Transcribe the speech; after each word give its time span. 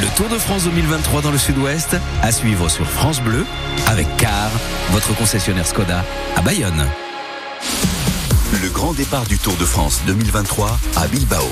Le 0.00 0.08
Tour 0.16 0.30
de 0.30 0.38
France 0.38 0.64
2023 0.64 1.20
dans 1.20 1.30
le 1.30 1.36
sud-ouest, 1.36 1.94
à 2.22 2.32
suivre 2.32 2.70
sur 2.70 2.88
France 2.88 3.20
Bleu, 3.20 3.44
avec 3.86 4.06
Car, 4.16 4.50
votre 4.92 5.14
concessionnaire 5.14 5.66
Skoda, 5.66 6.06
à 6.36 6.40
Bayonne. 6.40 6.86
Le 8.62 8.68
grand 8.70 8.94
départ 8.94 9.26
du 9.26 9.38
Tour 9.38 9.56
de 9.56 9.66
France 9.66 10.00
2023 10.06 10.78
à 10.96 11.06
Bilbao. 11.06 11.44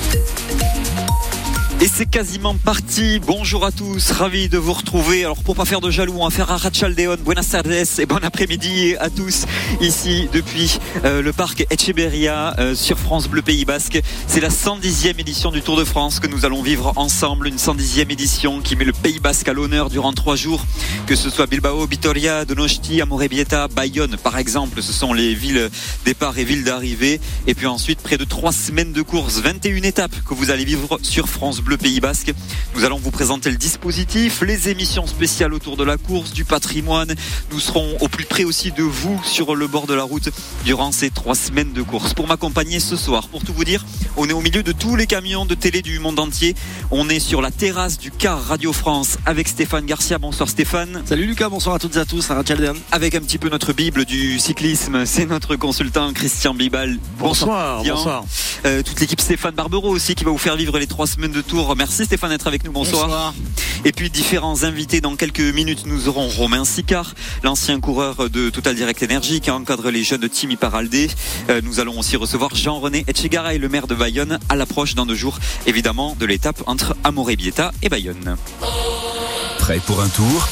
Et 1.81 1.87
c'est 1.87 2.07
quasiment 2.07 2.55
parti. 2.55 3.21
Bonjour 3.25 3.65
à 3.65 3.71
tous, 3.71 4.11
ravi 4.11 4.49
de 4.49 4.57
vous 4.57 4.73
retrouver. 4.73 5.23
Alors 5.23 5.41
pour 5.41 5.55
pas 5.55 5.63
faire 5.63 5.79
de 5.79 5.89
jaloux, 5.89 6.15
on 6.19 6.25
va 6.25 6.29
faire 6.29 6.51
un 6.51 6.57
Rachaldeon. 6.57 7.15
Buenas 7.23 7.51
tardes 7.51 7.71
et 7.71 8.05
bon 8.05 8.19
après-midi 8.21 8.97
à 8.99 9.09
tous 9.09 9.45
ici 9.79 10.27
depuis 10.33 10.77
euh, 11.05 11.21
le 11.21 11.31
parc 11.31 11.65
Echeberria 11.71 12.53
euh, 12.59 12.75
sur 12.75 12.99
France 12.99 13.29
Bleu 13.29 13.41
Pays 13.41 13.63
Basque. 13.63 14.01
C'est 14.27 14.41
la 14.41 14.49
110e 14.49 15.21
édition 15.21 15.51
du 15.51 15.61
Tour 15.61 15.77
de 15.77 15.85
France 15.85 16.19
que 16.19 16.27
nous 16.27 16.43
allons 16.43 16.61
vivre 16.61 16.91
ensemble. 16.97 17.47
Une 17.47 17.55
110e 17.55 18.11
édition 18.11 18.59
qui 18.59 18.75
met 18.75 18.83
le 18.83 18.91
Pays 18.91 19.21
Basque 19.21 19.47
à 19.47 19.53
l'honneur 19.53 19.89
durant 19.89 20.11
trois 20.11 20.35
jours. 20.35 20.65
Que 21.07 21.15
ce 21.15 21.29
soit 21.29 21.47
Bilbao, 21.47 21.85
Vitoria, 21.85 22.43
Donosti, 22.43 22.99
Amorebieta, 22.99 23.69
Bayonne 23.69 24.17
par 24.21 24.37
exemple. 24.37 24.81
Ce 24.81 24.91
sont 24.91 25.13
les 25.13 25.33
villes 25.33 25.69
départ 26.03 26.37
et 26.39 26.43
villes 26.43 26.65
d'arrivée. 26.65 27.21
Et 27.47 27.55
puis 27.55 27.67
ensuite 27.67 28.01
près 28.01 28.17
de 28.17 28.25
trois 28.25 28.51
semaines 28.51 28.91
de 28.91 29.01
course, 29.01 29.39
21 29.39 29.83
étapes 29.83 30.25
que 30.27 30.33
vous 30.33 30.51
allez 30.51 30.65
vivre 30.65 30.99
sur 31.03 31.29
France 31.29 31.61
Bleu 31.61 31.68
le 31.69 31.77
Pays 31.77 31.99
Basque. 31.99 32.33
Nous 32.75 32.83
allons 32.83 32.97
vous 32.97 33.11
présenter 33.11 33.51
le 33.51 33.57
dispositif, 33.57 34.41
les 34.41 34.69
émissions 34.69 35.05
spéciales 35.05 35.53
autour 35.53 35.77
de 35.77 35.83
la 35.83 35.97
course, 35.97 36.33
du 36.33 36.43
patrimoine. 36.43 37.13
Nous 37.51 37.59
serons 37.59 37.95
au 38.01 38.07
plus 38.07 38.25
près 38.25 38.43
aussi 38.43 38.71
de 38.71 38.81
vous 38.81 39.21
sur 39.23 39.55
le 39.55 39.67
bord 39.67 39.85
de 39.85 39.93
la 39.93 40.03
route 40.03 40.29
durant 40.65 40.91
ces 40.91 41.11
trois 41.11 41.35
semaines 41.35 41.71
de 41.71 41.83
course. 41.83 42.13
Pour 42.15 42.27
m'accompagner 42.27 42.79
ce 42.79 42.95
soir, 42.95 43.27
pour 43.27 43.43
tout 43.43 43.53
vous 43.53 43.65
dire, 43.65 43.85
on 44.17 44.27
est 44.27 44.33
au 44.33 44.41
milieu 44.41 44.63
de 44.63 44.71
tous 44.71 44.95
les 44.95 45.05
camions 45.05 45.45
de 45.45 45.53
télé 45.53 45.83
du 45.83 45.99
monde 45.99 46.19
entier. 46.19 46.55
On 46.89 47.07
est 47.07 47.19
sur 47.19 47.41
la 47.41 47.51
terrasse 47.51 47.99
du 47.99 48.09
car 48.09 48.43
Radio 48.43 48.73
France 48.73 49.17
avec 49.27 49.47
Stéphane 49.47 49.85
Garcia. 49.85 50.17
Bonsoir 50.17 50.49
Stéphane. 50.49 51.03
Salut 51.05 51.27
Lucas, 51.27 51.49
bonsoir 51.49 51.75
à 51.75 51.79
toutes 51.79 51.95
et 51.97 51.99
à 51.99 52.05
tous, 52.05 52.29
Avec 52.91 53.15
un 53.15 53.21
petit 53.21 53.37
peu 53.37 53.49
notre 53.49 53.73
bible 53.73 54.05
du 54.05 54.39
cyclisme, 54.39 55.05
c'est 55.05 55.27
notre 55.27 55.55
consultant 55.55 56.11
Christian 56.13 56.55
Bibal. 56.55 56.97
Bonsoir, 57.19 57.83
bonsoir. 57.83 58.23
Euh, 58.65 58.81
toute 58.81 58.99
l'équipe 58.99 59.21
Stéphane 59.21 59.55
Barbero 59.55 59.89
aussi 59.89 60.15
qui 60.15 60.25
va 60.25 60.31
vous 60.31 60.37
faire 60.37 60.55
vivre 60.55 60.77
les 60.79 60.87
trois 60.87 61.07
semaines 61.07 61.31
de 61.31 61.41
tour 61.41 61.58
Merci 61.75 62.05
Stéphane 62.05 62.29
d'être 62.29 62.47
avec 62.47 62.63
nous. 62.63 62.71
Bonsoir. 62.71 63.33
Et 63.83 63.91
puis 63.91 64.09
différents 64.09 64.63
invités 64.63 65.01
dans 65.01 65.15
quelques 65.15 65.39
minutes. 65.39 65.85
Nous 65.85 66.07
aurons 66.07 66.27
Romain 66.27 66.63
Sicard, 66.63 67.13
l'ancien 67.43 67.79
coureur 67.79 68.29
de 68.29 68.49
Total 68.49 68.75
Direct 68.75 69.03
Energy 69.03 69.41
qui 69.41 69.51
encadre 69.51 69.89
les 69.89 70.03
jeunes 70.03 70.21
de 70.21 70.27
Team 70.27 70.51
Iparaldé. 70.51 71.09
Euh, 71.49 71.61
nous 71.63 71.79
allons 71.79 71.99
aussi 71.99 72.15
recevoir 72.15 72.55
Jean-René 72.55 73.03
Etchegaray, 73.07 73.57
le 73.57 73.67
maire 73.67 73.87
de 73.87 73.95
Bayonne, 73.95 74.39
à 74.47 74.55
l'approche 74.55 74.95
dans 74.95 75.05
deux 75.05 75.15
jours, 75.15 75.37
évidemment, 75.65 76.15
de 76.17 76.25
l'étape 76.25 76.63
entre 76.65 76.95
Amorebieta 77.03 77.71
et 77.81 77.89
Bayonne. 77.89 78.37
Prêt 79.59 79.81
pour 79.85 80.01
un 80.01 80.09
tour? 80.09 80.47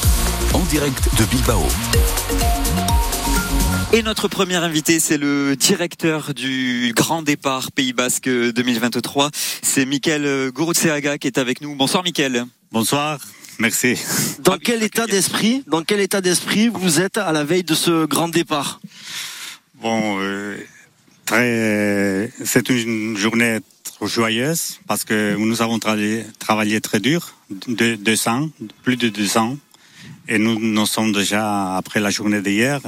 En 0.52 0.60
direct 0.60 1.08
de 1.18 1.24
Bilbao. 1.24 1.66
Et 3.90 4.02
notre 4.02 4.28
premier 4.28 4.56
invité, 4.56 5.00
c'est 5.00 5.16
le 5.16 5.56
directeur 5.56 6.34
du 6.34 6.92
Grand 6.94 7.22
Départ 7.22 7.72
Pays 7.72 7.94
Basque 7.94 8.28
2023. 8.28 9.30
C'est 9.62 9.86
Mickaël 9.86 10.50
Gurutseaga 10.54 11.16
qui 11.16 11.26
est 11.26 11.38
avec 11.38 11.62
nous. 11.62 11.74
Bonsoir 11.74 12.04
Mickaël. 12.04 12.44
Bonsoir. 12.70 13.18
Merci. 13.58 13.96
Dans 14.40 14.58
quel 14.58 14.82
état 14.82 15.06
d'esprit, 15.06 15.64
dans 15.66 15.82
quel 15.82 16.00
état 16.00 16.20
d'esprit 16.20 16.68
vous 16.68 17.00
êtes 17.00 17.16
à 17.16 17.32
la 17.32 17.44
veille 17.44 17.64
de 17.64 17.74
ce 17.74 18.04
grand 18.04 18.28
départ? 18.28 18.78
Bon, 19.76 20.18
euh, 20.20 20.58
très, 21.24 22.30
c'est 22.44 22.68
une 22.68 23.16
journée 23.16 23.60
trop 23.84 24.06
joyeuse 24.06 24.80
parce 24.86 25.04
que 25.04 25.34
nous 25.36 25.62
avons 25.62 25.78
travaillé, 25.78 26.26
travaillé 26.38 26.82
très 26.82 27.00
dur, 27.00 27.36
de 27.66 27.94
200, 27.94 28.50
plus 28.82 28.96
de 28.96 29.08
200, 29.08 29.56
et 30.28 30.36
nous, 30.36 30.58
nous 30.60 30.86
sommes 30.86 31.12
déjà 31.12 31.74
après 31.74 32.00
la 32.00 32.10
journée 32.10 32.42
d'hier 32.42 32.80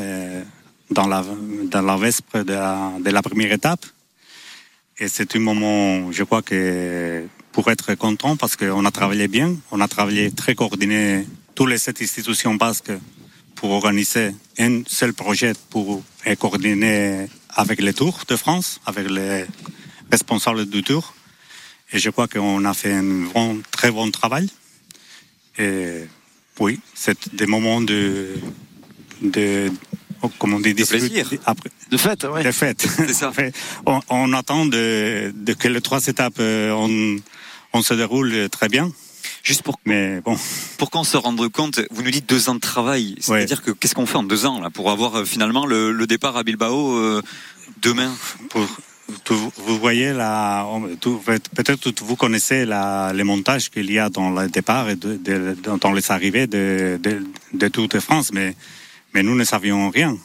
dans 0.90 1.06
la, 1.06 1.24
dans 1.64 1.82
la 1.82 1.96
vespre 1.96 2.42
de 2.42 2.52
la, 2.52 2.92
de 3.00 3.10
la 3.10 3.22
première 3.22 3.52
étape. 3.52 3.84
Et 4.98 5.08
c'est 5.08 5.34
un 5.36 5.40
moment, 5.40 6.12
je 6.12 6.24
crois 6.24 6.42
que 6.42 7.26
pour 7.52 7.70
être 7.70 7.94
content, 7.94 8.36
parce 8.36 8.56
qu'on 8.56 8.84
a 8.84 8.90
travaillé 8.90 9.28
bien, 9.28 9.56
on 9.70 9.80
a 9.80 9.88
travaillé 9.88 10.30
très 10.30 10.54
coordonné, 10.54 11.26
toutes 11.54 11.70
les 11.70 11.78
sept 11.78 12.02
institutions 12.02 12.54
basques, 12.54 12.92
pour 13.60 13.72
organiser 13.72 14.34
un 14.58 14.82
seul 14.86 15.12
projet 15.12 15.52
pour 15.68 16.02
coordonner 16.38 17.26
avec 17.50 17.82
les 17.82 17.92
Tours 17.92 18.20
de 18.26 18.36
France, 18.36 18.80
avec 18.86 19.10
les 19.10 19.44
responsables 20.10 20.64
du 20.64 20.82
Tour. 20.82 21.14
Et 21.92 21.98
je 21.98 22.08
crois 22.08 22.26
qu'on 22.26 22.64
a 22.64 22.72
fait 22.72 22.94
un 22.94 23.26
bon, 23.34 23.60
très 23.70 23.90
bon 23.90 24.10
travail. 24.10 24.48
Et 25.58 26.06
oui, 26.58 26.80
c'est 26.94 27.34
des 27.34 27.46
moments 27.46 27.82
de, 27.82 28.34
de, 29.20 29.70
comment 30.38 30.56
on 30.56 30.60
dit, 30.60 30.74
de 30.74 30.84
plaisir. 30.84 31.26
Après, 31.46 31.70
de 31.90 31.96
fête, 31.96 32.26
oui. 32.32 32.42
De 32.42 32.52
fête. 32.52 32.86
Ça. 33.12 33.32
on, 33.86 34.00
on, 34.08 34.32
attend 34.32 34.66
de, 34.66 35.32
de, 35.34 35.52
que 35.52 35.68
les 35.68 35.80
trois 35.80 36.06
étapes 36.06 36.38
euh, 36.40 36.70
on, 36.72 37.16
on 37.72 37.82
se 37.82 37.94
déroule 37.94 38.48
très 38.50 38.68
bien. 38.68 38.90
Juste 39.42 39.62
pour, 39.62 39.80
Mais 39.86 40.20
bon. 40.20 40.36
pour 40.76 40.90
qu'on 40.90 41.04
se 41.04 41.16
rende 41.16 41.46
compte, 41.48 41.80
vous 41.90 42.02
nous 42.02 42.10
dites 42.10 42.28
deux 42.28 42.48
ans 42.48 42.54
de 42.54 42.60
travail. 42.60 43.16
C'est-à-dire 43.20 43.62
que 43.62 43.70
qu'est-ce 43.70 43.94
qu'on 43.94 44.06
fait 44.06 44.18
en 44.18 44.22
deux 44.22 44.44
ans 44.46 44.60
là 44.60 44.70
pour 44.70 44.90
avoir 44.90 45.16
euh, 45.16 45.24
finalement 45.24 45.66
le, 45.66 45.92
le, 45.92 46.06
départ 46.06 46.36
à 46.36 46.42
Bilbao 46.42 46.96
euh, 46.96 47.22
demain? 47.80 48.12
Pour, 48.50 48.66
vous 49.56 49.78
voyez 49.78 50.12
là, 50.12 50.66
peut-être 51.54 51.92
vous 52.02 52.16
connaissez 52.16 52.64
la, 52.64 53.12
les 53.12 53.24
montages 53.24 53.70
qu'il 53.70 53.90
y 53.90 53.98
a 53.98 54.08
dans 54.08 54.30
le 54.30 54.48
départ 54.48 54.88
et 54.88 54.96
de, 54.96 55.16
de, 55.16 55.56
dans 55.80 55.92
les 55.92 56.12
arrivées 56.12 56.46
de, 56.46 56.98
de, 57.02 57.22
de 57.52 57.68
toute 57.68 57.98
France, 57.98 58.30
mais 58.32 58.54
mais 59.12 59.22
nous 59.22 59.34
ne 59.34 59.44
savions 59.44 59.90
rien 59.90 60.16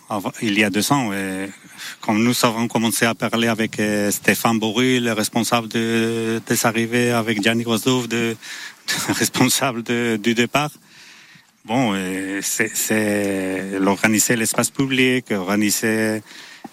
il 0.42 0.58
y 0.58 0.64
a 0.64 0.70
deux 0.70 0.92
ans. 0.92 1.12
Et 1.14 1.50
quand 2.02 2.14
nous 2.14 2.34
avons 2.44 2.68
commencé 2.68 3.06
à 3.06 3.16
parler 3.16 3.48
avec 3.48 3.80
euh, 3.80 4.12
Stéphane 4.12 4.60
Bory, 4.60 5.00
le 5.00 5.14
responsable 5.14 5.68
de, 5.68 6.42
des 6.48 6.66
arrivées, 6.66 7.12
avec 7.12 7.42
Gianni 7.42 7.64
Grosdov, 7.64 8.08
de, 8.08 8.36
responsable 9.10 9.84
de, 9.84 10.20
du 10.22 10.34
départ, 10.34 10.72
bon, 11.66 11.96
c'est 12.42 13.80
l'organiser 13.80 14.36
l'espace 14.36 14.70
public, 14.70 15.32
organiser 15.32 16.22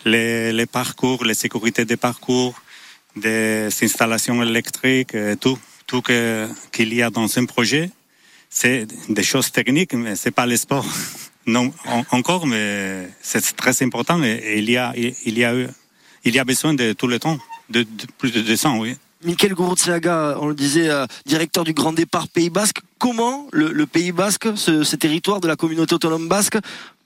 les, 0.04 0.52
les, 0.52 0.66
parcours, 0.66 1.24
les 1.24 1.34
sécurités 1.34 1.84
des 1.84 1.96
parcours, 1.96 2.54
des 3.16 3.68
installations 3.82 4.42
électriques, 4.42 5.16
tout, 5.40 5.58
tout 5.86 6.02
qu'il 6.02 6.94
y 6.94 7.02
a 7.02 7.10
dans 7.10 7.38
un 7.38 7.44
projet. 7.46 7.90
C'est 8.50 8.86
des 9.08 9.22
choses 9.22 9.50
techniques, 9.50 9.94
mais 9.94 10.14
c'est 10.14 10.30
pas 10.30 10.46
le 10.46 10.56
sport. 10.56 10.86
Non, 11.46 11.72
encore, 12.12 12.46
mais 12.46 13.08
c'est 13.20 13.56
très 13.56 13.82
important 13.82 14.22
et, 14.22 14.58
il, 14.58 14.70
y 14.70 14.76
a, 14.76 14.92
il, 14.96 15.38
y 15.38 15.44
a, 15.44 15.54
il 16.24 16.34
y 16.34 16.38
a 16.38 16.44
besoin 16.44 16.72
de 16.72 16.92
tout 16.92 17.08
le 17.08 17.18
temps, 17.18 17.38
de, 17.68 17.84
plus 18.18 18.30
de 18.30 18.40
200, 18.40 18.78
oui. 18.78 18.96
Michael 19.24 19.54
Gouroutsiaga, 19.54 20.38
on 20.40 20.48
le 20.48 20.54
disait, 20.54 20.88
euh, 20.88 21.06
directeur 21.26 21.64
du 21.64 21.72
Grand 21.72 21.92
Départ 21.92 22.28
Pays 22.28 22.50
Basque. 22.50 22.80
Comment 22.98 23.46
le, 23.52 23.86
Pays 23.86 24.12
Basque, 24.12 24.48
ce, 24.56 24.96
territoire 24.96 25.40
de 25.40 25.46
la 25.46 25.56
communauté 25.56 25.94
autonome 25.94 26.28
basque, 26.28 26.58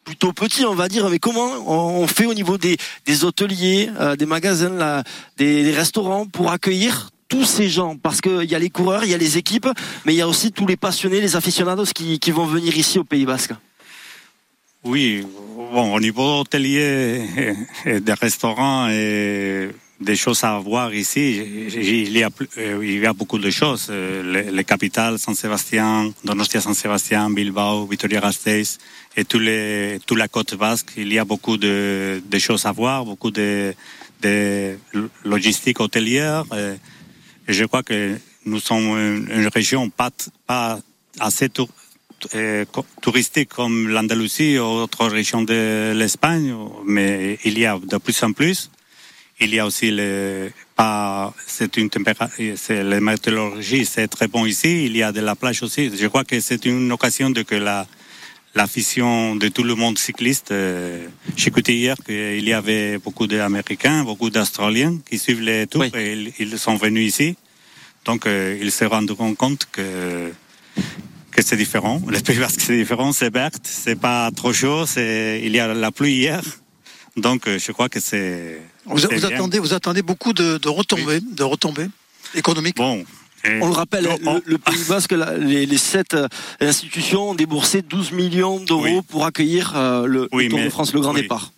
plutôt 0.04 0.32
petit, 0.32 0.64
on 0.64 0.75
va 0.75 0.88
dire, 0.88 1.08
mais 1.10 1.19
comment 1.19 1.50
on 1.66 2.06
fait 2.06 2.26
au 2.26 2.34
niveau 2.34 2.58
des, 2.58 2.76
hôteliers, 3.22 3.91
euh, 3.98 4.16
des 4.16 4.26
magasins, 4.26 5.02
des, 5.36 5.72
restaurants 5.72 6.26
pour 6.26 6.50
accueillir 6.50 7.10
tous 7.28 7.44
ces 7.44 7.69
gens? 7.69 7.96
Parce 7.96 8.20
qu'il 8.20 8.44
y 8.44 8.54
a 8.54 8.58
les 8.58 8.70
coureurs, 8.70 9.04
il 9.04 9.10
y 9.10 9.14
a 9.14 9.19
les 9.19 9.36
équipes, 9.36 9.69
mais 10.04 10.14
il 10.14 10.16
y 10.16 10.22
a 10.22 10.28
aussi 10.28 10.52
tous 10.52 10.66
les 10.66 10.76
passionnés, 10.76 11.20
les 11.20 11.36
aficionados 11.36 11.86
qui 11.94 12.30
vont 12.30 12.46
venir 12.46 12.76
ici 12.76 12.98
au 12.98 13.04
Pays 13.04 13.26
Basque. 13.26 13.52
Oui, 14.86 15.26
bon, 15.72 15.94
au 15.94 16.00
niveau 16.00 16.41
hôtelier 16.41 17.26
des 17.84 18.12
restaurants 18.12 18.88
et 18.88 19.69
des 20.00 20.14
choses 20.14 20.44
à 20.44 20.60
voir 20.60 20.94
ici, 20.94 21.42
il 21.74 22.16
y 22.16 22.22
a, 22.22 22.30
euh, 22.58 22.80
il 22.84 23.00
y 23.00 23.06
a 23.06 23.12
beaucoup 23.12 23.38
de 23.38 23.50
choses. 23.50 23.91
Les, 23.91 24.44
les 24.44 24.64
capitales, 24.64 25.19
San 25.19 25.34
Sébastien, 25.34 26.12
Donostia 26.22 26.61
San 26.61 26.75
Sébastien, 26.75 27.31
Bilbao, 27.31 27.87
Vitoria-Gasteiz 27.87 28.78
et 29.16 29.25
les, 29.34 29.99
toute 30.06 30.19
la 30.19 30.28
côte 30.28 30.55
basque, 30.55 30.93
il 30.96 31.12
y 31.12 31.19
a 31.19 31.25
beaucoup 31.25 31.56
de, 31.56 32.20
choses 32.38 32.64
à 32.64 32.70
voir, 32.70 33.05
beaucoup 33.05 33.32
de, 33.32 33.75
de 34.22 34.78
logistique 35.25 35.81
hôtelière. 35.81 36.44
Et, 36.56 36.76
je 37.52 37.64
crois 37.64 37.82
que 37.82 38.16
nous 38.44 38.61
sommes 38.61 39.26
une, 39.31 39.49
région 39.52 39.90
pas, 39.90 40.11
pas 40.46 40.78
assez 41.19 41.49
euh, 41.58 41.64
touristique 43.00 43.50
comme 43.50 43.88
l'Andalousie 43.88 44.58
ou 44.58 44.64
autres 44.64 45.06
régions 45.06 45.42
de 45.42 45.92
l'Espagne, 45.94 46.54
mais 46.84 47.38
il 47.44 47.58
y 47.58 47.66
a 47.66 47.78
de 47.78 47.96
plus 47.98 48.22
en 48.22 48.32
plus. 48.32 48.70
Il 49.38 49.54
y 49.54 49.58
a 49.58 49.66
aussi 49.66 49.90
le, 49.90 50.50
pas, 50.74 51.34
c'est 51.46 51.76
une 51.76 51.90
température, 51.90 52.54
c'est 52.56 52.82
la 52.82 53.00
météorologie, 53.00 53.84
c'est 53.84 54.08
très 54.08 54.28
bon 54.28 54.46
ici. 54.46 54.86
Il 54.86 54.96
y 54.96 55.02
a 55.02 55.12
de 55.12 55.20
la 55.20 55.34
plage 55.34 55.62
aussi. 55.62 55.90
Je 55.94 56.06
crois 56.06 56.24
que 56.24 56.40
c'est 56.40 56.64
une 56.64 56.90
occasion 56.90 57.28
de 57.28 57.42
que 57.42 57.54
la, 57.54 57.86
l'afition 58.56 59.36
de 59.36 59.48
tout 59.48 59.62
le 59.62 59.74
monde 59.74 59.98
cycliste. 59.98 60.50
Euh, 60.50 61.06
J'écoutais 61.36 61.74
hier 61.74 61.96
qu'il 62.04 62.48
y 62.48 62.52
avait 62.54 62.96
beaucoup 62.98 63.26
d'Américains, 63.26 64.04
beaucoup 64.04 64.30
d'Australiens 64.30 64.98
qui 65.08 65.18
suivent 65.18 65.42
les 65.42 65.66
tours 65.66 65.84
et 65.84 66.32
ils, 66.38 66.58
sont 66.58 66.76
venus 66.76 67.06
ici. 67.06 67.36
Donc, 68.06 68.26
euh, 68.26 68.58
ils 68.60 68.72
se 68.72 68.86
rendront 68.86 69.34
compte 69.34 69.68
que 69.70 70.32
que 71.37 71.43
c'est 71.44 71.56
différent. 71.56 72.00
Le 72.09 72.19
Pays 72.21 72.38
Basque, 72.38 72.61
c'est 72.61 72.77
différent, 72.77 73.12
c'est 73.12 73.33
vert, 73.33 73.50
c'est 73.62 73.99
pas 73.99 74.31
trop 74.35 74.53
chaud, 74.53 74.87
c'est, 74.87 75.41
il 75.44 75.55
y 75.55 75.61
a 75.61 75.73
la 75.73 75.91
pluie 75.93 76.15
hier. 76.15 76.41
Donc, 77.17 77.47
euh, 77.47 77.59
je 77.59 77.73
crois 77.73 77.88
que 77.88 78.00
c'est. 78.00 78.61
Vous, 78.85 79.05
attendez, 79.06 79.59
vous 79.59 79.73
attendez 79.75 80.03
beaucoup 80.03 80.33
de, 80.33 80.59
de 80.59 80.69
retombées, 80.69 81.21
de 81.21 81.43
retombées 81.44 81.88
économiques. 82.35 82.77
Bon. 82.77 83.05
On 83.61 83.67
le 83.69 83.73
rappelle, 83.75 84.09
on- 84.25 84.35
le, 84.35 84.43
le 84.44 84.59
Pays 84.59 84.83
Basque, 84.88 85.15
les, 85.38 85.67
les 85.67 85.79
sept 85.79 86.15
euh, 86.15 86.27
institutions 86.61 87.31
ont 87.31 87.35
déboursé 87.35 87.81
12 87.83 88.11
millions 88.12 88.59
d'euros 88.59 88.83
Oui. 88.83 89.00
pour 89.09 89.25
accueillir 89.25 89.73
euh, 89.77 90.05
le, 90.06 90.23
le 90.23 90.29
Oui, 90.33 90.49
Tour 90.49 90.59
mais- 90.59 90.65
de 90.65 90.71
France, 90.71 90.93
le 90.93 91.00
grand 91.00 91.15
oui. 91.15 91.23
départ. 91.23 91.53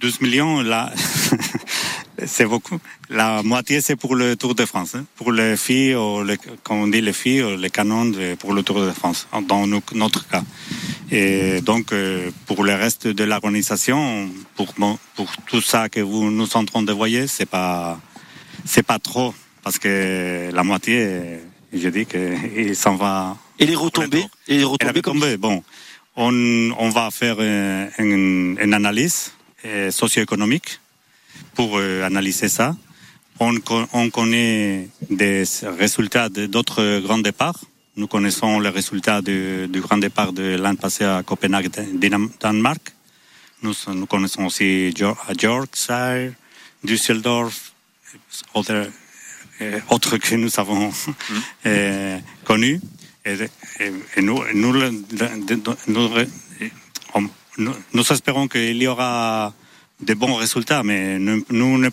12 0.00 0.20
millions, 0.20 0.60
là, 0.60 0.92
c'est 2.26 2.46
beaucoup. 2.46 2.78
La 3.10 3.42
moitié, 3.42 3.80
c'est 3.80 3.96
pour 3.96 4.14
le 4.14 4.36
Tour 4.36 4.54
de 4.54 4.64
France. 4.64 4.94
hein. 4.94 5.04
Pour 5.16 5.32
les 5.32 5.56
filles, 5.56 5.94
ou 5.94 6.22
les, 6.24 6.36
comme 6.62 6.78
on 6.82 6.86
dit 6.88 7.00
les 7.00 7.12
filles, 7.12 7.42
ou 7.42 7.56
les 7.56 7.70
canons 7.70 8.06
de- 8.06 8.34
pour 8.34 8.52
le 8.52 8.62
Tour 8.62 8.80
de 8.80 8.90
France, 8.92 9.28
dans 9.46 9.66
no- 9.66 9.82
notre 9.94 10.26
cas. 10.28 10.42
Et 11.10 11.60
donc, 11.62 11.92
euh, 11.92 12.30
pour 12.46 12.64
le 12.64 12.74
reste 12.74 13.06
de 13.06 13.24
l'organisation, 13.24 14.28
pour, 14.56 14.74
tout 15.46 15.60
ça 15.62 15.88
que 15.88 16.00
vous 16.00 16.30
nous 16.30 16.56
en 16.56 16.64
train 16.64 16.82
de 16.82 16.92
voir, 16.92 17.08
c'est 17.26 17.46
pas, 17.48 17.98
c'est 18.64 18.82
pas 18.82 18.98
trop. 18.98 19.34
Parce 19.62 19.78
que 19.78 20.50
la 20.52 20.62
moitié, 20.64 21.40
je 21.72 21.88
dis 21.88 22.06
qu'il 22.06 22.74
s'en 22.82 22.96
va 22.96 23.36
Et 23.58 23.66
les 23.66 23.74
retombées, 23.74 24.08
D'accord. 24.22 24.30
et 24.48 24.58
les 24.58 24.64
retombées 24.64 25.02
comme 25.02 25.20
tombé. 25.20 25.36
Bon, 25.36 25.62
on, 26.16 26.32
on 26.78 26.88
va 26.90 27.10
faire 27.10 27.36
euh, 27.38 27.86
une, 27.98 28.58
une 28.60 28.74
analyse 28.74 29.32
euh, 29.64 29.90
socio-économique 29.90 30.80
pour 31.54 31.78
euh, 31.78 32.02
analyser 32.04 32.48
ça. 32.48 32.76
On, 33.40 33.54
co- 33.60 33.86
on 33.92 34.10
connaît 34.10 34.88
des 35.10 35.44
résultats 35.78 36.28
d'autres 36.28 37.00
grands 37.00 37.18
départs. 37.18 37.60
Nous 37.96 38.06
connaissons 38.06 38.60
les 38.60 38.68
résultats 38.70 39.20
du, 39.22 39.66
du 39.68 39.80
grand 39.80 39.98
départ 39.98 40.32
de 40.32 40.56
l'an 40.56 40.74
passé 40.76 41.04
à 41.04 41.22
Copenhague, 41.24 41.68
Danemark. 42.40 42.92
Nous, 43.62 43.74
nous 43.94 44.06
connaissons 44.06 44.46
aussi 44.46 44.92
à 45.28 45.32
Yorkshire, 45.42 46.32
Düsseldorf, 46.84 47.72
autres, 48.54 48.88
euh, 49.60 49.80
autres 49.90 50.16
que 50.18 50.34
nous 50.36 50.50
avons 50.58 50.92
euh, 51.66 52.18
connus. 52.44 52.80
Et, 53.24 53.32
et- 53.80 53.92
et 54.16 54.22
nous, 54.22 54.42
nous, 54.54 54.72
nous- 57.58 57.74
nous 57.92 58.12
espérons 58.12 58.46
qu'il 58.48 58.80
y 58.82 58.86
aura 58.86 59.52
de 60.00 60.14
bons 60.14 60.34
résultats, 60.34 60.82
mais 60.82 61.18
nous, 61.18 61.78
ne, 61.78 61.88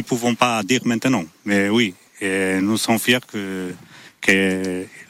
pouvons, 0.00 0.34
pas 0.34 0.62
dire 0.62 0.80
maintenant. 0.84 1.24
Mais 1.44 1.68
oui, 1.68 1.94
nous 2.22 2.76
sommes 2.76 2.98
fiers 2.98 3.20
que, 3.26 3.72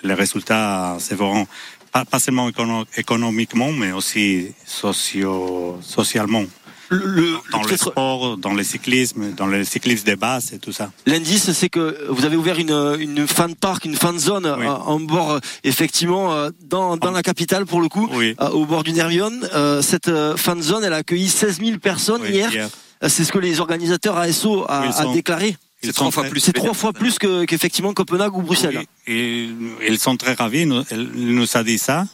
les 0.03 0.15
résultats 0.15 0.99
se 1.01 1.15
verront 1.15 1.47
pas, 1.91 2.05
pas 2.05 2.19
seulement 2.19 2.51
écono- 2.51 2.85
économiquement, 2.97 3.73
mais 3.73 3.93
aussi 3.93 4.53
socio, 4.67 5.79
socialement. 5.81 6.45
Le, 6.89 6.99
le- 7.07 7.37
Dans 7.53 7.63
le 7.63 7.77
sport, 7.77 8.37
dans 8.37 8.55
le 8.55 8.63
cyclisme, 8.63 9.33
dans 9.33 9.47
le 9.47 9.65
cyclisme 9.65 10.05
de 10.07 10.15
base 10.15 10.53
et 10.53 10.59
tout 10.59 10.73
ça. 10.73 10.91
L'indice, 11.07 11.51
c'est 11.53 11.69
que 11.69 12.07
vous 12.09 12.25
avez 12.25 12.37
ouvert 12.37 12.59
une, 12.59 12.97
une 13.01 13.27
fan 13.27 13.55
park, 13.55 13.85
une 13.85 13.97
fan 13.97 14.19
zone 14.19 14.47
Oui. 14.59 14.67
euh, 14.67 14.71
en 14.71 15.01
bord, 15.01 15.33
euh, 15.33 15.39
effectivement, 15.65 16.33
euh, 16.33 16.51
dans, 16.69 16.97
dans 16.97 17.11
la 17.11 17.23
capitale 17.23 17.67
pour 17.67 17.81
le 17.81 17.89
coup, 17.89 18.09
Oui. 18.13 18.35
euh, 18.41 18.49
au 18.51 18.67
bord 18.67 18.85
du 18.85 18.93
Nervion. 18.93 19.33
Euh, 19.55 19.83
cette 19.83 20.09
euh, 20.09 20.37
fan 20.37 20.63
zone, 20.63 20.85
elle 20.85 20.93
a 20.93 20.97
accueilli 20.97 21.29
16 21.29 21.59
000 21.61 21.79
personnes 21.79 22.23
Oui, 22.23 22.31
hier. 22.31 22.51
hier. 22.53 22.69
C'est 23.09 23.25
ce 23.25 23.33
que 23.33 23.39
les 23.39 23.61
organisateurs 23.61 24.17
ASO 24.17 24.65
a, 24.69 24.81
Oui, 24.83 24.87
ils 24.91 25.01
a 25.01 25.03
sont- 25.03 25.13
déclaré. 25.13 25.57
C'est 25.83 25.93
trois 25.93 26.11
fois 26.11 26.23
très- 26.25 26.31
plus. 26.31 26.41
C'est 26.41 26.53
trois 26.53 26.73
fois 26.73 26.93
plus 26.95 27.19
que- 27.19 27.45
qu'effectivement 27.45 27.93
Copenhague 27.93 28.35
ou 28.37 28.43
Bruxelles. 28.43 28.79
Oui, 29.07 29.15
et 29.15 29.49
ils 29.89 29.99
sont 29.99 30.17
très 30.17 30.33
ravis. 30.33 30.65
Nous- 30.67 30.83
Elle 30.91 31.09
nous 31.15 31.47
a 31.57 31.63
dit 31.63 31.79
ça. 31.79 32.07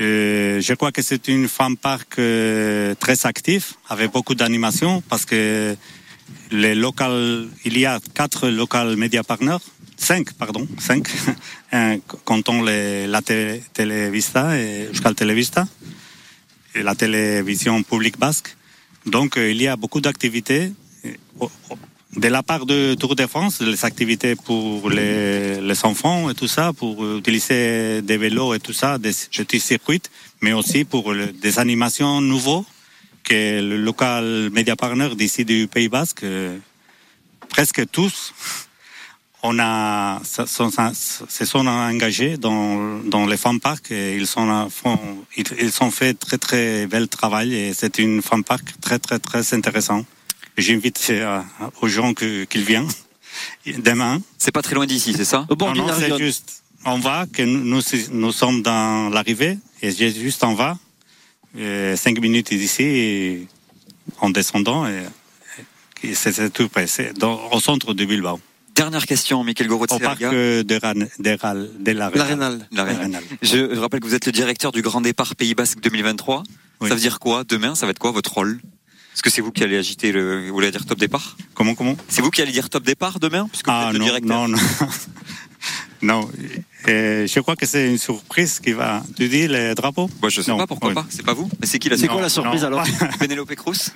Euh, 0.00 0.60
je 0.60 0.74
crois 0.74 0.92
que 0.92 1.00
c'est 1.00 1.28
une 1.28 1.48
femme 1.48 1.76
parc 1.76 2.18
euh, 2.18 2.94
très 2.94 3.26
active, 3.26 3.72
avec 3.88 4.12
beaucoup 4.12 4.34
d'animation, 4.34 5.02
parce 5.08 5.24
que 5.24 5.74
les 6.50 6.74
local, 6.74 7.48
il 7.64 7.78
y 7.78 7.86
a 7.86 7.98
quatre 8.14 8.48
local 8.48 8.96
media 8.96 9.22
partners, 9.22 9.64
cinq, 9.96 10.34
pardon, 10.34 10.66
cinq, 10.78 11.08
comptant 12.24 12.62
les, 12.62 13.06
la 13.06 13.22
télé, 13.22 13.62
Televista 13.72 14.58
et 14.58 14.88
Euskal 14.92 15.14
Televista, 15.14 15.66
et 16.74 16.82
la 16.82 16.94
télévision 16.94 17.82
publique 17.82 18.18
basque. 18.18 18.54
Donc, 19.06 19.38
euh, 19.38 19.50
il 19.50 19.62
y 19.62 19.68
a 19.68 19.76
beaucoup 19.76 20.00
d'activités. 20.00 20.72
De 22.16 22.28
la 22.28 22.42
part 22.42 22.64
de 22.64 22.94
Tour 22.94 23.14
de 23.14 23.26
France, 23.26 23.60
les 23.60 23.84
activités 23.84 24.36
pour 24.36 24.88
les, 24.88 25.60
les 25.60 25.84
enfants 25.84 26.30
et 26.30 26.34
tout 26.34 26.48
ça, 26.48 26.72
pour 26.72 27.04
utiliser 27.18 28.00
des 28.00 28.16
vélos 28.16 28.54
et 28.54 28.58
tout 28.58 28.72
ça, 28.72 28.96
des 28.96 29.12
petits 29.12 29.60
circuits, 29.60 30.00
mais 30.40 30.54
aussi 30.54 30.86
pour 30.86 31.14
des 31.14 31.58
animations 31.58 32.22
nouveaux 32.22 32.64
que 33.22 33.60
le 33.60 33.76
local 33.76 34.48
media 34.50 34.76
partner 34.76 35.14
d'ici 35.14 35.44
du 35.44 35.68
Pays 35.68 35.90
Basque, 35.90 36.22
euh, 36.22 36.56
presque 37.50 37.82
tous, 37.90 38.32
on 39.42 39.58
a, 39.58 40.20
se 40.24 40.46
sont, 41.44 41.66
engagés 41.66 42.38
dans, 42.38 42.98
dans 43.00 43.26
les 43.26 43.36
fan 43.36 43.60
parks 43.60 43.90
et 43.90 44.16
ils 44.16 44.26
sont, 44.26 44.68
ils, 45.36 45.44
ils 45.60 45.82
ont 45.82 45.90
fait 45.90 46.14
très 46.14 46.38
très 46.38 46.86
bel 46.86 47.08
travail 47.08 47.54
et 47.54 47.74
c'est 47.74 47.98
une 47.98 48.22
fan 48.22 48.42
park 48.42 48.64
très 48.80 48.98
très 48.98 49.18
très 49.18 49.52
intéressant. 49.52 50.04
J'invite 50.56 51.06
euh, 51.10 51.40
aux 51.82 51.88
gens 51.88 52.14
qu'ils 52.14 52.64
viennent. 52.64 52.88
Demain. 53.66 54.20
C'est 54.38 54.52
pas 54.52 54.62
très 54.62 54.74
loin 54.74 54.86
d'ici, 54.86 55.12
c'est 55.14 55.24
ça 55.24 55.46
Au 55.50 55.56
bord 55.56 55.74
Non, 55.74 55.86
du 55.86 56.08
non, 56.08 56.18
juste, 56.18 56.62
on 56.84 56.98
va, 56.98 57.26
que 57.30 57.42
nous, 57.42 57.82
nous, 58.12 58.32
sommes 58.32 58.62
dans 58.62 59.10
l'arrivée, 59.10 59.58
et 59.82 59.90
juste 59.90 60.42
en 60.44 60.52
bas, 60.54 60.78
euh, 61.58 61.96
cinq 61.96 62.18
minutes 62.20 62.54
d'ici, 62.54 63.46
en 64.20 64.30
descendant, 64.30 64.86
et, 64.86 65.02
et 66.02 66.14
c'est 66.14 66.50
tout 66.50 66.68
près, 66.68 66.86
c'est 66.86 67.12
dans- 67.18 67.50
au 67.52 67.60
centre 67.60 67.92
de 67.92 68.04
Bilbao, 68.04 68.40
Dernière 68.74 69.06
question, 69.06 69.42
Michael 69.42 69.72
au 69.72 69.78
parc 69.98 70.20
euh, 70.22 70.62
de, 70.62 70.78
Ran- 70.78 70.92
de, 71.18 71.36
Ral- 71.40 71.70
de 71.80 71.92
la 71.92 72.10
La 72.10 72.24
Rénale. 72.84 73.22
Je 73.40 73.74
je 73.74 73.78
rappelle 73.80 74.00
que 74.00 74.06
vous 74.06 74.14
êtes 74.14 74.26
le 74.26 74.32
directeur 74.32 74.70
du 74.70 74.82
Grand 74.82 75.00
Départ 75.00 75.34
Pays 75.34 75.54
Basque 75.54 75.80
2023. 75.80 76.42
Oui. 76.82 76.88
Ça 76.90 76.94
veut 76.94 77.00
dire 77.00 77.18
quoi? 77.18 77.44
Demain, 77.44 77.74
ça 77.74 77.86
va 77.86 77.92
être 77.92 77.98
quoi 77.98 78.10
votre 78.10 78.34
rôle? 78.34 78.60
Est-ce 79.16 79.22
que 79.22 79.30
c'est 79.30 79.40
vous 79.40 79.50
qui 79.50 79.64
allez 79.64 79.78
agiter 79.78 80.12
le. 80.12 80.50
Vous 80.50 80.58
allez 80.58 80.70
dire 80.70 80.84
top 80.84 80.98
départ? 80.98 81.38
Comment, 81.54 81.74
comment? 81.74 81.96
C'est 82.06 82.20
vous 82.20 82.30
qui 82.30 82.42
allez 82.42 82.52
dire 82.52 82.68
top 82.68 82.84
départ 82.84 83.18
demain 83.18 83.48
Puisque 83.48 83.64
vous 83.66 83.72
Ah 83.74 83.86
êtes 83.86 83.94
le 83.94 83.98
non, 84.00 84.04
directeur? 84.04 84.46
non, 84.46 84.48
non. 84.48 84.58
non, 86.02 86.30
euh, 86.88 87.26
je 87.26 87.40
crois 87.40 87.56
que 87.56 87.64
c'est 87.64 87.88
une 87.88 87.96
surprise 87.96 88.60
qui 88.60 88.72
va. 88.72 89.02
Tu 89.16 89.30
dis 89.30 89.48
les 89.48 89.74
drapeaux 89.74 90.10
Moi, 90.20 90.28
je 90.28 90.42
sais 90.42 90.50
Non, 90.50 90.58
pas 90.58 90.66
pourquoi 90.66 90.90
oui. 90.90 90.94
pas. 90.94 91.06
C'est 91.08 91.24
pas 91.24 91.32
vous? 91.32 91.48
Mais 91.58 91.66
c'est 91.66 91.78
qui 91.78 91.88
la 91.88 91.96
C'est 91.96 92.08
quoi 92.08 92.20
la 92.20 92.28
surprise 92.28 92.60
non. 92.60 92.66
alors? 92.66 92.84
Pénélope 93.18 93.54
Cruz 93.54 93.88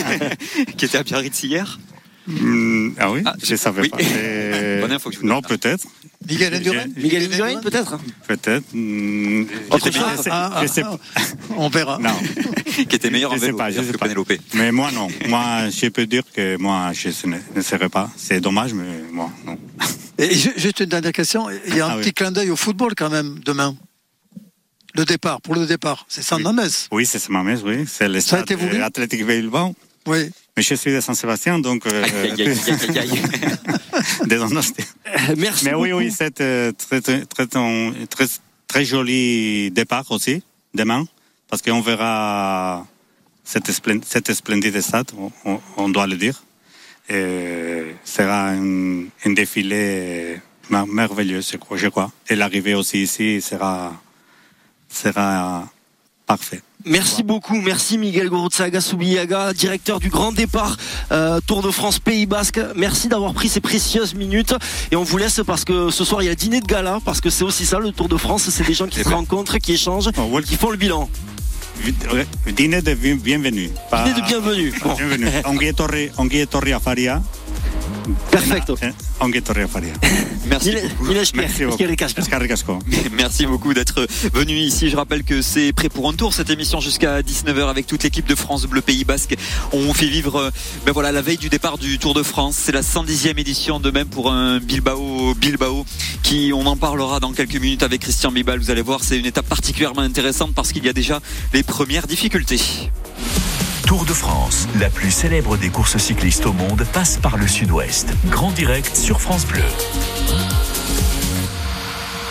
Qui 0.78 0.86
était 0.86 0.96
à 0.96 1.02
Biarritz 1.02 1.42
hier? 1.42 1.78
Hmm, 2.26 2.90
Ah 2.98 3.10
oui, 3.12 3.20
Ah, 3.24 3.34
je 3.42 3.54
savais 3.56 3.82
oui. 3.82 3.88
pas. 3.90 3.98
Bonne 4.80 4.92
info 4.92 5.10
que 5.10 5.14
je 5.16 5.20
vous 5.20 5.26
non, 5.26 5.42
peut-être. 5.42 5.84
Miguel 6.26 6.54
Indurain 6.54 6.86
Miguel 6.96 7.24
Indurain, 7.24 7.60
peut-être 7.60 7.98
Peut-être. 8.26 8.64
Sais- 10.22 10.30
Ah, 10.30 10.60
je 10.62 10.66
sais 10.66 10.82
ah, 10.84 10.96
pas. 10.96 11.22
On 11.56 11.68
verra. 11.68 11.98
Non, 11.98 12.16
Qui 12.64 12.80
était 12.82 13.10
meilleur 13.10 13.32
en 13.32 13.34
Je 13.34 13.40
sais 13.40 13.46
vélo 13.46 13.58
pas, 13.58 13.70
je 13.70 13.82
sais 13.82 13.92
que 13.92 13.98
pas. 13.98 14.06
Pénélope. 14.06 14.32
mais 14.54 14.72
moi 14.72 14.90
non. 14.90 15.08
Moi, 15.28 15.68
je 15.70 15.88
peux 15.88 16.06
dire 16.06 16.22
que 16.34 16.56
moi, 16.56 16.92
je 16.94 17.08
ne, 17.26 17.36
ne 17.54 17.60
serai 17.62 17.88
pas. 17.90 18.10
C'est 18.16 18.40
dommage, 18.40 18.72
mais 18.72 19.02
moi, 19.12 19.30
non. 19.46 19.58
Et 20.18 20.34
ju- 20.34 20.52
juste 20.56 20.80
une 20.80 20.86
dernière 20.86 21.12
question. 21.12 21.48
Il 21.68 21.76
y 21.76 21.80
a 21.80 21.86
un 21.86 21.90
Ah 21.90 21.96
petit 21.98 22.08
oui. 22.08 22.14
clin 22.14 22.32
d'œil 22.32 22.50
au 22.50 22.56
football 22.56 22.94
quand 22.96 23.10
même 23.10 23.40
demain. 23.44 23.76
Le 24.96 25.04
départ, 25.04 25.40
pour 25.40 25.56
le 25.56 25.66
départ. 25.66 26.06
C'est 26.08 26.22
San 26.22 26.38
Oui. 26.38 26.44
Mamés. 26.44 26.68
Oui, 26.92 27.04
c'est 27.04 27.28
ma 27.28 27.42
messe, 27.42 27.60
oui. 27.64 27.84
C'est 27.86 28.08
le 28.08 28.20
Ça 28.20 28.36
a 28.36 28.42
stade 28.44 28.50
été 28.50 28.54
voulu 28.54 28.80
Athletic 28.82 29.26
Bilbao. 29.26 29.74
Oui. 30.06 30.30
Mais 30.56 30.62
je 30.62 30.74
suis 30.74 30.92
de 30.92 31.00
Saint-Sébastien, 31.00 31.58
donc. 31.58 31.86
euh. 31.86 32.04
Euh, 35.28 35.34
Merci. 35.36 35.64
Mais 35.64 35.74
oui, 35.74 35.90
beaucoup. 35.90 36.02
oui, 36.02 36.12
c'est 36.16 36.40
euh, 36.40 36.72
très, 36.72 37.00
très, 37.00 37.24
très, 37.24 37.46
très, 37.46 38.26
très 38.66 38.84
joli 38.84 39.70
départ 39.70 40.04
aussi, 40.10 40.42
demain, 40.74 41.06
parce 41.48 41.62
qu'on 41.62 41.80
verra 41.80 42.86
cette, 43.44 43.70
splen- 43.70 44.02
cette 44.06 44.32
splendide 44.34 44.80
stade, 44.80 45.10
on, 45.16 45.60
on- 45.76 45.88
doit 45.88 46.06
le 46.06 46.16
dire. 46.16 46.42
Et 47.08 47.94
sera 48.04 48.48
un, 48.50 49.04
un 49.24 49.30
défilé 49.32 50.40
mer- 50.70 50.86
merveilleux, 50.86 51.40
je 51.40 51.56
crois, 51.56 51.76
je 51.76 51.88
crois. 51.88 52.10
Et 52.28 52.34
l'arrivée 52.34 52.74
aussi 52.74 53.02
ici 53.02 53.40
sera, 53.40 53.92
sera 54.88 55.70
parfait. 56.26 56.62
Merci 56.86 57.22
beaucoup, 57.22 57.58
merci 57.62 57.96
Miguel 57.96 58.28
Gurutsaga 58.28 58.80
Soubiaga, 58.82 59.54
directeur 59.54 60.00
du 60.00 60.10
Grand 60.10 60.32
Départ 60.32 60.76
euh, 61.12 61.40
Tour 61.46 61.62
de 61.62 61.70
France 61.70 61.98
Pays 61.98 62.26
Basque. 62.26 62.60
Merci 62.76 63.08
d'avoir 63.08 63.32
pris 63.32 63.48
ces 63.48 63.60
précieuses 63.60 64.14
minutes 64.14 64.54
et 64.90 64.96
on 64.96 65.02
vous 65.02 65.16
laisse 65.16 65.40
parce 65.46 65.64
que 65.64 65.90
ce 65.90 66.04
soir 66.04 66.22
il 66.22 66.26
y 66.26 66.28
a 66.28 66.34
dîner 66.34 66.60
de 66.60 66.66
gala 66.66 66.98
parce 67.04 67.22
que 67.22 67.30
c'est 67.30 67.44
aussi 67.44 67.64
ça 67.64 67.78
le 67.78 67.90
Tour 67.92 68.08
de 68.08 68.18
France, 68.18 68.50
c'est 68.50 68.66
des 68.66 68.74
gens 68.74 68.86
qui 68.86 68.96
C'est 68.96 69.04
se. 69.04 69.08
Oh, 69.08 69.16
rencontrent, 69.16 69.56
qui 69.58 69.72
échangent, 69.72 70.10
qui 70.46 70.56
font 70.56 70.70
le 70.70 70.76
bilan. 70.76 71.08
Dîner 72.54 72.82
de 72.82 72.94
bien- 72.94 73.16
bienvenue. 73.16 73.70
pas- 73.90 74.04
Dîner 74.04 74.20
de 74.20 74.26
bienvenue. 74.26 74.72
Bon. 74.84 74.94
Bienvenue. 74.94 75.26
Ongi 75.46 75.66
etorri, 75.66 76.10
ongi 76.18 76.38
etorri 76.40 76.72
afaria. 76.72 77.22
Perfecto. 78.30 78.76
Eh, 78.82 78.92
Ongi. 79.20 79.42
Merci 80.46 81.64
beaucoup. 81.64 81.76
Merci 83.16 83.46
beaucoup 83.46 83.74
d'être 83.74 84.06
venu 84.32 84.54
ici. 84.54 84.90
Je 84.90 84.96
rappelle 84.96 85.24
que 85.24 85.42
c'est 85.42 85.72
prêt 85.72 85.88
pour 85.88 86.08
un 86.08 86.12
tour 86.12 86.34
cette 86.34 86.50
émission 86.50 86.80
jusqu'à 86.80 87.20
19h 87.22 87.68
avec 87.68 87.86
toute 87.86 88.02
l'équipe 88.02 88.26
de 88.26 88.34
France 88.34 88.66
Bleu 88.66 88.80
Pays 88.80 89.04
Basque. 89.04 89.36
On 89.72 89.92
fait 89.94 90.06
vivre 90.06 90.36
euh, 90.36 90.50
ben 90.84 90.92
voilà 90.92 91.12
la 91.12 91.22
veille 91.22 91.38
du 91.38 91.48
départ 91.48 91.78
du 91.78 91.98
Tour 91.98 92.14
de 92.14 92.22
France. 92.22 92.56
C'est 92.58 92.72
la 92.72 92.82
110e 92.82 93.38
édition 93.38 93.80
de 93.80 93.90
même 93.90 94.08
pour 94.08 94.30
un 94.30 94.58
Bilbao 94.58 95.34
Bilbao 95.34 95.86
qui 96.22 96.52
on 96.54 96.66
en 96.66 96.76
parlera 96.76 97.20
dans 97.20 97.32
quelques 97.32 97.56
minutes 97.56 97.82
avec 97.82 98.02
Christian 98.02 98.32
Bibal. 98.32 98.58
Vous 98.58 98.70
allez 98.70 98.82
voir, 98.82 99.02
c'est 99.02 99.18
une 99.18 99.26
étape 99.26 99.46
particulièrement 99.46 100.02
intéressante 100.02 100.54
parce 100.54 100.72
qu'il 100.72 100.84
y 100.84 100.88
a 100.88 100.92
déjà 100.92 101.20
les 101.52 101.62
premières 101.62 102.06
difficultés. 102.06 102.60
Tour 103.86 104.04
de 104.06 104.12
France, 104.12 104.66
la 104.80 104.88
plus 104.88 105.10
célèbre 105.10 105.56
des 105.56 105.68
courses 105.68 105.98
cyclistes 105.98 106.46
au 106.46 106.52
monde, 106.52 106.86
passe 106.92 107.18
par 107.18 107.36
le 107.36 107.46
sud-ouest. 107.46 108.08
Grand 108.30 108.50
direct 108.52 108.96
sur 108.96 109.20
France 109.20 109.46
Bleu. 109.46 109.62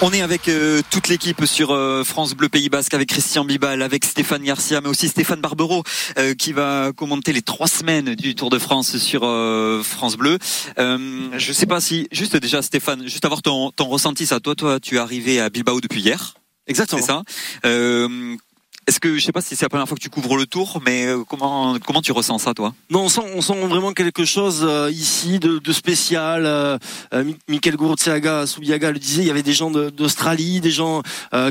On 0.01 0.11
est 0.11 0.21
avec 0.21 0.47
euh, 0.49 0.81
toute 0.89 1.07
l'équipe 1.07 1.45
sur 1.45 1.71
euh, 1.71 2.03
France 2.03 2.33
Bleu 2.33 2.49
Pays 2.49 2.69
Basque, 2.69 2.93
avec 2.93 3.09
Christian 3.09 3.45
Bibal, 3.45 3.81
avec 3.81 4.03
Stéphane 4.03 4.43
Garcia, 4.43 4.81
mais 4.81 4.89
aussi 4.89 5.07
Stéphane 5.07 5.39
Barbero, 5.41 5.83
euh, 6.17 6.33
qui 6.33 6.51
va 6.53 6.91
commenter 6.95 7.31
les 7.31 7.41
trois 7.41 7.67
semaines 7.67 8.15
du 8.15 8.35
Tour 8.35 8.49
de 8.49 8.59
France 8.59 8.97
sur 8.97 9.21
euh, 9.23 9.81
France 9.83 10.17
Bleu. 10.17 10.39
Euh, 10.79 11.29
je 11.37 11.53
sais 11.53 11.67
pas 11.67 11.79
si, 11.79 12.07
juste 12.11 12.35
déjà 12.35 12.61
Stéphane, 12.61 13.03
juste 13.07 13.25
avoir 13.25 13.41
ton, 13.41 13.71
ton 13.71 13.85
ressenti, 13.85 14.25
ça. 14.25 14.39
Toi, 14.39 14.55
toi, 14.55 14.79
tu 14.79 14.95
es 14.95 14.99
arrivé 14.99 15.39
à 15.39 15.49
Bilbao 15.49 15.79
depuis 15.79 16.01
hier, 16.01 16.33
Exactement. 16.67 17.01
c'est 17.01 17.07
ça 17.07 17.21
Euh, 17.65 18.35
Est-ce 18.85 18.99
que 18.99 19.17
je 19.17 19.23
sais 19.23 19.31
pas 19.31 19.39
si 19.41 19.55
c'est 19.55 19.63
la 19.63 19.69
première 19.69 19.87
fois 19.87 19.95
que 19.95 20.01
tu 20.03 20.09
couvres 20.09 20.35
le 20.35 20.45
Tour, 20.45 20.81
mais 20.85 21.05
euh, 21.05 21.23
comment 21.25 21.77
comment 21.85 22.01
tu 22.01 22.11
ressens 22.11 22.39
ça, 22.39 22.53
toi? 22.53 22.73
Non, 22.89 23.03
on 23.03 23.09
sent, 23.09 23.21
on 23.33 23.41
sent 23.41 23.65
vraiment 23.67 23.93
quelque 23.93 24.25
chose 24.25 24.59
euh, 24.67 24.91
ici 24.91 25.39
de, 25.39 25.61
spécial. 25.71 26.45
Euh, 26.45 26.77
euh, 27.13 27.23
Mi- 27.23 27.37
Michael 27.47 27.77
Gurutseaga, 27.77 28.45
Subiaga 28.45 28.91
le 28.91 28.99
disait, 28.99 29.21
il 29.21 29.27
y 29.27 29.31
avait 29.31 29.41
des 29.41 29.53
gens 29.53 29.71
d'Australie, 29.71 30.59
des 30.59 30.71
gens 30.71 31.01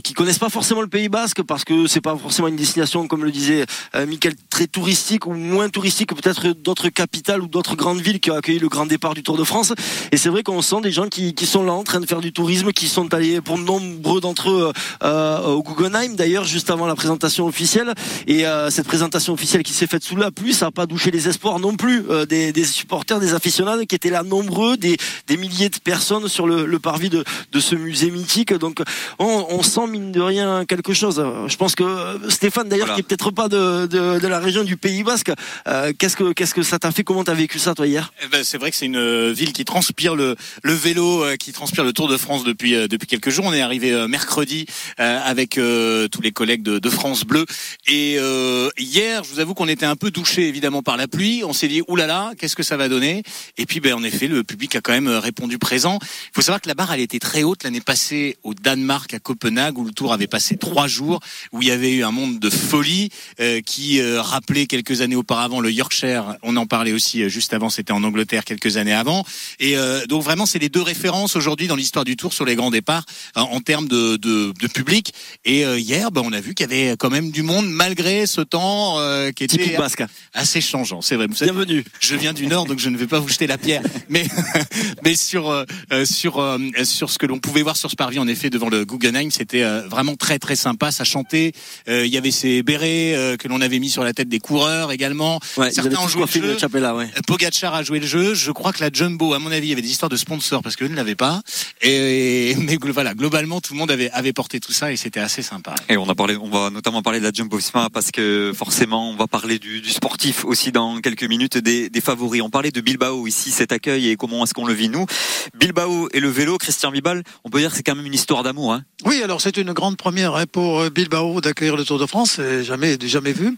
qui 0.05 0.13
connaissent 0.13 0.39
pas 0.39 0.51
forcément 0.51 0.83
le 0.83 0.89
Pays 0.89 1.09
Basque 1.09 1.43
parce 1.43 1.65
que 1.65 1.87
c'est 1.87 2.03
pas 2.03 2.17
forcément 2.17 2.49
une 2.49 2.57
destination, 2.57 3.09
comme 3.09 3.25
le 3.25 3.31
disait 3.33 3.65
euh, 3.95 4.05
Michael, 4.07 4.35
très 4.51 4.67
touristique 4.67 5.27
ou 5.27 5.33
moins 5.33 5.71
touristique 5.71 6.11
que 6.11 6.15
peut-être 6.15 6.49
d'autres 6.49 6.91
capitales 6.91 7.41
ou 7.41 7.47
d'autres 7.47 7.77
grandes 7.77 8.01
villes 8.03 8.21
qui 8.21 8.31
ont 8.31 8.37
accueilli 8.37 8.59
le 8.59 8.69
grand 8.69 8.85
départ 8.87 9.15
du 9.15 9.23
Tour 9.23 9.39
de 9.39 9.45
France. 9.45 9.73
Et 10.13 10.19
c'est 10.19 10.29
vrai 10.29 10.43
qu'on 10.43 10.61
sent 10.61 10.83
des 10.83 10.93
gens 10.93 11.09
qui, 11.09 11.33
qui 11.35 11.47
sont 11.47 11.63
là 11.63 11.73
en 11.73 11.83
train 11.83 12.01
de 12.01 12.07
faire 12.07 12.21
du 12.21 12.33
tourisme, 12.33 12.73
qui 12.73 12.89
sont 12.89 13.13
allés 13.15 13.41
pour 13.41 13.57
nombreux 13.57 14.21
d'entre 14.21 14.51
eux 14.51 14.73
au 15.03 15.63
Guggenheim 15.63 16.15
d'ailleurs 16.15 16.45
juste 16.45 16.71
avant 16.71 16.87
la 16.87 16.95
présentation 16.95 17.22
officielle. 17.47 17.93
Et 18.27 18.47
euh, 18.47 18.71
cette 18.71 18.87
présentation 18.87 19.33
officielle 19.33 19.63
qui 19.63 19.73
s'est 19.73 19.87
faite 19.87 20.05
sous 20.05 20.17
la 20.17 20.31
pluie, 20.31 20.55
ça 20.55 20.67
n'a 20.67 20.71
pas 20.71 20.87
douché 20.87 21.11
les 21.11 21.29
espoirs 21.29 21.59
non 21.59 21.77
plus 21.77 22.05
euh, 22.11 22.27
des, 22.27 22.53
des 22.53 22.65
supporters, 22.65 23.21
des 23.21 23.35
aficionados 23.35 23.85
qui 23.87 23.95
étaient 23.95 24.11
là 24.11 24.23
nombreux, 24.23 24.77
des, 24.77 24.97
des 25.27 25.37
milliers 25.37 25.69
de 25.69 25.79
personnes 25.79 26.29
sur 26.29 26.47
le, 26.47 26.67
le 26.67 26.79
parvis 26.79 27.11
de, 27.11 27.25
de 27.53 27.61
ce 27.61 27.75
musée 27.75 28.11
mythique. 28.11 28.53
Donc 28.55 28.83
on, 29.19 29.47
on 29.51 29.63
sent 29.63 29.87
mine 29.89 30.13
de 30.13 30.21
rien 30.21 30.65
quelque 30.65 30.93
chose. 30.93 31.25
Je 31.47 31.57
pense 31.57 31.75
que 31.75 31.85
euh, 31.85 32.31
Stéphane 32.31 32.69
d'ailleurs 32.69 32.87
Voilà. 32.87 32.95
qui 32.97 33.01
est 33.01 33.09
peut-être 33.09 33.31
pas 33.31 33.49
de, 33.49 33.87
de, 33.87 34.19
de 34.19 34.29
la 34.29 34.39
région 34.39 34.65
du 34.65 34.77
Pays 34.77 35.03
Basque, 35.03 35.33
euh, 35.67 35.93
qu'est-ce 35.99 36.17
que 36.17 36.33
qu'est-ce 36.33 36.55
que 36.55 36.63
ça 36.63 36.79
t'a 36.79 36.91
fait? 36.91 37.05
Comment 37.05 37.25
t'as 37.25 37.35
vécu 37.35 37.59
ça 37.59 37.75
toi 37.75 37.87
hier? 37.87 38.13
Eh 38.25 38.29
ben, 38.29 38.43
c'est 38.45 38.59
vrai 38.59 38.71
que 38.71 38.77
c'est 38.77 38.87
une 38.87 39.31
ville 39.33 39.53
qui 39.53 39.65
transpire 39.65 40.15
le, 40.15 40.37
le 40.63 40.73
vélo, 40.73 41.25
qui 41.39 41.53
transpire 41.53 41.85
le 41.85 41.93
Tour 41.93 42.09
de 42.09 42.17
France 42.17 42.45
depuis 42.45 42.73
depuis 42.89 43.07
quelques 43.07 43.31
jours. 43.31 43.45
On 43.47 43.53
est 43.53 43.61
arrivé 43.61 44.07
mercredi 44.09 44.67
avec 44.97 45.51
tous 45.55 46.23
les 46.23 46.33
collègues 46.33 46.63
de, 46.63 46.79
de 46.79 46.91
France 46.91 47.12
Bleu. 47.25 47.47
Et 47.87 48.17
euh, 48.19 48.69
hier, 48.79 49.25
je 49.25 49.31
vous 49.31 49.41
avoue 49.41 49.55
qu'on 49.55 49.69
était 49.69 49.87
un 49.87 49.97
peu 49.97 50.11
douché 50.11 50.49
évidemment 50.49 50.83
par 50.83 50.97
la 50.97 51.09
pluie. 51.09 51.43
On 51.45 51.53
s'est 51.53 51.69
dit 51.69 51.83
oulala, 51.89 52.33
qu'est-ce 52.39 52.57
que 52.57 52.63
ça 52.63 52.77
va 52.77 52.89
donner? 52.89 53.23
Et 53.59 53.67
puis, 53.67 53.81
ben 53.81 53.95
en 53.95 54.03
effet, 54.03 54.29
le 54.29 54.43
public 54.45 54.77
a 54.77 54.81
quand 54.81 54.93
même 54.93 55.09
euh, 55.09 55.21
répondu 55.21 55.59
présent. 55.59 55.99
Il 56.03 56.35
faut 56.35 56.43
savoir 56.43 56.61
que 56.61 56.69
la 56.69 56.75
barre 56.75 56.93
elle 56.93 57.01
était 57.01 57.19
très 57.19 57.43
haute 57.43 57.65
l'année 57.65 57.81
passée 57.81 58.37
au 58.43 58.55
Danemark 58.55 59.15
à 59.15 59.19
Copenhague 59.19 59.79
où 59.79 59.85
le 59.85 59.93
Tour 59.93 60.13
avait 60.13 60.27
passé 60.27 60.57
trois 60.57 60.89
jours, 60.89 61.21
où 61.53 61.63
il 61.63 61.69
y 61.69 61.71
avait 61.71 61.93
eu 61.93 62.05
un 62.05 62.11
monde 62.11 62.39
de 62.39 62.51
folie 62.51 63.11
euh, 63.41 63.61
qui 63.61 64.01
euh, 64.01 64.21
rappelait 64.21 64.67
quelques 64.67 65.01
années 65.01 65.17
auparavant 65.17 65.61
le 65.61 65.71
Yorkshire. 65.71 66.37
On 66.43 66.57
en 66.57 66.67
parlait 66.67 66.93
aussi 66.93 67.23
euh, 67.23 67.29
juste 67.29 67.53
avant, 67.53 67.71
c'était 67.71 67.93
en 67.93 68.03
Angleterre 68.03 68.45
quelques 68.45 68.77
années 68.77 68.93
avant. 68.93 69.25
Et 69.61 69.77
euh, 69.77 70.07
donc 70.07 70.23
vraiment, 70.23 70.47
c'est 70.47 70.59
les 70.59 70.69
deux 70.69 70.83
références 70.83 71.37
aujourd'hui 71.37 71.67
dans 71.67 71.77
l'histoire 71.77 72.05
du 72.05 72.17
Tour 72.17 72.33
sur 72.33 72.45
les 72.45 72.57
grands 72.57 72.71
départs 72.71 73.05
euh, 73.37 73.41
en 73.41 73.61
termes 73.61 73.89
de, 73.89 74.17
de, 74.17 74.53
de 74.59 74.67
public. 74.67 75.13
Et 75.45 75.63
hier, 75.63 76.11
ben, 76.11 76.23
on 76.25 76.33
a 76.33 76.41
vu 76.41 76.55
qu'il 76.55 76.71
y 76.71 76.73
avait 76.73 76.97
quand 77.03 77.11
même 77.11 77.33
du 77.33 77.43
monde 77.43 77.67
malgré 77.69 78.27
ce 78.27 78.41
temps 78.43 79.01
euh, 79.01 79.33
qui 79.33 79.43
était 79.43 79.77
basque. 79.77 80.05
assez 80.35 80.61
changeant. 80.61 81.03
C'est 81.03 81.17
vrai. 81.17 81.27
Vous 81.27 81.35
savez, 81.35 81.51
Bienvenue. 81.51 81.85
je 81.99 82.15
viens 82.15 82.33
du 82.33 82.47
Nord, 82.47 82.67
donc 82.67 82.79
je 82.79 82.89
ne 82.91 82.97
vais 82.97 83.09
pas 83.09 83.19
vous 83.19 83.27
jeter 83.29 83.49
la 83.49 83.59
pierre. 83.59 83.83
Mais, 84.09 84.25
mais 85.05 85.17
sur 85.17 85.51
euh, 85.51 85.65
euh, 85.93 86.05
sur 86.05 86.39
euh, 86.39 86.59
sur 86.85 87.11
ce 87.11 87.19
que 87.19 87.27
l'on 87.27 87.41
pouvait 87.41 87.63
voir 87.63 87.77
sur 87.77 87.91
ce 87.91 87.97
parvis, 87.97 88.19
en 88.21 88.29
effet, 88.29 88.51
devant 88.51 88.69
le 88.69 88.85
Guggenheim, 88.85 89.31
c'était 89.33 89.63
euh, 89.65 89.89
vraiment 89.89 90.15
très 90.15 90.39
très 90.39 90.55
sympa. 90.55 90.93
Ça 90.93 91.03
chantait. 91.03 91.53
Euh, 91.89 92.07
Il 92.07 92.13
y 92.13 92.19
avait 92.19 92.31
ces 92.31 92.63
bérets 92.63 93.15
euh, 93.15 93.37
que 93.37 93.49
l'on 93.49 93.61
avait 93.61 93.81
mis 93.81 93.91
sur 93.91 94.05
la 94.05 94.13
tête 94.13 94.29
des 94.29 94.39
coureurs 94.39 94.93
également. 94.93 95.41
Ouais, 95.57 95.73
Certains 95.73 95.99
ont 95.99 96.09
joué 96.09 96.25
le 96.27 96.31
jeu. 96.31 96.53
le 96.53 96.59
chapela, 96.59 96.95
ouais. 96.95 97.11
Pogacar 97.27 97.75
a 97.75 97.83
joué 97.83 97.99
le 97.99 98.07
jeu. 98.07 98.35
Je 98.35 98.53
crois 98.53 98.73
que 98.73 98.81
la 98.81 98.91
Jumbo, 98.93 99.33
à 99.35 99.41
mon 99.41 99.51
avis, 99.51 99.67
il 99.69 99.71
y 99.71 99.73
avait 99.73 99.83
des 99.83 99.91
histoires 99.91 100.11
de 100.11 100.17
sponsors 100.17 100.63
parce 100.63 100.77
qu'eux 100.77 100.89
ne 100.89 100.95
l'avaient 100.95 101.17
pas. 101.17 101.43
Et 101.81 102.55
mais 102.59 102.79
voilà, 102.93 103.15
globalement, 103.15 103.61
tout 103.61 103.73
le 103.73 103.79
monde 103.79 103.91
avait 103.91 104.11
avait 104.11 104.33
porté 104.33 104.61
tout 104.61 104.73
ça 104.73 104.93
et 104.93 104.97
c'était 104.97 105.21
assez 105.21 105.43
sympa. 105.43 105.75
Et 105.89 105.97
on 105.97 106.09
a 106.09 106.15
parlé, 106.15 106.37
on 106.37 106.51
va 106.51 106.71
notamment 106.71 106.92
parler 107.01 107.21
de 107.21 107.25
la 107.25 107.33
Jumbo 107.33 107.57
Visma 107.57 107.89
parce 107.91 108.11
que 108.11 108.53
forcément, 108.55 109.09
on 109.09 109.17
va 109.17 109.27
parler 109.27 109.59
du, 109.59 109.83
sportif 109.89 110.45
aussi 110.45 110.73
dans 110.73 111.01
quelques 111.01 111.25
minutes 111.25 111.57
des, 111.57 111.91
favoris. 112.03 112.43
On 112.43 112.51
parlait 112.51 112.71
de 112.71 112.81
Bilbao 112.83 113.27
ici, 113.27 113.51
cet 113.51 113.73
accueil 113.73 114.11
et 114.11 114.17
comment 114.17 114.45
est-ce 114.45 114.53
qu'on 114.53 114.67
le 114.67 114.75
vit 114.75 114.91
nous. 114.91 115.07
Bilbao 115.55 116.09
et 116.13 116.21
le 116.21 116.29
vélo, 116.29 116.59
Christian 116.59 116.91
Bibal, 116.91 117.23
on 117.45 117.49
peut 117.49 117.61
dire 117.61 117.71
que 117.71 117.77
c'est 117.77 117.83
quand 117.83 117.95
même 117.95 118.05
une 118.05 118.13
histoire 118.13 118.43
d'amour. 118.43 118.75
Hein. 118.75 118.85
Oui, 119.07 119.23
alors 119.23 119.41
c'est 119.41 119.57
une 119.57 119.73
grande 119.73 119.97
première 119.97 120.35
hein, 120.35 120.45
pour 120.51 120.81
euh, 120.81 120.91
Bilbao 120.91 121.41
d'accueillir 121.41 121.77
le 121.77 121.85
Tour 121.85 121.99
de 121.99 122.07
France, 122.07 122.41
jamais 122.63 122.99
jamais 123.01 123.33
vu. 123.33 123.57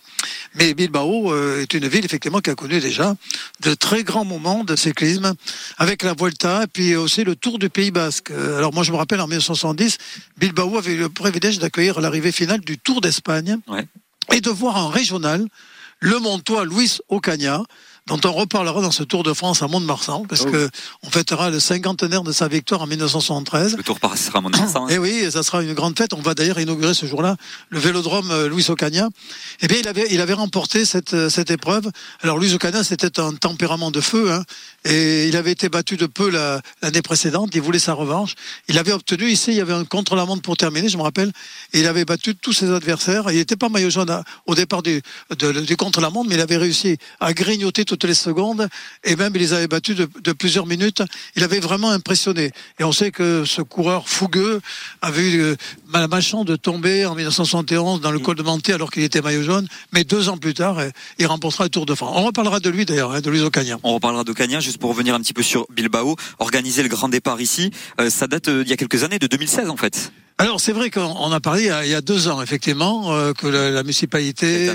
Mais 0.55 0.75
Bilbao 0.75 1.33
euh, 1.33 1.63
est 1.63 1.75
une 1.75 1.89
ville 1.89 2.05
effectivement 2.05 2.41
qui 2.41 2.51
a 2.51 2.55
connu 2.55 2.79
déjà 2.79 3.17
de 3.61 3.75
très 3.75 4.05
grands 4.05 4.25
moments 4.25 4.63
de 4.63 4.77
cyclisme 4.77 5.35
avec 5.79 6.03
la 6.03 6.13
Volta 6.13 6.65
et 6.65 6.67
puis 6.67 6.95
aussi 6.95 7.25
le 7.25 7.35
Tour 7.35 7.59
du 7.59 7.71
Pays 7.71 7.91
Basque. 7.91 8.31
Euh, 8.31 8.59
Alors 8.59 8.73
moi 8.73 8.85
je 8.85 8.93
me 8.93 8.97
rappelle 8.97 9.21
en 9.21 9.27
1970, 9.27 9.99
Bilbao 10.39 10.77
avait 10.79 10.93
eu 10.93 10.99
le 10.99 11.09
privilège 11.09 11.59
d'accueillir 11.59 12.01
l'arrivée 12.01 12.33
finale 12.33 12.61
du 12.61 12.79
Tour 12.79 13.01
d'Espagne 13.01 13.24
Ouais. 13.69 13.87
et 14.33 14.41
de 14.41 14.51
voir 14.51 14.77
en 14.77 14.89
régional 14.89 15.47
le 16.01 16.19
Montois 16.19 16.65
Luis 16.65 16.99
Ocaña 17.09 17.63
dont 18.07 18.21
on 18.27 18.33
reparlera 18.33 18.83
dans 18.83 18.91
ce 18.91 19.03
Tour 19.03 19.23
de 19.23 19.33
France 19.33 19.63
à 19.63 19.67
Mont-de-Marsan, 19.69 20.27
parce 20.29 20.43
Oh. 20.47 20.51
que 20.51 20.69
on 21.03 21.11
fêtera 21.11 21.49
le 21.51 21.59
cinquantenaire 21.59 22.23
de 22.23 22.33
sa 22.33 22.49
victoire 22.49 22.83
en 22.83 22.87
1973. 22.87 23.77
Le 23.79 23.83
tour 23.83 23.99
passera 23.99 24.41
à 24.41 24.43
mon 24.43 24.53
avis, 24.53 24.71
ça, 24.71 24.81
hein. 24.81 24.89
Et 24.89 24.99
oui, 24.99 25.09
et 25.11 25.31
ça 25.31 25.43
sera 25.43 25.63
une 25.63 25.73
grande 25.73 25.97
fête. 25.97 26.13
On 26.13 26.21
va 26.21 26.35
d'ailleurs 26.35 26.61
inaugurer 26.61 26.93
ce 26.93 27.07
jour-là 27.07 27.37
le 27.71 27.79
vélodrome 27.79 28.31
euh, 28.31 28.47
Louis 28.49 28.67
Ocaña. 28.69 29.09
Eh 29.63 29.69
bien, 29.69 29.79
il 29.79 29.89
avait, 29.89 30.07
il 30.11 30.21
avait 30.21 30.35
remporté 30.35 30.85
cette, 30.85 31.15
euh, 31.15 31.31
cette 31.31 31.51
épreuve. 31.51 31.91
Alors, 32.23 32.37
Louis 32.37 32.53
Ocaña, 32.53 32.85
c'était 32.85 33.19
un 33.21 33.33
tempérament 33.35 33.91
de 33.91 34.03
feu, 34.03 34.31
hein, 34.33 34.43
et 34.85 35.27
il 35.29 35.37
avait 35.37 35.53
été 35.53 35.71
battu 35.71 35.97
de 35.97 36.05
peu 36.07 36.29
la- 36.29 36.61
l'année 36.83 37.01
précédente. 37.01 37.51
Il 37.55 37.63
voulait 37.63 37.79
sa 37.79 37.95
revanche. 37.95 38.35
Il 38.69 38.77
avait 38.79 38.93
obtenu 38.93 39.31
ici, 39.31 39.53
il 39.53 39.57
y 39.57 39.61
avait 39.63 39.73
un 39.73 39.85
contre-la-montre 39.87 40.43
pour 40.43 40.59
terminer, 40.59 40.91
je 40.91 40.99
me 40.99 41.03
rappelle, 41.03 41.33
et 41.73 41.81
il 41.81 41.87
avait 41.87 42.05
battu 42.05 42.37
tous 42.37 42.53
ses 42.53 42.71
adversaires. 42.71 43.31
Il 43.31 43.37
n'était 43.37 43.57
pas 43.57 43.71
maillot 43.71 43.89
jaune 43.89 44.11
à- 44.11 44.25
au 44.47 44.55
départ 44.55 44.83
du, 44.83 45.01
de- 45.39 45.53
du 45.53 45.77
contre-la-montre, 45.79 46.29
mais 46.29 46.35
il 46.35 46.41
avait 46.43 46.59
réussi 46.59 46.99
à 47.21 47.33
grignoter 47.33 47.87
toutes 47.97 48.09
les 48.09 48.15
secondes, 48.15 48.69
et 49.03 49.17
même 49.17 49.33
il 49.35 49.41
les 49.41 49.53
avait 49.53 49.69
battus 49.69 49.97
de, 49.97 50.09
de 50.23 50.33
plusieurs 50.33 50.67
minutes. 50.67 51.03
Il 51.37 51.45
avait 51.45 51.61
vraiment 51.61 51.91
impressionné. 51.91 52.53
Et 52.79 52.85
on 52.85 52.93
sait 52.93 53.11
que 53.11 53.45
ce 53.45 53.63
coureur 53.63 54.09
fougueux 54.09 54.61
avait 55.03 55.31
eu 55.31 55.41
euh, 55.41 55.57
la 55.93 56.09
malchance 56.09 56.45
de 56.45 56.57
tomber 56.57 57.07
en 57.07 57.15
1971 57.15 58.01
dans 58.01 58.11
le 58.11 58.19
col 58.19 58.37
de 58.37 58.43
Manté 58.43 58.73
alors 58.73 58.91
qu'il 58.91 59.03
était 59.03 59.21
maillot 59.21 59.43
jaune, 59.43 59.69
mais 59.93 60.05
deux 60.05 60.29
ans 60.29 60.39
plus 60.39 60.55
tard, 60.55 60.79
euh, 60.79 60.89
il 61.19 61.27
remportera 61.27 61.65
le 61.65 61.71
Tour 61.71 61.87
de 61.87 61.95
France. 61.95 62.13
On 62.17 62.25
reparlera 62.25 62.61
de 62.61 62.71
lui 62.71 62.85
d'ailleurs, 62.85 63.13
hein, 63.13 63.21
de 63.21 63.31
Luis 63.31 63.41
Ocaña. 63.41 63.79
On 63.83 63.95
reparlera 63.95 64.25
d'Ocaña, 64.25 64.61
juste 64.61 64.79
pour 64.79 64.91
revenir 64.91 65.15
un 65.15 65.21
petit 65.21 65.33
peu 65.33 65.43
sur 65.43 65.67
Bilbao. 65.71 66.17
Organiser 66.39 66.83
le 66.83 66.89
grand 66.89 67.09
départ 67.09 67.41
ici, 67.41 67.71
euh, 68.01 68.11
ça 68.11 68.27
date 68.27 68.49
d'il 68.49 68.69
y 68.69 68.73
a 68.73 68.77
quelques 68.77 69.05
années, 69.05 69.19
de 69.19 69.27
2016 69.27 69.71
en 69.71 69.77
fait. 69.77 70.13
Alors 70.37 70.61
c'est 70.61 70.73
vrai 70.73 70.91
qu'on 70.91 71.01
on 71.03 71.31
a 71.31 71.39
parlé 71.39 71.71
il 71.85 71.91
y 71.91 71.95
a, 71.95 72.01
deux 72.01 72.27
ans 72.27 72.43
effectivement 72.43 73.15
euh, 73.15 73.33
que 73.33 73.47
la, 73.47 73.71
la 73.71 73.83
municipalité, 73.85 74.67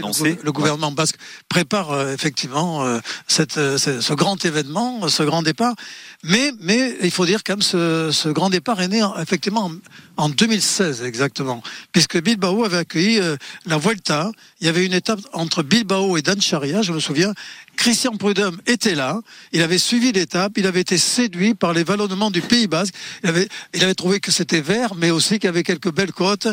le, 0.42 0.52
gouvernement 0.54 0.92
basque 0.94 1.18
prépare 1.50 1.92
euh, 1.92 2.14
effectivement 2.14 2.86
euh, 2.86 3.00
cette, 3.28 3.56
ce, 3.56 4.00
ce 4.00 4.14
grand 4.14 4.44
événement, 4.46 5.10
ce 5.10 5.22
grand 5.22 5.42
départ. 5.44 5.76
Mais 6.24 6.54
mais 6.62 6.96
il 7.02 7.12
faut 7.12 7.26
dire 7.26 7.44
quand 7.44 7.54
même 7.54 7.62
ce, 7.62 8.10
ce 8.14 8.30
grand 8.30 8.50
départ 8.50 8.82
est 8.82 8.88
né 8.88 9.04
en- 9.04 9.20
effectivement 9.20 9.70
en, 10.18 10.26
en 10.26 10.30
2016 10.30 11.04
exactement, 11.04 11.62
puisque 11.92 12.22
Bilbao 12.22 12.64
avait 12.64 12.78
accueilli 12.78 13.20
la 13.66 13.78
Vuelta. 13.78 14.32
Il 14.62 14.66
y 14.66 14.70
avait 14.70 14.86
une 14.86 14.94
étape 14.94 15.20
entre 15.34 15.62
Bilbao 15.62 16.16
et 16.16 16.22
Dancharia, 16.22 16.82
je 16.84 16.94
me 16.94 17.02
souviens. 17.02 17.34
Christian 17.80 18.18
Prudhomme 18.18 18.60
était 18.68 18.94
là, 18.94 19.22
il 19.54 19.62
avait 19.62 19.78
suivi 19.78 20.12
l'étape, 20.12 20.58
il 20.58 20.68
avait 20.68 20.82
été 20.82 20.98
séduit 20.98 21.54
par 21.54 21.72
les 21.72 21.86
vallonnements 21.86 22.30
du 22.30 22.42
Pays 22.42 22.68
Basque, 22.68 22.94
il 23.24 23.30
avait, 23.30 23.48
il 23.74 23.82
avait 23.82 23.96
trouvé 23.96 24.20
que 24.20 24.32
c'était 24.34 24.60
vert, 24.60 24.96
mais 24.96 25.12
aussi 25.12 25.36
qu'il 25.40 25.46
y 25.46 25.48
avait 25.48 25.64
quelques 25.64 25.90
belles 25.94 26.12
côtes, 26.12 26.50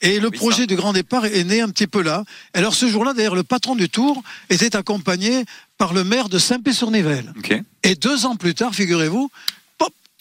et 0.00 0.18
le 0.18 0.28
Oui, 0.28 0.38
projet 0.38 0.62
ça. 0.62 0.66
du 0.66 0.76
grand 0.76 0.94
départ 0.94 1.26
est 1.26 1.44
né 1.44 1.60
un 1.60 1.68
petit 1.68 1.86
peu 1.86 2.00
là. 2.02 2.24
Alors 2.54 2.74
ce 2.74 2.88
jour-là, 2.88 3.12
d'ailleurs, 3.12 3.34
le 3.34 3.42
patron 3.42 3.76
du 3.76 3.90
Tour 3.90 4.22
était 4.48 4.74
accompagné 4.74 5.44
par 5.76 5.92
le 5.92 6.02
maire 6.02 6.30
de 6.30 6.38
Saint-Pé-sur-Nivelle. 6.38 7.34
Et 7.82 7.94
deux 7.94 8.24
ans 8.24 8.36
plus 8.36 8.54
tard, 8.54 8.74
figurez-vous, 8.74 9.30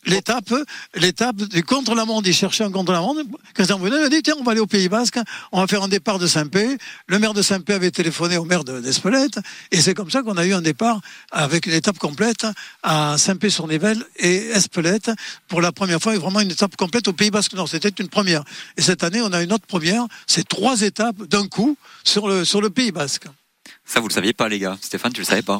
l'étape, 0.05 0.53
l'étape 0.95 1.35
du 1.35 1.63
contre-la-montre, 1.63 2.27
il 2.27 2.33
cherchait 2.33 2.63
un 2.63 2.71
contre-la-montre. 2.71 3.21
Christian 3.53 3.79
Brunet 3.79 3.97
a 4.03 4.09
dit, 4.09 4.21
tiens, 4.21 4.35
on 4.39 4.43
va 4.43 4.51
aller 4.51 4.61
au 4.61 4.67
Pays 4.67 4.89
Basque, 4.89 5.19
on 5.51 5.59
va 5.61 5.67
faire 5.67 5.83
un 5.83 5.87
départ 5.87 6.19
de 6.19 6.27
Saint-Pé. 6.27 6.77
Le 7.07 7.19
maire 7.19 7.33
de 7.33 7.41
Saint-Pé 7.41 7.73
avait 7.73 7.91
téléphoné 7.91 8.37
au 8.37 8.45
maire 8.45 8.63
de- 8.63 8.79
d'Espelette, 8.79 9.39
et 9.71 9.81
c'est 9.81 9.93
comme 9.93 10.09
ça 10.09 10.21
qu'on 10.23 10.37
a 10.37 10.45
eu 10.45 10.53
un 10.53 10.61
départ 10.61 11.01
avec 11.31 11.65
une 11.65 11.73
étape 11.73 11.97
complète 11.97 12.45
à 12.83 13.17
Saint-Pé-sur-Nivelle 13.17 14.03
et 14.17 14.49
Espelette 14.49 15.11
pour 15.47 15.61
la 15.61 15.71
première 15.71 16.01
fois, 16.01 16.15
et 16.15 16.17
vraiment 16.17 16.39
une 16.39 16.51
étape 16.51 16.75
complète 16.75 17.07
au 17.07 17.13
Pays 17.13 17.31
Basque 17.31 17.53
Nord. 17.53 17.69
C'était 17.69 17.89
une 17.89 18.09
première. 18.09 18.43
Et 18.77 18.81
cette 18.81 19.03
année, 19.03 19.21
on 19.21 19.33
a 19.33 19.41
une 19.43 19.53
autre 19.53 19.65
première, 19.67 20.05
c'est 20.27 20.47
trois 20.47 20.81
étapes 20.81 21.23
d'un 21.23 21.47
coup 21.47 21.77
sur 22.03 22.27
le, 22.27 22.45
sur 22.45 22.61
le 22.61 22.69
Pays 22.69 22.91
Basque. 22.91 23.25
Ça, 23.85 23.99
vous 23.99 24.07
le 24.07 24.13
saviez 24.13 24.33
pas, 24.33 24.47
les 24.47 24.59
gars. 24.59 24.77
Stéphane, 24.81 25.13
tu 25.13 25.21
le 25.21 25.25
savais 25.25 25.41
pas. 25.41 25.59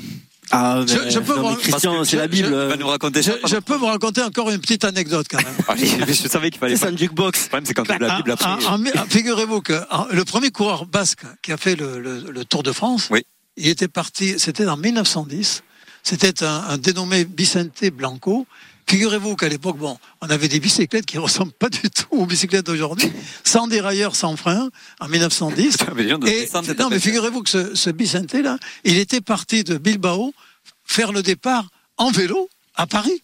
Ah, 0.51 0.81
Je- 0.87 1.19
peux 1.19 1.35
non, 1.35 1.41
voir- 1.41 1.51
mais 1.55 1.61
Christian, 1.61 1.91
parce 1.95 2.03
que 2.03 2.09
c'est 2.11 2.17
la 2.17 2.23
je- 2.23 2.29
Bible. 2.29 2.47
je- 2.47 2.51
Tu 2.63 2.69
vas 2.69 2.77
nous 2.77 2.87
raconter 2.87 3.21
Je, 3.21 3.31
ça 3.31 3.37
je 3.45 3.55
peux 3.57 3.75
vous 3.75 3.85
raconter 3.85 4.21
encore 4.23 4.49
une 4.49 4.59
petite 4.59 4.83
anecdote 4.83 5.27
quand 5.29 5.37
même. 5.37 5.53
Allez, 5.67 5.85
je 5.87 6.27
savais 6.27 6.49
qu'il 6.49 6.59
fallait 6.59 6.75
C'est 6.75 6.85
pas. 6.85 6.91
un 6.91 6.97
jukebox. 6.97 7.39
Le 7.43 7.47
problème, 7.49 7.65
c'est 7.65 7.73
quand 7.73 7.87
la 7.87 8.17
Bible. 8.17 8.35
Ah, 8.41 8.57
ah, 8.67 8.77
ah, 8.95 9.05
Figurez-vous 9.09 9.61
que 9.61 9.79
ah, 9.89 10.07
le 10.11 10.25
premier 10.25 10.49
coureur 10.51 10.85
basque 10.85 11.21
qui 11.41 11.51
a 11.51 11.57
fait 11.57 11.75
le, 11.75 11.99
le- 11.99 12.31
le 12.31 12.45
Tour 12.45 12.63
de 12.63 12.71
France, 12.71 13.09
Oui. 13.11 13.23
il 13.57 13.67
était 13.67 13.87
parti, 13.87 14.35
c'était 14.39 14.65
en 14.67 14.77
1910. 14.77 15.63
C'était 16.01 16.43
un, 16.43 16.63
un 16.69 16.77
dénommé 16.77 17.27
Vicente 17.37 17.83
Blanco. 17.93 18.47
Figurez-vous 18.89 19.36
qu'à 19.36 19.50
l'époque, 19.50 19.77
bon, 19.77 20.00
on 20.22 20.29
avait 20.31 20.48
des 20.48 20.60
bicyclettes 20.60 21.05
qui 21.05 21.17
ressemblent 21.19 21.51
pas 21.51 21.69
du 21.69 21.91
tout 21.91 22.08
aux 22.10 22.25
bicyclettes 22.25 22.65
d'aujourd'hui, 22.65 23.12
sans 23.43 23.67
dérailleur, 23.67 24.15
sans 24.15 24.36
frein, 24.36 24.69
en 25.00 25.08
1910. 25.08 25.77
Mais 25.96 26.03
dis 26.05 26.10
donc, 26.10 26.22
de 26.22 26.27
Et, 26.27 26.50
non, 26.79 26.89
mais 26.89 27.00
figurez-vous 27.00 27.43
que 27.43 27.50
ce, 27.50 27.75
ce 27.75 27.91
Vicente 27.91 28.34
là, 28.34 28.58
il 28.84 28.98
était 28.98 29.22
parti 29.22 29.63
de 29.63 29.77
Bilbao 29.77 30.34
faire 30.86 31.12
le 31.12 31.22
départ 31.22 31.67
en 31.98 32.10
vélo 32.10 32.50
à 32.75 32.88
Paris. 32.88 33.22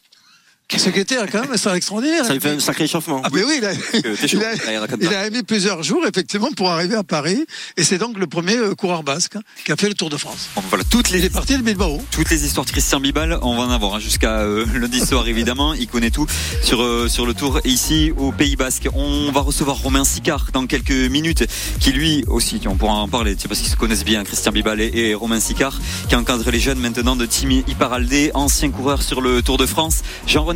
Ce 0.76 0.90
qui 0.90 1.00
était 1.00 1.16
quand 1.32 1.48
même 1.48 1.58
ça 1.58 1.78
extraordinaire. 1.78 2.26
Ça 2.26 2.34
lui 2.34 2.40
fait 2.42 2.50
un 2.50 2.60
sacré 2.60 2.86
échauffement. 2.86 3.22
Ah, 3.24 3.30
mais 3.32 3.44
oui, 3.44 3.60
il 3.60 3.66
a, 3.66 3.74
T'es 4.02 4.28
chaud. 4.28 4.40
il 4.40 4.44
a- 4.44 4.88
il 5.00 5.08
pas. 5.08 5.20
a 5.20 5.30
mis 5.30 5.44
plusieurs 5.44 5.84
jours, 5.84 6.04
effectivement, 6.08 6.50
pour 6.58 6.70
arriver 6.72 6.96
à 6.96 7.04
Paris. 7.04 7.46
Et 7.78 7.84
c'est 7.84 7.98
donc 8.00 8.18
le 8.18 8.26
premier 8.28 8.58
euh, 8.58 8.74
coureur 8.74 9.04
basque 9.04 9.36
hein, 9.36 9.42
qui 9.64 9.72
a 9.72 9.76
fait 9.76 9.88
le 9.88 9.94
Tour 9.94 10.10
de 10.10 10.18
France. 10.18 10.50
Bon, 10.56 10.64
voilà, 10.70 10.84
toutes 10.90 11.12
Il 11.12 11.18
les 11.18 11.26
est 11.26 11.30
parti 11.30 11.56
de 11.58 11.62
Bilbao. 11.62 12.02
toutes 12.12 12.30
les 12.32 12.46
histoires 12.46 12.66
de 12.66 12.72
Christian 12.72 13.00
Bibal, 13.00 13.38
on 13.44 13.56
va 13.56 13.64
en 13.64 13.70
avoir 13.70 13.96
hein, 13.96 14.00
jusqu'à 14.00 14.40
euh, 14.40 14.66
lundi 14.76 15.00
soir 15.06 15.28
évidemment. 15.28 15.74
Il 15.76 15.88
connaît 15.88 16.10
tout 16.12 16.26
sur 16.64 16.82
euh, 16.82 17.08
sur 17.08 17.26
le 17.28 17.34
tour. 17.36 17.60
Et 17.64 17.70
ici 17.70 18.12
au 18.18 18.32
Pays 18.32 18.56
Basque, 18.56 18.90
on 18.96 19.32
va 19.32 19.42
recevoir 19.42 19.78
Romain 19.78 20.04
Sicard 20.04 20.48
dans 20.52 20.66
quelques 20.66 20.90
minutes, 20.92 21.46
qui 21.80 21.92
lui 21.92 22.24
aussi, 22.28 22.60
on 22.66 22.76
pourra 22.76 22.94
en 22.96 23.08
parler, 23.08 23.36
c'est 23.40 23.48
parce 23.48 23.60
qu'ils 23.62 23.70
se 23.72 23.78
connaissent 23.78 24.04
bien, 24.06 24.24
Christian 24.24 24.52
Bibal 24.52 24.82
et, 24.82 24.92
et 25.10 25.14
Romain 25.14 25.40
Sicard, 25.40 25.80
qui 26.10 26.16
encadre 26.16 26.50
les 26.50 26.60
jeunes 26.60 26.80
maintenant 26.80 27.16
de 27.16 27.26
Team 27.28 27.52
Iparalde, 27.52 28.32
ancien 28.34 28.72
coureur 28.72 29.04
sur 29.04 29.22
le 29.22 29.42
Tour 29.44 29.58
de 29.58 29.66
France. 29.68 30.02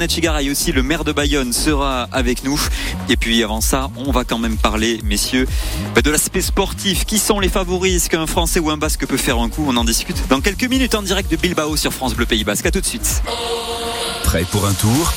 Chigaray 0.07 0.49
aussi, 0.49 0.71
le 0.71 0.83
maire 0.83 1.03
de 1.03 1.11
Bayonne, 1.11 1.53
sera 1.53 2.07
avec 2.11 2.43
nous. 2.43 2.59
Et 3.09 3.17
puis 3.17 3.43
avant 3.43 3.61
ça, 3.61 3.89
on 3.97 4.11
va 4.11 4.23
quand 4.23 4.37
même 4.37 4.57
parler, 4.57 4.99
messieurs, 5.03 5.47
bah, 5.95 6.01
de 6.01 6.09
l'aspect 6.09 6.41
sportif. 6.41 7.05
Qui 7.05 7.19
sont 7.19 7.39
les 7.39 7.49
favoris? 7.49 7.95
Est-ce 7.95 8.09
qu'un 8.09 8.27
Français 8.27 8.59
ou 8.59 8.69
un 8.69 8.77
Basque 8.77 9.05
peut 9.05 9.17
faire 9.17 9.39
un 9.39 9.49
coup? 9.49 9.65
On 9.67 9.75
en 9.77 9.83
discute 9.83 10.27
dans 10.29 10.41
quelques 10.41 10.65
minutes 10.69 10.95
en 10.95 11.01
direct 11.01 11.29
de 11.29 11.35
Bilbao 11.35 11.75
sur 11.75 11.93
France 11.93 12.15
Bleu 12.15 12.25
Pays 12.25 12.43
Basque. 12.43 12.65
À 12.65 12.71
tout 12.71 12.81
de 12.81 12.85
suite. 12.85 13.21
Prêt 14.23 14.45
pour 14.51 14.65
un 14.65 14.73
tour? 14.73 15.13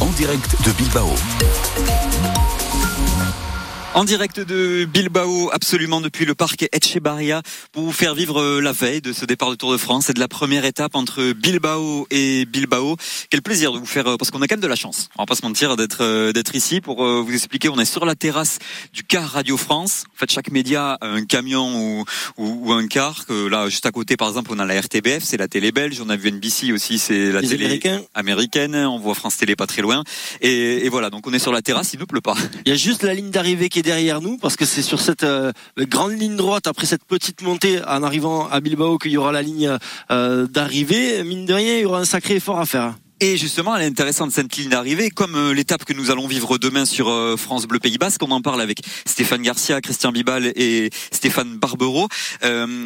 En 0.00 0.10
direct 0.10 0.56
de 0.64 0.72
Bilbao. 0.72 1.14
En 3.92 4.04
direct 4.04 4.38
de 4.38 4.84
Bilbao, 4.84 5.50
absolument 5.52 6.00
depuis 6.00 6.24
le 6.24 6.36
parc 6.36 6.64
Etchebarria, 6.72 7.42
pour 7.72 7.82
vous 7.82 7.92
faire 7.92 8.14
vivre 8.14 8.40
euh, 8.40 8.60
la 8.60 8.70
veille 8.70 9.00
de 9.00 9.12
ce 9.12 9.24
départ 9.24 9.50
de 9.50 9.56
Tour 9.56 9.72
de 9.72 9.76
France 9.76 10.08
et 10.08 10.12
de 10.12 10.20
la 10.20 10.28
première 10.28 10.64
étape 10.64 10.94
entre 10.94 11.32
Bilbao 11.32 12.06
et 12.12 12.44
Bilbao. 12.44 12.96
Quel 13.30 13.42
plaisir 13.42 13.72
de 13.72 13.78
vous 13.78 13.86
faire, 13.86 14.06
euh, 14.06 14.16
parce 14.16 14.30
qu'on 14.30 14.40
a 14.42 14.46
quand 14.46 14.54
même 14.54 14.62
de 14.62 14.68
la 14.68 14.76
chance, 14.76 15.08
on 15.18 15.22
va 15.22 15.26
pas 15.26 15.34
se 15.34 15.42
mentir, 15.44 15.74
d'être 15.76 16.02
euh, 16.04 16.32
d'être 16.32 16.54
ici 16.54 16.80
pour 16.80 17.04
vous 17.04 17.34
expliquer. 17.34 17.68
On 17.68 17.78
est 17.80 17.84
sur 17.84 18.04
la 18.06 18.14
terrasse 18.14 18.60
du 18.92 19.02
car 19.02 19.28
Radio 19.28 19.56
France. 19.56 20.04
En 20.14 20.18
fait, 20.20 20.30
chaque 20.30 20.52
média 20.52 20.96
a 21.00 21.06
un 21.08 21.24
camion 21.24 21.98
ou, 21.98 22.04
ou, 22.38 22.68
ou 22.68 22.72
un 22.72 22.86
car. 22.86 23.26
Que 23.26 23.48
là, 23.48 23.68
juste 23.68 23.86
à 23.86 23.90
côté, 23.90 24.16
par 24.16 24.28
exemple, 24.28 24.52
on 24.54 24.60
a 24.60 24.64
la 24.66 24.80
RTBF, 24.80 25.24
c'est 25.24 25.36
la 25.36 25.48
télé 25.48 25.72
belge. 25.72 26.00
On 26.00 26.10
a 26.10 26.16
vu 26.16 26.30
NBC 26.30 26.72
aussi, 26.72 27.00
c'est 27.00 27.32
la 27.32 27.40
Les 27.40 27.48
télé 27.48 27.64
Américains. 27.64 28.02
américaine. 28.14 28.76
On 28.76 29.00
voit 29.00 29.16
France 29.16 29.36
Télé 29.36 29.56
pas 29.56 29.66
très 29.66 29.82
loin. 29.82 30.04
Et, 30.40 30.86
et 30.86 30.88
voilà, 30.88 31.10
donc 31.10 31.26
on 31.26 31.32
est 31.32 31.40
sur 31.40 31.52
la 31.52 31.60
terrasse, 31.60 31.92
il 31.92 31.98
ne 31.98 32.04
pleut 32.04 32.20
pas. 32.20 32.36
Il 32.64 32.70
y 32.70 32.72
a 32.72 32.76
juste 32.78 33.02
la 33.02 33.14
ligne 33.14 33.30
d'arrivée 33.30 33.68
qui 33.68 33.79
derrière 33.82 34.20
nous 34.20 34.36
parce 34.36 34.56
que 34.56 34.64
c'est 34.64 34.82
sur 34.82 35.00
cette 35.00 35.24
euh, 35.24 35.52
grande 35.78 36.12
ligne 36.12 36.36
droite 36.36 36.66
après 36.66 36.86
cette 36.86 37.04
petite 37.04 37.42
montée 37.42 37.80
en 37.84 38.02
arrivant 38.02 38.48
à 38.48 38.60
Bilbao 38.60 38.98
qu'il 38.98 39.12
y 39.12 39.16
aura 39.16 39.32
la 39.32 39.42
ligne 39.42 39.76
euh, 40.10 40.46
d'arrivée. 40.46 41.22
Mine 41.24 41.46
de 41.46 41.54
rien, 41.54 41.76
il 41.76 41.82
y 41.82 41.84
aura 41.84 42.00
un 42.00 42.04
sacré 42.04 42.36
effort 42.36 42.58
à 42.58 42.66
faire. 42.66 42.94
Et 43.22 43.36
justement, 43.36 43.76
elle 43.76 43.82
est 43.82 43.86
intéressante 43.86 44.32
cette 44.32 44.56
ligne 44.56 44.70
d'arrivée, 44.70 45.10
comme 45.10 45.34
euh, 45.34 45.52
l'étape 45.52 45.84
que 45.84 45.92
nous 45.92 46.10
allons 46.10 46.26
vivre 46.26 46.56
demain 46.56 46.86
sur 46.86 47.12
France 47.38 47.66
Bleu 47.66 47.78
Pays 47.78 47.98
Basque. 47.98 48.22
On 48.22 48.30
en 48.30 48.40
parle 48.40 48.62
avec 48.62 48.80
Stéphane 49.04 49.42
Garcia, 49.42 49.80
Christian 49.80 50.12
Bibal 50.12 50.52
et 50.56 50.90
Stéphane 51.12 51.58
Barbero, 51.58 52.08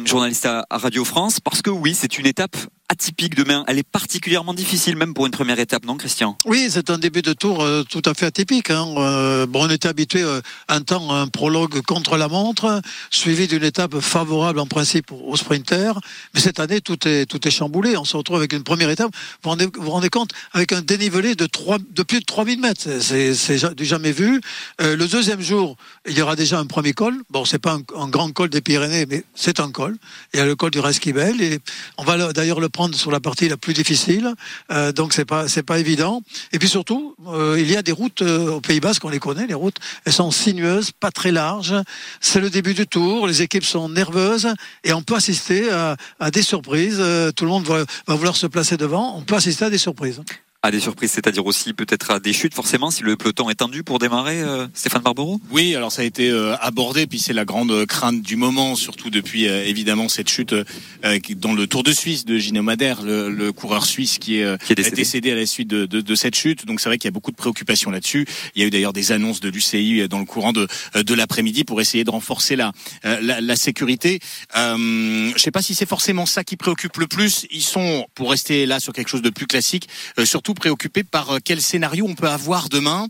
journaliste 0.05 0.45
à 0.45 0.65
Radio 0.69 1.05
France, 1.05 1.39
parce 1.39 1.61
que 1.61 1.69
oui, 1.69 1.95
c'est 1.95 2.17
une 2.17 2.25
étape 2.25 2.57
atypique 2.89 3.35
demain. 3.35 3.63
Elle 3.67 3.79
est 3.79 3.83
particulièrement 3.89 4.53
difficile, 4.53 4.95
même 4.95 5.13
pour 5.13 5.25
une 5.25 5.31
première 5.31 5.59
étape, 5.59 5.85
non, 5.85 5.97
Christian? 5.97 6.37
Oui, 6.45 6.67
c'est 6.69 6.89
un 6.89 6.97
début 6.99 7.21
de 7.21 7.33
tour 7.33 7.63
euh, 7.63 7.83
tout 7.83 8.01
à 8.05 8.13
fait 8.13 8.27
atypique. 8.27 8.69
Hein. 8.69 8.85
Euh, 8.97 9.45
bon, 9.47 9.65
on 9.65 9.69
était 9.69 9.87
habitué 9.87 10.21
euh, 10.21 10.39
un 10.67 10.81
temps 10.81 11.11
à 11.11 11.15
un 11.15 11.27
prologue 11.27 11.81
contre 11.81 12.15
la 12.17 12.27
montre, 12.27 12.81
suivi 13.09 13.47
d'une 13.47 13.63
étape 13.63 13.99
favorable 13.99 14.59
en 14.59 14.67
principe 14.67 15.11
aux 15.11 15.35
sprinters. 15.35 15.99
Mais 16.33 16.39
cette 16.39 16.59
année, 16.59 16.79
tout 16.81 17.07
est 17.07 17.25
tout 17.25 17.47
est 17.47 17.51
chamboulé. 17.51 17.97
On 17.97 18.05
se 18.05 18.15
retrouve 18.17 18.37
avec 18.37 18.53
une 18.53 18.63
première 18.63 18.89
étape. 18.89 19.11
Vous 19.43 19.49
rendez, 19.49 19.67
vous 19.77 19.89
rendez 19.91 20.09
compte? 20.09 20.31
Avec 20.53 20.71
un 20.71 20.81
dénivelé 20.81 21.35
de 21.35 21.47
trois 21.47 21.77
de 21.79 22.03
plus 22.03 22.19
de 22.19 22.25
3000 22.25 22.59
mètres. 22.59 22.81
C'est- 23.01 23.75
du 23.75 23.85
jamais 23.85 24.11
vu. 24.11 24.41
Le 24.79 25.05
deuxième 25.07 25.41
jour, 25.41 25.75
il 26.07 26.17
y 26.17 26.21
aura 26.21 26.35
déjà 26.35 26.59
un 26.59 26.65
premier 26.65 26.93
col. 26.93 27.15
Bon, 27.29 27.45
c'est 27.45 27.57
pas 27.59 27.77
un, 27.97 28.07
grand 28.09 28.31
col 28.31 28.49
des 28.49 28.61
Pyrénées, 28.61 29.05
mais 29.09 29.23
c'est 29.33 29.59
un 29.59 29.71
col. 29.71 29.97
Il 30.33 30.39
y 30.39 30.41
a 30.41 30.45
le 30.45 30.55
col 30.55 30.71
du 30.71 30.79
Resquibel 30.79 31.41
et 31.41 31.59
on 31.97 32.03
va 32.03 32.17
le- 32.17 32.33
d'ailleurs 32.33 32.59
le 32.59 32.69
prendre 32.75 32.93
sur 32.93 33.09
la 33.09 33.21
partie 33.21 33.47
la 33.47 33.55
plus 33.55 33.73
difficile. 33.73 34.33
Euh, 34.69 34.91
donc 34.91 35.13
c'est 35.13 35.23
pas 35.23 35.47
c'est 35.47 35.63
pas 35.63 35.79
évident. 35.79 36.21
Et 36.51 36.59
puis 36.59 36.67
surtout, 36.67 37.15
euh, 37.27 37.55
il 37.57 37.71
y 37.71 37.77
a 37.77 37.81
des 37.81 37.93
routes 37.93 38.21
euh, 38.21 38.57
au 38.57 38.61
Pays 38.61 38.81
Basque, 38.81 39.05
on 39.05 39.09
les 39.09 39.19
connaît, 39.19 39.47
les 39.47 39.53
routes. 39.53 39.77
Elles 40.03 40.13
sont 40.13 40.29
sinueuses, 40.29 40.91
pas 40.91 41.11
très 41.11 41.31
larges. 41.31 41.75
C'est 42.19 42.41
le 42.41 42.49
début 42.49 42.73
du 42.73 42.85
tour. 42.85 43.27
Les 43.27 43.41
équipes 43.41 43.63
sont 43.63 43.87
nerveuses 43.87 44.49
et 44.83 44.91
on 44.91 45.01
peut 45.01 45.15
assister 45.15 45.71
à, 45.71 46.31
des 46.31 46.41
surprises. 46.41 47.01
Tout 47.35 47.45
le 47.45 47.51
monde 47.51 47.65
va 47.65 48.15
vouloir 48.15 48.35
se 48.35 48.47
placer 48.47 48.75
devant. 48.75 49.17
On 49.17 49.21
peut 49.21 49.35
assister 49.35 49.65
à 49.65 49.69
des 49.69 49.77
surprises. 49.77 50.21
À 50.65 50.71
des 50.71 50.79
surprises, 50.79 51.11
c'est-à-dire 51.11 51.45
aussi 51.45 51.73
peut-être 51.73 52.09
à 52.09 52.19
des 52.19 52.33
chutes, 52.33 52.55
forcément, 52.55 52.89
si 52.89 53.03
le 53.03 53.15
peloton 53.15 53.51
est 53.51 53.55
tendu 53.55 53.83
pour 53.83 53.99
démarrer, 53.99 54.41
euh, 54.41 54.65
Stéphane 54.73 55.03
Barbero 55.03 55.39
Oui, 55.51 55.75
alors 55.75 55.91
ça 55.91 56.01
a 56.01 56.05
été 56.05 56.31
euh, 56.31 56.55
abordé, 56.59 57.05
puis 57.05 57.19
c'est 57.19 57.33
la 57.33 57.45
grande 57.45 57.69
euh, 57.69 57.85
crainte 57.85 58.23
du 58.23 58.35
moment, 58.35 58.75
surtout 58.75 59.11
depuis 59.11 59.47
euh, 59.47 59.63
évidemment 59.63 60.09
cette 60.09 60.27
chute 60.27 60.53
euh, 60.53 61.19
dans 61.37 61.53
le 61.53 61.67
Tour 61.67 61.83
de 61.83 61.91
Suisse 61.91 62.25
de 62.25 62.39
Gino 62.39 62.63
Madère, 62.63 63.03
le, 63.03 63.29
le 63.29 63.51
coureur 63.51 63.85
suisse 63.85 64.17
qui 64.17 64.39
est, 64.39 64.43
euh, 64.43 64.57
Qui 64.57 64.73
est 64.73 64.75
décédé. 64.75 64.95
décédé 64.95 65.31
à 65.33 65.35
la 65.35 65.45
suite 65.45 65.67
de, 65.67 65.85
de, 65.85 66.01
de 66.01 66.15
cette 66.15 66.33
chute. 66.33 66.65
Donc 66.65 66.79
c'est 66.79 66.89
vrai 66.89 66.97
qu'il 66.97 67.09
y 67.09 67.09
a 67.09 67.11
beaucoup 67.11 67.29
de 67.31 67.35
préoccupations 67.37 67.91
là-dessus. 67.91 68.25
Il 68.55 68.61
y 68.63 68.65
a 68.65 68.67
eu 68.67 68.71
d'ailleurs 68.71 68.93
des 68.93 69.11
annonces 69.11 69.41
de 69.41 69.49
l'UCI 69.49 70.07
dans 70.09 70.17
le 70.17 70.25
courant 70.25 70.51
de, 70.51 70.67
de 70.95 71.13
l'après-midi 71.13 71.63
pour 71.63 71.79
essayer 71.79 72.03
de 72.03 72.09
renforcer 72.09 72.55
la, 72.55 72.71
la, 73.03 73.39
la 73.39 73.55
sécurité. 73.55 74.19
Euh, 74.57 75.31
je 75.35 75.39
sais 75.39 75.51
pas 75.51 75.61
si 75.61 75.75
c'est 75.75 75.87
forcément 75.87 76.25
ça 76.25 76.43
qui 76.43 76.57
préoccupe 76.57 76.97
le 76.97 77.05
plus. 77.05 77.45
Ils 77.51 77.61
sont, 77.61 78.07
pour 78.15 78.31
rester 78.31 78.65
là 78.65 78.79
sur 78.79 78.93
quelque 78.93 79.09
chose 79.09 79.21
de 79.21 79.29
plus 79.29 79.45
classique, 79.45 79.87
euh, 80.17 80.25
surtout 80.25 80.54
préoccupés 80.55 81.03
par 81.03 81.35
euh, 81.35 81.37
quel 81.43 81.61
scénario 81.61 82.05
on 82.07 82.15
peut 82.15 82.29
avoir 82.29 82.69
demain. 82.69 83.07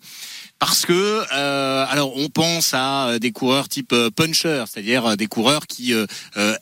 Parce 0.57 0.85
que, 0.85 1.23
euh, 1.33 1.85
alors, 1.89 2.15
on 2.17 2.29
pense 2.29 2.73
à 2.73 3.09
euh, 3.09 3.19
des 3.19 3.31
coureurs 3.33 3.67
type 3.67 3.91
euh, 3.91 4.09
puncher, 4.09 4.63
c'est-à-dire 4.71 5.05
euh, 5.05 5.15
des 5.15 5.27
coureurs 5.27 5.67
qui 5.67 5.93
euh, 5.93 6.05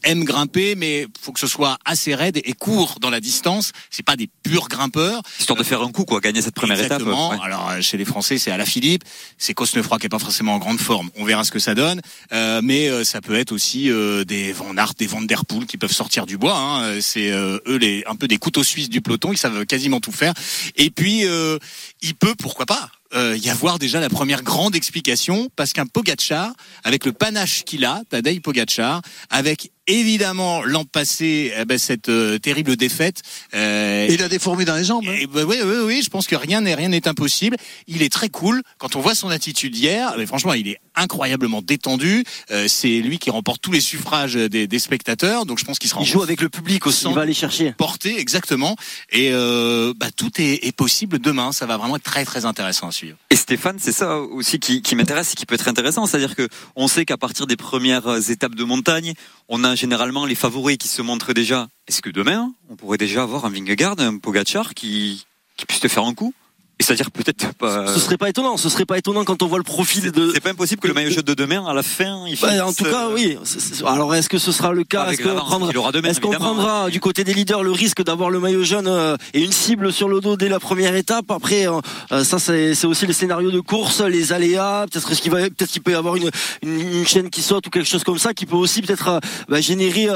aiment 0.03 0.23
grimper, 0.23 0.73
mais 0.75 1.05
faut 1.21 1.31
que 1.31 1.39
ce 1.39 1.45
soit 1.47 1.77
assez 1.85 2.15
raide 2.15 2.41
et 2.43 2.53
court 2.53 2.97
dans 2.99 3.11
la 3.11 3.19
distance. 3.21 3.71
C'est 3.91 4.03
pas 4.03 4.15
des 4.15 4.27
purs 4.43 4.67
grimpeurs. 4.67 5.21
Histoire 5.39 5.57
de 5.59 5.63
faire 5.63 5.81
un 5.83 5.91
coup, 5.91 6.05
quoi, 6.05 6.19
gagner 6.21 6.41
cette 6.41 6.55
première 6.55 6.79
Exactement. 6.79 7.33
étape. 7.33 7.39
ouais. 7.41 7.45
Alors 7.45 7.71
chez 7.81 7.97
les 7.97 8.05
Français, 8.05 8.39
c'est 8.39 8.51
à 8.51 8.57
la 8.57 8.65
Philippe, 8.65 9.03
c'est 9.37 9.53
Cosnefroy 9.53 9.99
qui 9.99 10.07
est 10.07 10.09
pas 10.09 10.19
forcément 10.19 10.55
en 10.55 10.59
grande 10.59 10.79
forme. 10.79 11.09
On 11.15 11.23
verra 11.23 11.43
ce 11.43 11.51
que 11.51 11.59
ça 11.59 11.75
donne, 11.75 12.01
Euh, 12.31 12.61
mais 12.63 13.03
ça 13.03 13.21
peut 13.21 13.35
être 13.35 13.51
aussi 13.51 13.91
euh, 13.91 14.23
des 14.25 14.53
Van 14.53 14.75
Aert, 14.75 14.93
des 14.97 15.07
Van 15.07 15.21
der 15.21 15.45
Poel 15.45 15.65
qui 15.67 15.77
peuvent 15.77 15.91
sortir 15.93 16.25
du 16.25 16.37
bois. 16.37 16.57
hein. 16.57 16.99
C'est 16.99 17.31
euh, 17.31 17.59
eux 17.67 17.77
les 17.77 18.03
un 18.07 18.15
peu 18.15 18.27
des 18.27 18.37
couteaux 18.37 18.63
suisses 18.63 18.89
du 18.89 19.01
peloton. 19.01 19.31
Ils 19.31 19.37
savent 19.37 19.65
quasiment 19.65 19.99
tout 19.99 20.11
faire. 20.11 20.33
Et 20.77 20.89
puis 20.89 21.25
euh, 21.25 21.59
il 22.01 22.15
peut, 22.15 22.33
pourquoi 22.37 22.65
pas. 22.65 22.89
Euh, 23.15 23.37
y 23.37 23.49
avoir 23.49 23.79
déjà 23.79 23.99
la 23.99 24.09
première 24.09 24.43
grande 24.43 24.75
explication 24.75 25.49
parce 25.55 25.73
qu'un 25.73 25.85
Pogacar 25.85 26.53
avec 26.83 27.05
le 27.05 27.11
panache 27.11 27.63
qu'il 27.63 27.85
a, 27.85 28.01
Tadej 28.09 28.41
Pogacar, 28.41 29.01
avec 29.29 29.71
évidemment 29.87 30.63
l'an 30.63 30.85
passé 30.85 31.53
eh 31.57 31.65
ben, 31.65 31.77
cette 31.77 32.09
euh, 32.09 32.39
terrible 32.39 32.75
défaite. 32.75 33.21
Euh, 33.53 34.07
il 34.09 34.21
a 34.21 34.29
des 34.29 34.39
fourmis 34.39 34.65
dans 34.65 34.75
les 34.75 34.83
jambes. 34.83 35.03
Hein. 35.07 35.25
Ben, 35.33 35.45
oui, 35.45 35.57
oui, 35.63 35.77
oui. 35.85 36.01
Je 36.03 36.09
pense 36.09 36.27
que 36.27 36.35
rien 36.35 36.61
n'est 36.61 36.75
rien 36.75 36.89
n'est 36.89 37.07
impossible. 37.07 37.57
Il 37.87 38.01
est 38.01 38.11
très 38.11 38.29
cool. 38.29 38.61
Quand 38.77 38.95
on 38.95 39.01
voit 39.01 39.15
son 39.15 39.29
attitude 39.29 39.75
hier, 39.75 40.13
mais 40.17 40.25
franchement, 40.25 40.53
il 40.53 40.67
est 40.67 40.79
incroyablement 40.95 41.61
détendu. 41.61 42.23
Euh, 42.51 42.67
c'est 42.67 42.99
lui 42.99 43.19
qui 43.19 43.29
remporte 43.29 43.61
tous 43.61 43.71
les 43.71 43.81
suffrages 43.81 44.35
des, 44.35 44.67
des 44.67 44.79
spectateurs. 44.79 45.45
Donc 45.45 45.59
je 45.59 45.65
pense 45.65 45.79
qu'il 45.79 45.89
sera. 45.89 46.01
Il 46.01 46.07
joue 46.07 46.21
avec 46.21 46.41
le 46.41 46.49
public 46.49 46.85
aussi. 46.85 47.05
Il 47.07 47.15
va 47.15 47.21
aller 47.21 47.33
chercher. 47.33 47.73
Porter 47.73 48.19
exactement. 48.19 48.75
Et 49.11 49.29
euh, 49.31 49.93
bah, 49.95 50.07
tout 50.15 50.31
est, 50.39 50.65
est, 50.65 50.71
possible 50.71 51.19
demain. 51.19 51.51
Ça 51.51 51.65
va 51.65 51.77
vraiment 51.77 51.97
être 51.97 52.03
très 52.03 52.25
très 52.25 52.45
intéressant 52.45 52.87
à 52.87 52.91
suivre. 52.91 53.17
Et 53.29 53.35
Stéphane, 53.35 53.77
c'est 53.79 53.91
ça 53.91 54.17
aussi 54.17 54.59
qui, 54.59 54.81
qui 54.81 54.95
m'intéresse 54.95 55.33
et 55.33 55.35
qui 55.35 55.45
peut 55.45 55.55
être 55.55 55.67
intéressant. 55.67 56.05
C'est-à-dire 56.05 56.35
que 56.35 56.47
on 56.75 56.87
sait 56.87 57.05
qu'à 57.05 57.17
partir 57.17 57.47
des 57.47 57.55
premières 57.55 58.29
étapes 58.29 58.55
de 58.55 58.63
montagne, 58.63 59.13
on 59.49 59.63
a 59.63 59.75
généralement 59.75 60.25
les 60.25 60.35
favoris 60.35 60.77
qui 60.77 60.87
se 60.87 61.01
montrent 61.01 61.33
déjà. 61.33 61.67
Est-ce 61.87 62.01
que 62.01 62.09
demain, 62.09 62.53
on 62.69 62.75
pourrait 62.75 62.97
déjà 62.97 63.23
avoir 63.23 63.45
un 63.45 63.49
Vingegaard, 63.49 63.99
un 63.99 64.17
Pogachar 64.17 64.73
qui, 64.73 65.25
qui 65.57 65.65
puisse 65.65 65.81
te 65.81 65.87
faire 65.87 66.05
un 66.05 66.13
coup? 66.13 66.33
C'est-à-dire 66.79 67.11
peut-être 67.11 67.53
pas. 67.53 67.87
Ce 67.87 67.99
serait 67.99 68.17
pas 68.17 68.29
étonnant. 68.29 68.57
Ce 68.57 68.67
serait 68.69 68.85
pas 68.85 68.97
étonnant 68.97 69.23
quand 69.23 69.41
on 69.43 69.47
voit 69.47 69.57
le 69.57 69.63
profil 69.63 70.11
de. 70.11 70.31
C'est 70.33 70.41
pas 70.41 70.49
impossible 70.49 70.81
que 70.81 70.87
le 70.87 70.93
maillot 70.93 71.11
jaune 71.11 71.23
de 71.23 71.33
demain, 71.33 71.65
à 71.65 71.73
la 71.73 71.83
fin, 71.83 72.25
il 72.27 72.35
fasse. 72.35 72.59
en 72.61 72.73
tout 72.73 72.83
cas, 72.83 73.09
oui. 73.13 73.37
Alors, 73.85 74.13
est-ce 74.15 74.29
que 74.29 74.37
ce 74.37 74.51
sera 74.51 74.73
le 74.73 74.83
cas? 74.83 75.11
Est-ce 75.11 75.21
qu'on 75.21 75.35
prendra, 75.35 75.69
est 75.69 76.19
qu'on 76.19 76.31
prendra 76.31 76.89
du 76.89 76.99
côté 76.99 77.23
des 77.23 77.33
leaders 77.33 77.63
le 77.63 77.71
risque 77.71 78.03
d'avoir 78.03 78.29
le 78.29 78.39
maillot 78.39 78.63
jaune 78.63 78.87
euh, 78.87 79.15
et 79.33 79.43
une 79.43 79.51
cible 79.51 79.93
sur 79.93 80.09
le 80.09 80.19
dos 80.19 80.35
dès 80.35 80.49
la 80.49 80.59
première 80.59 80.95
étape? 80.95 81.29
Après, 81.31 81.67
euh, 81.67 81.79
euh, 82.11 82.23
ça, 82.23 82.39
c'est 82.39 82.85
aussi 82.85 83.05
le 83.05 83.13
scénario 83.13 83.51
de 83.51 83.59
course, 83.59 84.01
les 84.01 84.33
aléas. 84.33 84.85
Peut-être 84.91 85.13
qu'il 85.15 85.31
va, 85.31 85.41
peut-être 85.41 85.71
qu'il 85.71 85.81
peut 85.81 85.91
y 85.91 85.95
avoir 85.95 86.15
une, 86.15 86.31
une, 86.63 87.05
chaîne 87.05 87.29
qui 87.29 87.41
saute 87.41 87.67
ou 87.67 87.69
quelque 87.69 87.87
chose 87.89 88.03
comme 88.03 88.17
ça, 88.17 88.33
qui 88.33 88.45
peut 88.45 88.55
aussi 88.55 88.81
peut-être 88.81 89.19
bah, 89.47 89.61
générer 89.61 90.07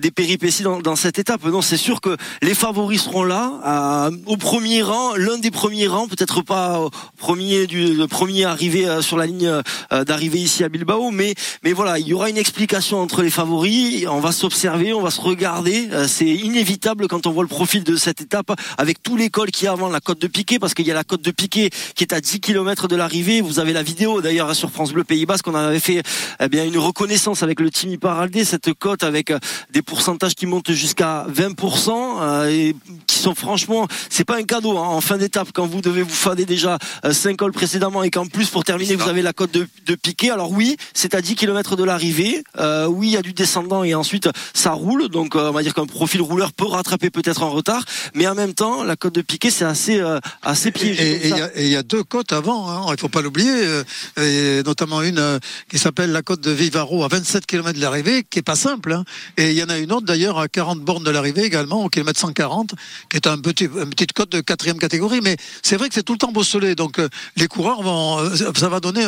des 0.00 0.10
péripéties 0.10 0.62
dans, 0.62 0.80
dans 0.80 0.96
cette 0.96 1.18
étape. 1.18 1.44
Non, 1.44 1.62
c'est 1.62 1.76
sûr 1.76 2.00
que 2.00 2.16
les 2.42 2.54
favoris 2.54 3.04
seront 3.04 3.24
là, 3.24 4.10
au 4.26 4.36
premier 4.36 4.82
rang, 4.82 5.14
l'un 5.14 5.38
des 5.38 5.50
premiers 5.50 5.86
rangs 5.92 6.08
peut-être 6.08 6.42
pas 6.42 6.88
premier 7.18 7.66
du 7.66 7.98
premier 8.08 8.44
arrivé 8.44 8.88
euh, 8.88 9.02
sur 9.02 9.16
la 9.16 9.26
ligne 9.26 9.46
euh, 9.92 10.04
d'arrivée 10.04 10.38
ici 10.38 10.64
à 10.64 10.68
Bilbao, 10.68 11.10
mais 11.10 11.34
mais 11.62 11.72
voilà, 11.72 11.98
il 11.98 12.06
y 12.06 12.14
aura 12.14 12.30
une 12.30 12.38
explication 12.38 13.00
entre 13.00 13.22
les 13.22 13.30
favoris. 13.30 14.06
On 14.08 14.20
va 14.20 14.32
s'observer, 14.32 14.92
on 14.92 15.02
va 15.02 15.10
se 15.10 15.20
regarder. 15.20 15.88
Euh, 15.92 16.06
c'est 16.08 16.26
inévitable 16.26 17.08
quand 17.08 17.26
on 17.26 17.30
voit 17.30 17.44
le 17.44 17.48
profil 17.48 17.84
de 17.84 17.96
cette 17.96 18.20
étape 18.20 18.52
avec 18.78 19.02
tous 19.02 19.16
les 19.16 19.30
cols 19.30 19.50
qui 19.50 19.66
avant 19.66 19.88
la 19.88 20.00
côte 20.00 20.20
de 20.20 20.26
Piquet, 20.26 20.58
parce 20.58 20.74
qu'il 20.74 20.86
y 20.86 20.90
a 20.90 20.94
la 20.94 21.04
côte 21.04 21.22
de 21.22 21.30
Piquet 21.30 21.70
qui 21.94 22.04
est 22.04 22.12
à 22.12 22.20
10 22.20 22.40
km 22.40 22.88
de 22.88 22.96
l'arrivée. 22.96 23.40
Vous 23.40 23.58
avez 23.58 23.72
la 23.72 23.82
vidéo 23.82 24.22
d'ailleurs 24.22 24.54
sur 24.56 24.70
France 24.70 24.92
Bleu 24.92 25.04
Pays 25.04 25.26
Basque. 25.26 25.46
On 25.48 25.54
avait 25.54 25.80
fait 25.80 26.02
eh 26.40 26.48
bien 26.48 26.64
une 26.64 26.78
reconnaissance 26.78 27.42
avec 27.42 27.60
le 27.60 27.70
Team 27.70 27.98
Paraldé, 27.98 28.44
cette 28.44 28.72
côte 28.72 29.04
avec 29.04 29.32
des 29.70 29.82
pourcentages 29.82 30.34
qui 30.34 30.46
montent 30.46 30.72
jusqu'à 30.72 31.26
20% 31.30 32.48
et 32.48 32.74
qui 33.06 33.18
sont 33.18 33.34
franchement, 33.34 33.86
c'est 34.08 34.24
pas 34.24 34.36
un 34.36 34.44
cadeau 34.44 34.78
hein, 34.78 34.88
en 34.88 35.00
fin 35.00 35.18
d'étape 35.18 35.48
quand 35.52 35.66
vous 35.66 35.81
devez 35.82 36.02
vous 36.02 36.10
fader 36.10 36.46
déjà 36.46 36.78
5 37.08 37.30
euh, 37.30 37.36
cols 37.36 37.52
précédemment 37.52 38.02
et 38.02 38.10
qu'en 38.10 38.26
plus 38.26 38.48
pour 38.48 38.64
terminer 38.64 38.96
vous 38.96 39.08
avez 39.08 39.22
la 39.22 39.32
côte 39.32 39.52
de, 39.52 39.68
de 39.86 39.94
piqué. 39.94 40.30
Alors 40.30 40.50
oui, 40.50 40.76
c'est 40.94 41.14
à 41.14 41.20
10 41.20 41.34
km 41.34 41.76
de 41.76 41.84
l'arrivée. 41.84 42.42
Euh, 42.58 42.86
oui, 42.86 43.08
il 43.08 43.12
y 43.12 43.16
a 43.16 43.22
du 43.22 43.32
descendant 43.32 43.84
et 43.84 43.94
ensuite 43.94 44.28
ça 44.54 44.72
roule. 44.72 45.08
Donc 45.08 45.36
euh, 45.36 45.50
on 45.50 45.52
va 45.52 45.62
dire 45.62 45.74
qu'un 45.74 45.86
profil 45.86 46.22
rouleur 46.22 46.52
peut 46.52 46.66
rattraper 46.66 47.10
peut-être 47.10 47.42
en 47.42 47.50
retard, 47.50 47.84
mais 48.14 48.26
en 48.26 48.34
même 48.34 48.54
temps 48.54 48.84
la 48.84 48.96
côte 48.96 49.14
de 49.14 49.22
piqué 49.22 49.50
c'est 49.50 49.64
assez 49.64 50.02
assez 50.42 50.70
piégé. 50.70 51.26
Et 51.26 51.64
il 51.64 51.68
y, 51.68 51.76
a 51.76 51.82
deux 51.82 52.02
côtes 52.02 52.32
avant. 52.32 52.70
Hein, 52.70 52.86
il 52.92 53.00
faut 53.00 53.08
pas 53.08 53.22
l'oublier, 53.22 53.82
et 54.16 54.62
notamment 54.64 55.02
une 55.02 55.38
qui 55.68 55.78
s'appelle 55.78 56.12
la 56.12 56.22
côte 56.22 56.40
de 56.40 56.50
Vivaro 56.50 57.04
à 57.04 57.08
27 57.08 57.46
km 57.46 57.72
de 57.76 57.80
l'arrivée, 57.82 58.24
qui 58.28 58.38
est 58.38 58.42
pas 58.42 58.56
simple. 58.56 58.92
Hein. 58.92 59.04
Et 59.36 59.50
il 59.50 59.58
y 59.58 59.62
en 59.62 59.68
a 59.68 59.78
une 59.78 59.92
autre 59.92 60.06
d'ailleurs 60.06 60.38
à 60.38 60.48
40 60.48 60.80
bornes 60.80 61.04
de 61.04 61.10
l'arrivée 61.10 61.44
également, 61.44 61.84
au 61.84 61.88
kilomètre 61.88 62.20
140, 62.20 62.74
qui 63.10 63.16
est 63.16 63.26
un 63.26 63.38
petit, 63.38 63.64
une 63.64 63.90
petite 63.90 64.12
côte 64.12 64.30
de 64.30 64.40
quatrième 64.40 64.78
catégorie. 64.78 65.20
Mais 65.22 65.36
c'est 65.62 65.71
vrai 65.76 65.88
que 65.88 65.94
c'est 65.94 66.02
tout 66.02 66.12
le 66.12 66.18
temps 66.18 66.32
bosselé. 66.32 66.74
Donc 66.74 66.98
euh, 66.98 67.08
les 67.36 67.46
coureurs 67.46 67.82
vont, 67.82 68.18
euh, 68.18 68.36
ça 68.54 68.68
va 68.68 68.80
donner, 68.80 69.04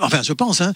enfin 0.00 0.22
je 0.22 0.32
pense, 0.32 0.60
hein, 0.60 0.72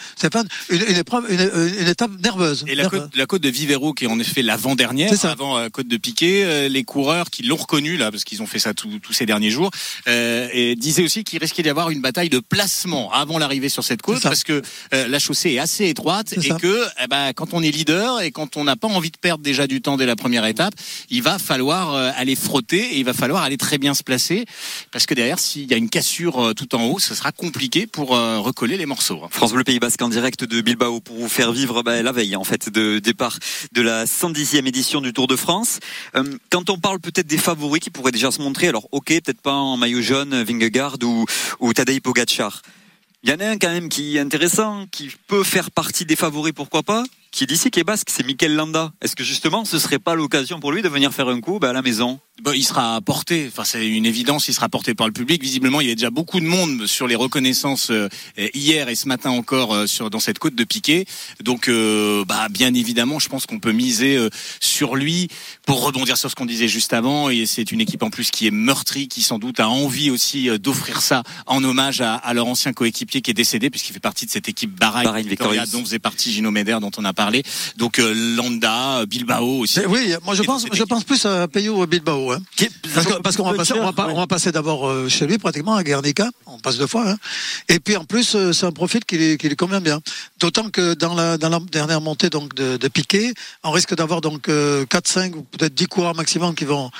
une, 0.70 0.82
une, 0.88 0.96
épreuve, 0.96 1.26
une, 1.30 1.88
étape 1.88 2.10
nerveuse. 2.22 2.64
Et 2.66 2.74
la 2.74 2.88
côte, 2.88 3.10
la 3.14 3.26
côte 3.26 3.42
de 3.42 3.48
Vivero 3.48 3.92
qui 3.92 4.04
est 4.04 4.08
en 4.08 4.18
effet 4.18 4.42
l'avant-dernière, 4.42 5.12
avant 5.24 5.58
la 5.58 5.64
euh, 5.64 5.68
côte 5.68 5.88
de 5.88 5.96
Piquet, 5.96 6.68
les 6.68 6.84
coureurs 6.84 7.30
qui 7.30 7.42
l'ont 7.42 7.56
reconnu 7.56 7.96
là, 7.96 8.10
parce 8.10 8.24
qu'ils 8.24 8.42
ont 8.42 8.46
fait 8.46 8.58
ça 8.58 8.74
tous 8.74 9.12
ces 9.12 9.26
derniers 9.26 9.50
jours, 9.50 9.70
et 10.06 10.74
disaient 10.76 11.04
aussi 11.04 11.24
qu'il 11.24 11.38
risquait 11.38 11.62
d'y 11.62 11.68
avoir 11.68 11.90
une 11.90 12.00
bataille 12.00 12.28
de 12.28 12.40
placement 12.40 13.12
avant 13.12 13.38
l'arrivée 13.38 13.68
sur 13.68 13.84
cette 13.84 14.02
côte, 14.02 14.22
parce 14.22 14.44
que 14.44 14.62
la 14.92 15.18
chaussée 15.18 15.52
est 15.52 15.58
assez 15.58 15.88
étroite 15.88 16.32
et 16.32 16.48
que 16.60 16.84
eh 17.02 17.06
ben, 17.08 17.32
quand 17.34 17.52
on 17.52 17.62
est 17.62 17.70
leader 17.70 18.20
et 18.20 18.30
quand 18.30 18.56
on 18.56 18.64
n'a 18.64 18.76
pas 18.76 18.88
envie 18.88 19.10
de 19.10 19.18
perdre 19.18 19.42
déjà 19.42 19.66
du 19.66 19.80
temps 19.80 19.96
dès 19.96 20.06
la 20.06 20.16
première 20.16 20.44
étape, 20.46 20.74
il 21.10 21.22
va 21.22 21.38
falloir 21.38 21.94
aller 21.94 22.36
frotter 22.36 22.94
et 22.94 22.98
il 22.98 23.04
va 23.04 23.12
falloir 23.12 23.42
aller 23.42 23.56
très 23.56 23.78
bien 23.78 23.94
se 23.94 24.02
placer, 24.02 24.44
parce 24.92 25.06
que 25.06 25.14
derrière, 25.14 25.27
s'il 25.36 25.70
y 25.70 25.74
a 25.74 25.76
une 25.76 25.90
cassure 25.90 26.38
euh, 26.38 26.54
tout 26.54 26.74
en 26.74 26.84
haut, 26.84 26.98
ce 26.98 27.14
sera 27.14 27.32
compliqué 27.32 27.86
pour 27.86 28.16
euh, 28.16 28.38
recoller 28.38 28.76
les 28.76 28.86
morceaux. 28.86 29.20
Hein. 29.24 29.28
France 29.30 29.52
Bleu 29.52 29.64
Pays 29.64 29.78
Basque 29.78 30.00
en 30.00 30.08
direct 30.08 30.44
de 30.44 30.60
Bilbao 30.60 31.00
pour 31.00 31.16
vous 31.16 31.28
faire 31.28 31.52
vivre 31.52 31.82
bah, 31.82 32.00
la 32.00 32.12
veille 32.12 32.36
en 32.36 32.44
fait 32.44 32.70
de 32.70 32.98
départ 32.98 33.38
de 33.72 33.82
la 33.82 34.06
110e 34.06 34.66
édition 34.66 35.00
du 35.00 35.12
Tour 35.12 35.26
de 35.26 35.36
France. 35.36 35.80
Euh, 36.16 36.24
quand 36.50 36.70
on 36.70 36.78
parle 36.78 37.00
peut-être 37.00 37.26
des 37.26 37.36
favoris 37.36 37.82
qui 37.82 37.90
pourraient 37.90 38.12
déjà 38.12 38.30
se 38.30 38.40
montrer, 38.40 38.68
alors 38.68 38.88
ok, 38.92 39.08
peut-être 39.08 39.42
pas 39.42 39.52
en 39.52 39.76
maillot 39.76 40.00
jaune, 40.00 40.42
Vingegaard 40.42 40.96
ou, 41.02 41.26
ou 41.60 41.74
Tadej 41.74 42.00
Pogacar. 42.00 42.62
Il 43.24 43.30
y 43.30 43.32
en 43.32 43.40
a 43.40 43.46
un 43.46 43.58
quand 43.58 43.70
même 43.70 43.88
qui 43.88 44.16
est 44.16 44.20
intéressant, 44.20 44.86
qui 44.92 45.10
peut 45.26 45.42
faire 45.42 45.70
partie 45.72 46.06
des 46.06 46.16
favoris, 46.16 46.54
pourquoi 46.54 46.82
pas 46.84 47.02
qui 47.30 47.44
est 47.44 47.46
d'ici, 47.46 47.70
qui 47.70 47.80
est 47.80 47.84
basque, 47.84 48.08
c'est 48.10 48.24
Mikel 48.24 48.54
Landa. 48.54 48.92
Est-ce 49.00 49.16
que 49.16 49.24
justement, 49.24 49.64
ce 49.64 49.78
serait 49.78 49.98
pas 49.98 50.14
l'occasion 50.14 50.60
pour 50.60 50.72
lui 50.72 50.82
de 50.82 50.88
venir 50.88 51.12
faire 51.12 51.28
un 51.28 51.40
coup 51.40 51.58
bah, 51.58 51.70
à 51.70 51.72
la 51.72 51.82
maison? 51.82 52.20
Bah, 52.42 52.52
il 52.54 52.62
sera 52.62 53.00
porté, 53.00 53.46
enfin 53.48 53.64
c'est 53.64 53.84
une 53.88 54.06
évidence, 54.06 54.46
il 54.46 54.54
sera 54.54 54.68
porté 54.68 54.94
par 54.94 55.08
le 55.08 55.12
public. 55.12 55.42
Visiblement, 55.42 55.80
il 55.80 55.88
y 55.88 55.90
a 55.90 55.94
déjà 55.94 56.10
beaucoup 56.10 56.38
de 56.38 56.46
monde 56.46 56.86
sur 56.86 57.08
les 57.08 57.16
reconnaissances 57.16 57.90
euh, 57.90 58.08
hier 58.54 58.88
et 58.88 58.94
ce 58.94 59.08
matin 59.08 59.30
encore 59.30 59.74
euh, 59.74 59.86
sur 59.88 60.08
dans 60.08 60.20
cette 60.20 60.38
côte 60.38 60.54
de 60.54 60.62
Piquet. 60.62 61.04
Donc, 61.42 61.68
euh, 61.68 62.24
bah, 62.24 62.46
bien 62.48 62.72
évidemment, 62.74 63.18
je 63.18 63.28
pense 63.28 63.46
qu'on 63.46 63.58
peut 63.58 63.72
miser 63.72 64.16
sur 64.60 64.94
lui 64.94 65.28
pour 65.66 65.84
rebondir 65.84 66.16
sur 66.16 66.30
ce 66.30 66.36
qu'on 66.36 66.46
disait 66.46 66.68
juste 66.68 66.92
avant. 66.92 67.28
Et 67.28 67.44
c'est 67.46 67.72
une 67.72 67.80
équipe 67.80 68.04
en 68.04 68.10
plus 68.10 68.30
qui 68.30 68.46
est 68.46 68.52
meurtrie, 68.52 69.08
qui 69.08 69.22
sans 69.22 69.38
doute 69.38 69.58
a 69.58 69.68
envie 69.68 70.10
aussi 70.10 70.48
d'offrir 70.60 71.02
ça 71.02 71.24
en 71.46 71.62
hommage 71.64 72.00
à, 72.00 72.14
à 72.14 72.34
leur 72.34 72.46
ancien 72.46 72.72
coéquipier 72.72 73.20
qui 73.20 73.32
est 73.32 73.34
décédé, 73.34 73.68
puisqu'il 73.68 73.92
fait 73.92 74.00
partie 74.00 74.26
de 74.26 74.30
cette 74.30 74.48
équipe 74.48 74.70
Bahreïn, 74.78 75.12
Victoria, 75.22 75.66
dont 75.66 75.84
faisait 75.84 75.98
partie 75.98 76.32
Gino 76.32 76.50
Meder, 76.52 76.78
dont 76.80 76.92
on 76.96 77.04
a 77.04 77.12
parlé. 77.18 77.42
Donc 77.76 77.98
Landa, 77.98 79.04
Bilbao 79.06 79.62
aussi. 79.62 79.80
Oui, 79.88 80.14
moi 80.24 80.36
je 80.36 80.44
pense, 80.44 80.66
je 80.72 80.84
pense 80.84 81.02
plus 81.02 81.26
à 81.26 81.48
Peyo 81.48 81.84
Bilbao. 81.86 82.30
Hein. 82.30 82.38
Parce 83.24 83.36
qu'on 83.36 83.50
va 83.50 83.54
passer, 83.54 83.74
on 83.74 83.90
va, 84.14 84.26
passer 84.28 84.52
d'abord 84.52 84.88
euh, 84.88 85.08
chez 85.08 85.26
lui 85.26 85.36
pratiquement 85.36 85.74
à 85.74 85.82
Guernica, 85.82 86.28
on 86.46 86.58
passe 86.60 86.78
deux 86.78 86.86
fois. 86.86 87.10
Hein. 87.10 87.16
Et 87.68 87.80
puis 87.80 87.96
en 87.96 88.04
plus, 88.04 88.36
euh, 88.36 88.52
c'est 88.52 88.66
un 88.66 88.72
profil 88.72 89.04
qui 89.04 89.18
lui, 89.18 89.36
qui 89.36 89.48
convient 89.56 89.80
bien. 89.80 90.00
D'autant 90.38 90.70
que 90.70 90.94
dans 90.94 91.14
la, 91.14 91.38
dans 91.38 91.48
la 91.48 91.58
dernière 91.58 92.00
montée 92.00 92.30
donc 92.30 92.54
de, 92.54 92.76
de 92.76 92.88
Piquet, 92.88 93.34
on 93.64 93.72
risque 93.72 93.96
d'avoir 93.96 94.20
donc 94.20 94.42
4, 94.42 94.50
euh, 94.50 94.86
5 95.04 95.34
ou 95.34 95.42
peut-être 95.42 95.74
10 95.74 95.86
coureurs 95.86 96.14
maximum 96.14 96.54
qui 96.54 96.66
vont 96.66 96.90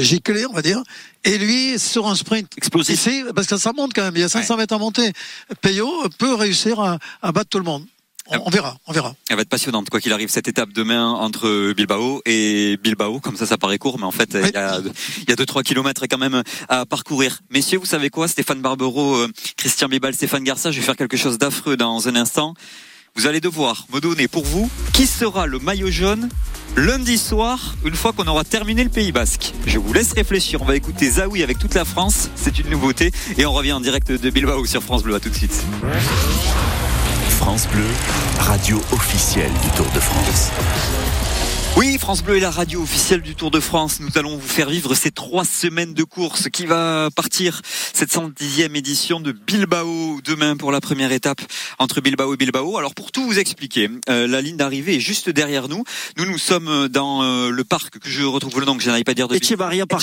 gicler, 0.00 0.46
on 0.46 0.54
va 0.54 0.62
dire. 0.62 0.82
Et 1.24 1.36
lui, 1.36 1.78
sur 1.78 2.08
un 2.08 2.14
sprint 2.14 2.48
explosif, 2.56 3.08
parce 3.34 3.46
que 3.46 3.58
ça 3.58 3.72
monte 3.76 3.92
quand 3.94 4.04
même, 4.04 4.16
il 4.16 4.20
y 4.20 4.24
a 4.24 4.30
500 4.30 4.56
mètres 4.56 4.74
à 4.74 4.78
monter. 4.78 5.12
Payot 5.60 6.08
peut 6.16 6.34
réussir 6.34 6.80
à, 6.80 6.98
à 7.20 7.32
battre 7.32 7.50
tout 7.50 7.58
le 7.58 7.64
monde. 7.64 7.84
On, 8.30 8.50
verra, 8.50 8.76
on 8.86 8.92
verra. 8.92 9.14
Elle 9.28 9.36
va 9.36 9.42
être 9.42 9.48
passionnante, 9.48 9.88
quoi 9.88 10.00
qu'il 10.00 10.12
arrive, 10.12 10.28
cette 10.28 10.48
étape 10.48 10.70
demain 10.72 11.08
entre 11.08 11.72
Bilbao 11.72 12.20
et 12.26 12.76
Bilbao. 12.82 13.20
Comme 13.20 13.36
ça, 13.36 13.46
ça 13.46 13.56
paraît 13.56 13.78
court, 13.78 13.98
mais 13.98 14.04
en 14.04 14.10
fait, 14.10 14.30
il 14.34 14.50
y 14.54 14.56
a, 14.56 14.80
il 14.80 15.30
y 15.30 15.32
a 15.32 15.36
2-3 15.36 15.62
kilomètres 15.62 16.04
quand 16.08 16.18
même 16.18 16.42
à 16.68 16.84
parcourir. 16.84 17.40
Messieurs, 17.50 17.78
vous 17.78 17.86
savez 17.86 18.10
quoi? 18.10 18.28
Stéphane 18.28 18.60
Barbero, 18.60 19.16
euh, 19.16 19.28
Christian 19.56 19.88
Bébal, 19.88 20.14
Stéphane 20.14 20.44
Garça, 20.44 20.70
je 20.70 20.80
vais 20.80 20.84
faire 20.84 20.96
quelque 20.96 21.16
chose 21.16 21.38
d'affreux 21.38 21.76
dans 21.76 22.08
un 22.08 22.16
instant. 22.16 22.54
Vous 23.14 23.26
allez 23.26 23.40
devoir 23.40 23.86
me 23.92 24.00
donner 24.00 24.28
pour 24.28 24.44
vous 24.44 24.70
qui 24.92 25.06
sera 25.06 25.46
le 25.46 25.58
maillot 25.58 25.90
jaune 25.90 26.28
lundi 26.76 27.18
soir, 27.18 27.74
une 27.84 27.94
fois 27.94 28.12
qu'on 28.12 28.26
aura 28.28 28.44
terminé 28.44 28.84
le 28.84 28.90
Pays 28.90 29.10
Basque. 29.10 29.52
Je 29.66 29.78
vous 29.78 29.92
laisse 29.92 30.12
réfléchir. 30.12 30.62
On 30.62 30.64
va 30.64 30.76
écouter 30.76 31.10
Zawi 31.10 31.42
avec 31.42 31.58
toute 31.58 31.74
la 31.74 31.84
France. 31.84 32.30
C'est 32.36 32.58
une 32.58 32.70
nouveauté. 32.70 33.10
Et 33.36 33.46
on 33.46 33.52
revient 33.52 33.72
en 33.72 33.80
direct 33.80 34.12
de 34.12 34.30
Bilbao 34.30 34.64
sur 34.66 34.82
France 34.82 35.02
Bleu. 35.02 35.16
À 35.16 35.20
tout 35.20 35.30
de 35.30 35.34
suite. 35.34 35.64
France 37.38 37.68
Bleu, 37.68 37.86
radio 38.40 38.80
officielle 38.90 39.52
du 39.62 39.70
Tour 39.70 39.86
de 39.94 40.00
France. 40.00 40.50
Oui, 41.78 41.96
France 41.96 42.24
Bleu 42.24 42.38
est 42.38 42.40
la 42.40 42.50
radio 42.50 42.82
officielle 42.82 43.22
du 43.22 43.36
Tour 43.36 43.52
de 43.52 43.60
France. 43.60 44.00
Nous 44.00 44.18
allons 44.18 44.36
vous 44.36 44.48
faire 44.48 44.68
vivre 44.68 44.96
ces 44.96 45.12
trois 45.12 45.44
semaines 45.44 45.94
de 45.94 46.02
course 46.02 46.48
qui 46.48 46.66
va 46.66 47.08
partir 47.14 47.60
cette 47.92 48.10
110e 48.10 48.76
édition 48.76 49.20
de 49.20 49.30
Bilbao 49.30 50.20
demain 50.24 50.56
pour 50.56 50.72
la 50.72 50.80
première 50.80 51.12
étape 51.12 51.40
entre 51.78 52.00
Bilbao 52.00 52.34
et 52.34 52.36
Bilbao. 52.36 52.78
Alors 52.78 52.96
pour 52.96 53.12
tout 53.12 53.24
vous 53.24 53.38
expliquer, 53.38 53.90
euh, 54.08 54.26
la 54.26 54.40
ligne 54.40 54.56
d'arrivée 54.56 54.96
est 54.96 55.00
juste 55.00 55.30
derrière 55.30 55.68
nous. 55.68 55.84
Nous, 56.16 56.26
nous 56.26 56.36
sommes 56.36 56.88
dans 56.88 57.22
euh, 57.22 57.50
le 57.50 57.62
parc 57.62 58.00
que 58.00 58.10
je 58.10 58.24
retrouve 58.24 58.58
le 58.58 58.66
nom 58.66 58.76
que 58.76 58.82
je 58.82 58.88
n'arrive 58.88 59.04
pas 59.04 59.12
à 59.12 59.14
dire 59.14 59.28
de 59.28 59.36
Echevarria 59.36 59.86
Parc. 59.86 60.02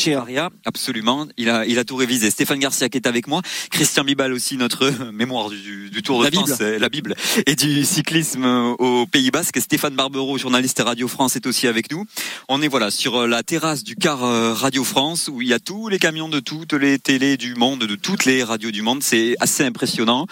Absolument. 0.64 1.28
Il 1.36 1.50
a, 1.50 1.66
il 1.66 1.78
a 1.78 1.84
tout 1.84 1.98
révisé. 1.98 2.32
Stéphane 2.32 2.60
Garcia 2.60 2.88
qui 2.88 2.98
est 2.98 3.06
avec 3.06 3.28
moi. 3.28 3.42
Christian 3.70 4.06
Bibal 4.06 4.32
aussi, 4.32 4.56
notre 4.56 5.12
mémoire 5.12 5.50
du, 5.50 5.90
du 5.90 6.02
Tour 6.04 6.20
de 6.20 6.26
La 6.26 6.32
France, 6.32 6.52
Bible. 6.52 6.64
euh, 6.64 6.80
la 6.80 6.88
Bible, 6.88 7.16
et 7.46 7.56
du 7.56 7.84
cyclisme 7.84 8.46
euh, 8.46 8.76
au 8.80 9.06
Pays 9.08 9.30
Basque. 9.30 9.60
Stéphane 9.60 9.96
Barbero, 9.96 10.38
journaliste 10.38 10.82
Radio 10.82 11.10
France, 11.10 11.36
est 11.36 11.46
aussi 11.46 11.64
avec 11.67 11.91
nous. 11.91 12.06
On 12.49 12.62
est 12.62 12.67
voilà 12.67 12.91
sur 12.91 13.21
euh, 13.21 13.28
la 13.28 13.43
terrasse 13.43 13.84
du 13.84 13.95
car 13.95 14.23
euh, 14.23 14.54
Radio 14.54 14.84
France 14.84 15.30
où 15.32 15.41
il 15.41 15.47
y 15.47 15.54
a 15.54 15.60
tous 15.60 15.89
les 15.89 15.99
camions 15.99 16.30
de 16.30 16.39
toutes 16.39 16.73
les 16.73 16.99
télés 16.99 17.38
du 17.38 17.56
monde, 17.56 17.82
de 17.86 17.95
toutes 17.95 18.25
les 18.25 18.43
radios 18.43 18.71
du 18.71 18.82
monde. 18.82 19.04
C'est 19.04 19.36
assez 19.39 19.63
impressionnant. 19.63 20.28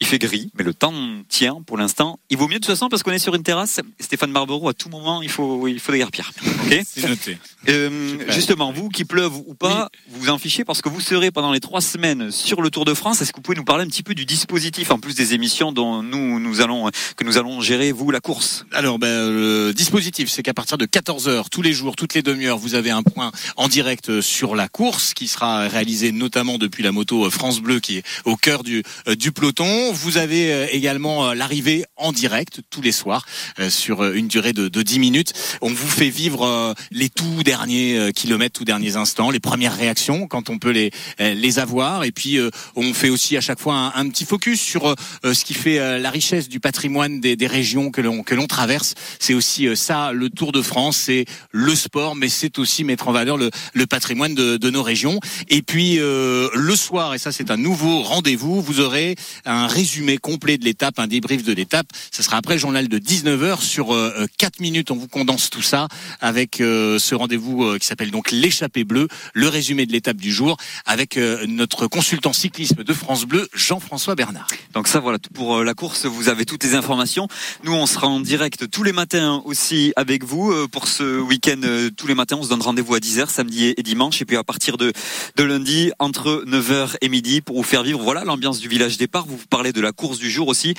Il 0.00 0.06
fait 0.06 0.18
gris, 0.20 0.50
mais 0.56 0.62
le 0.62 0.72
temps 0.72 0.94
tient 1.28 1.60
pour 1.66 1.76
l'instant. 1.76 2.20
Il 2.30 2.36
vaut 2.36 2.46
mieux 2.46 2.54
de 2.54 2.58
toute 2.60 2.66
façon 2.66 2.88
parce 2.88 3.02
qu'on 3.02 3.10
est 3.10 3.18
sur 3.18 3.34
une 3.34 3.42
terrasse. 3.42 3.80
Stéphane 3.98 4.32
Barbero, 4.32 4.68
à 4.68 4.72
tout 4.72 4.88
moment, 4.88 5.22
il 5.22 5.28
faut, 5.28 5.66
il 5.66 5.80
faut 5.80 5.90
déguerpir. 5.90 6.30
Ok 6.66 6.80
C'est 6.86 7.08
noté. 7.08 7.36
euh, 7.68 8.18
justement, 8.28 8.70
vous 8.70 8.90
qui 8.90 9.04
pleuve 9.04 9.34
ou 9.46 9.54
pas, 9.54 9.88
vous 10.08 10.20
vous 10.20 10.30
en 10.30 10.38
fichez 10.38 10.64
parce 10.64 10.82
que 10.82 10.88
vous 10.88 11.00
serez 11.00 11.32
pendant 11.32 11.50
les 11.50 11.58
trois 11.58 11.80
semaines 11.80 12.30
sur 12.30 12.62
le 12.62 12.70
Tour 12.70 12.84
de 12.84 12.94
France. 12.94 13.22
Est-ce 13.22 13.32
que 13.32 13.38
vous 13.38 13.42
pouvez 13.42 13.56
nous 13.56 13.64
parler 13.64 13.84
un 13.84 13.88
petit 13.88 14.04
peu 14.04 14.14
du 14.14 14.24
dispositif 14.24 14.92
en 14.92 15.00
plus 15.00 15.16
des 15.16 15.34
émissions 15.34 15.72
dont 15.72 16.00
nous 16.04 16.38
nous 16.38 16.60
allons 16.60 16.88
que 17.16 17.24
nous 17.24 17.36
allons 17.36 17.60
gérer 17.60 17.90
vous 17.90 18.12
la 18.12 18.20
course? 18.20 18.66
Alors, 18.70 19.00
ben, 19.00 19.28
le 19.28 19.72
dispositif, 19.74 20.30
c'est 20.30 20.44
qu'à 20.44 20.54
partir 20.54 20.78
de 20.78 20.86
14 20.86 21.26
heures, 21.26 21.50
tous 21.50 21.62
les 21.62 21.72
jours, 21.72 21.96
toutes 21.96 22.14
les 22.14 22.22
demi-heures, 22.22 22.58
vous 22.58 22.76
avez 22.76 22.92
un 22.92 23.02
point 23.02 23.32
en 23.56 23.66
direct 23.66 24.20
sur 24.20 24.54
la 24.54 24.68
course 24.68 25.12
qui 25.12 25.26
sera 25.26 25.66
réalisé 25.66 26.12
notamment 26.12 26.56
depuis 26.58 26.84
la 26.84 26.92
moto 26.92 27.28
France 27.30 27.60
Bleu 27.60 27.80
qui 27.80 27.96
est 27.96 28.04
au 28.24 28.36
cœur 28.36 28.62
du, 28.62 28.84
euh, 29.08 29.16
du 29.16 29.32
peloton. 29.32 29.87
Vous 29.92 30.18
avez 30.18 30.52
euh, 30.52 30.66
également 30.70 31.28
euh, 31.28 31.34
l'arrivée 31.34 31.84
en 31.96 32.12
direct 32.12 32.60
tous 32.70 32.82
les 32.82 32.92
soirs 32.92 33.26
euh, 33.58 33.70
sur 33.70 34.04
une 34.04 34.28
durée 34.28 34.52
de, 34.52 34.68
de 34.68 34.82
10 34.82 34.98
minutes. 34.98 35.32
On 35.60 35.68
vous 35.70 35.88
fait 35.88 36.10
vivre 36.10 36.74
les 36.90 37.08
tout 37.08 37.42
derniers 37.42 38.12
kilomètres, 38.14 38.58
tout 38.58 38.64
derniers 38.64 38.96
instants, 38.96 39.30
les 39.30 39.40
premières 39.40 39.76
réactions 39.76 40.26
quand 40.26 40.50
on 40.50 40.58
peut 40.58 40.70
les, 40.70 40.90
les 41.18 41.58
avoir. 41.58 42.04
Et 42.04 42.12
puis, 42.12 42.38
on 42.76 42.94
fait 42.94 43.08
aussi 43.08 43.36
à 43.36 43.40
chaque 43.40 43.60
fois 43.60 43.74
un, 43.74 43.92
un 43.94 44.08
petit 44.08 44.24
focus 44.24 44.60
sur 44.60 44.94
ce 45.24 45.44
qui 45.44 45.54
fait 45.54 45.98
la 45.98 46.10
richesse 46.10 46.48
du 46.48 46.60
patrimoine 46.60 47.20
des, 47.20 47.36
des 47.36 47.46
régions 47.46 47.90
que 47.90 48.00
l'on 48.00 48.22
que 48.22 48.34
l'on 48.34 48.46
traverse. 48.46 48.94
C'est 49.18 49.34
aussi 49.34 49.68
ça 49.76 50.12
le 50.12 50.30
Tour 50.30 50.52
de 50.52 50.62
France, 50.62 50.96
c'est 50.96 51.24
le 51.50 51.74
sport, 51.74 52.16
mais 52.16 52.28
c'est 52.28 52.58
aussi 52.58 52.84
mettre 52.84 53.08
en 53.08 53.12
valeur 53.12 53.36
le, 53.36 53.50
le 53.72 53.86
patrimoine 53.86 54.34
de, 54.34 54.56
de 54.56 54.70
nos 54.70 54.82
régions. 54.82 55.20
Et 55.48 55.62
puis 55.62 55.96
le 55.98 56.76
soir, 56.76 57.14
et 57.14 57.18
ça 57.18 57.32
c'est 57.32 57.50
un 57.50 57.56
nouveau 57.56 58.02
rendez-vous, 58.02 58.60
vous 58.60 58.80
aurez 58.80 59.16
un 59.44 59.66
résumé 59.82 60.18
complet 60.18 60.58
de 60.58 60.64
l'étape, 60.64 60.98
un 60.98 61.06
débrief 61.06 61.44
de 61.44 61.52
l'étape. 61.52 61.86
Ce 62.10 62.24
sera 62.24 62.36
après 62.36 62.54
le 62.54 62.58
journal 62.60 62.88
de 62.88 62.98
19h 62.98 63.60
sur 63.62 63.94
euh, 63.94 64.26
4 64.38 64.58
minutes. 64.58 64.90
On 64.90 64.96
vous 64.96 65.06
condense 65.06 65.50
tout 65.50 65.62
ça 65.62 65.86
avec 66.20 66.60
euh, 66.60 66.98
ce 66.98 67.14
rendez-vous 67.14 67.62
euh, 67.62 67.78
qui 67.78 67.86
s'appelle 67.86 68.10
donc 68.10 68.32
l'échappée 68.32 68.82
bleue, 68.82 69.06
le 69.34 69.46
résumé 69.48 69.86
de 69.86 69.92
l'étape 69.92 70.16
du 70.16 70.32
jour 70.32 70.56
avec 70.84 71.16
euh, 71.16 71.46
notre 71.46 71.86
consultant 71.86 72.32
cyclisme 72.32 72.82
de 72.82 72.92
France 72.92 73.24
Bleu, 73.24 73.48
Jean-François 73.54 74.16
Bernard. 74.16 74.48
Donc 74.74 74.88
ça 74.88 74.98
voilà 74.98 75.18
pour 75.32 75.58
euh, 75.58 75.62
la 75.64 75.74
course, 75.74 76.06
vous 76.06 76.28
avez 76.28 76.44
toutes 76.44 76.64
les 76.64 76.74
informations. 76.74 77.28
Nous 77.62 77.72
on 77.72 77.86
sera 77.86 78.08
en 78.08 78.18
direct 78.18 78.68
tous 78.68 78.82
les 78.82 78.92
matins 78.92 79.42
aussi 79.44 79.92
avec 79.94 80.24
vous 80.24 80.50
euh, 80.50 80.66
pour 80.66 80.88
ce 80.88 81.20
week-end. 81.20 81.60
euh, 81.62 81.88
Tous 81.96 82.08
les 82.08 82.16
matins 82.16 82.34
on 82.40 82.42
se 82.42 82.48
donne 82.48 82.62
rendez-vous 82.62 82.96
à 82.96 82.98
10h 82.98 83.28
samedi 83.30 83.74
et 83.76 83.82
dimanche 83.84 84.20
et 84.20 84.24
puis 84.24 84.36
à 84.36 84.42
partir 84.42 84.76
de, 84.76 84.92
de 85.36 85.44
lundi 85.44 85.92
entre 86.00 86.42
9h 86.48 86.96
et 87.00 87.08
midi 87.08 87.42
pour 87.42 87.54
vous 87.54 87.62
faire 87.62 87.84
vivre 87.84 88.00
voilà 88.02 88.24
l'ambiance 88.24 88.58
du 88.58 88.66
village 88.66 88.96
départ. 88.96 89.24
Vous 89.24 89.38
parlez 89.48 89.67
de 89.72 89.80
la 89.80 89.92
course 89.92 90.18
du 90.18 90.30
jour 90.30 90.48
aussi. 90.48 90.74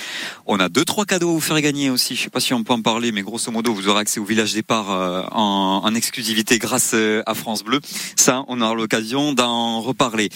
On 0.45 0.60
a 0.60 0.69
deux 0.69 0.86
trois 0.86 1.06
cadeaux 1.06 1.30
à 1.30 1.34
vous 1.34 1.39
faire 1.39 1.60
gagner 1.62 1.89
aussi. 1.89 2.15
Je 2.15 2.23
sais 2.23 2.30
pas 2.30 2.39
si 2.39 2.54
on 2.54 2.63
peut 2.63 2.73
en 2.73 2.82
parler 2.82 3.12
mais 3.12 3.21
grosso 3.21 3.52
modo 3.52 3.73
vous 3.73 3.88
aurez 3.88 4.02
accès 4.02 4.19
au 4.19 4.25
village 4.25 4.54
départ 4.54 4.91
euh, 4.91 5.23
en, 5.32 5.82
en 5.84 5.95
exclusivité 5.95 6.60
grâce 6.60 6.91
euh, 6.93 7.23
à 7.25 7.34
France 7.34 7.63
Bleu. 7.63 7.80
Ça 8.15 8.43
on 8.47 8.62
aura 8.62 8.73
l'occasion 8.73 9.34
d'en 9.34 9.82
reparler. 9.82 10.30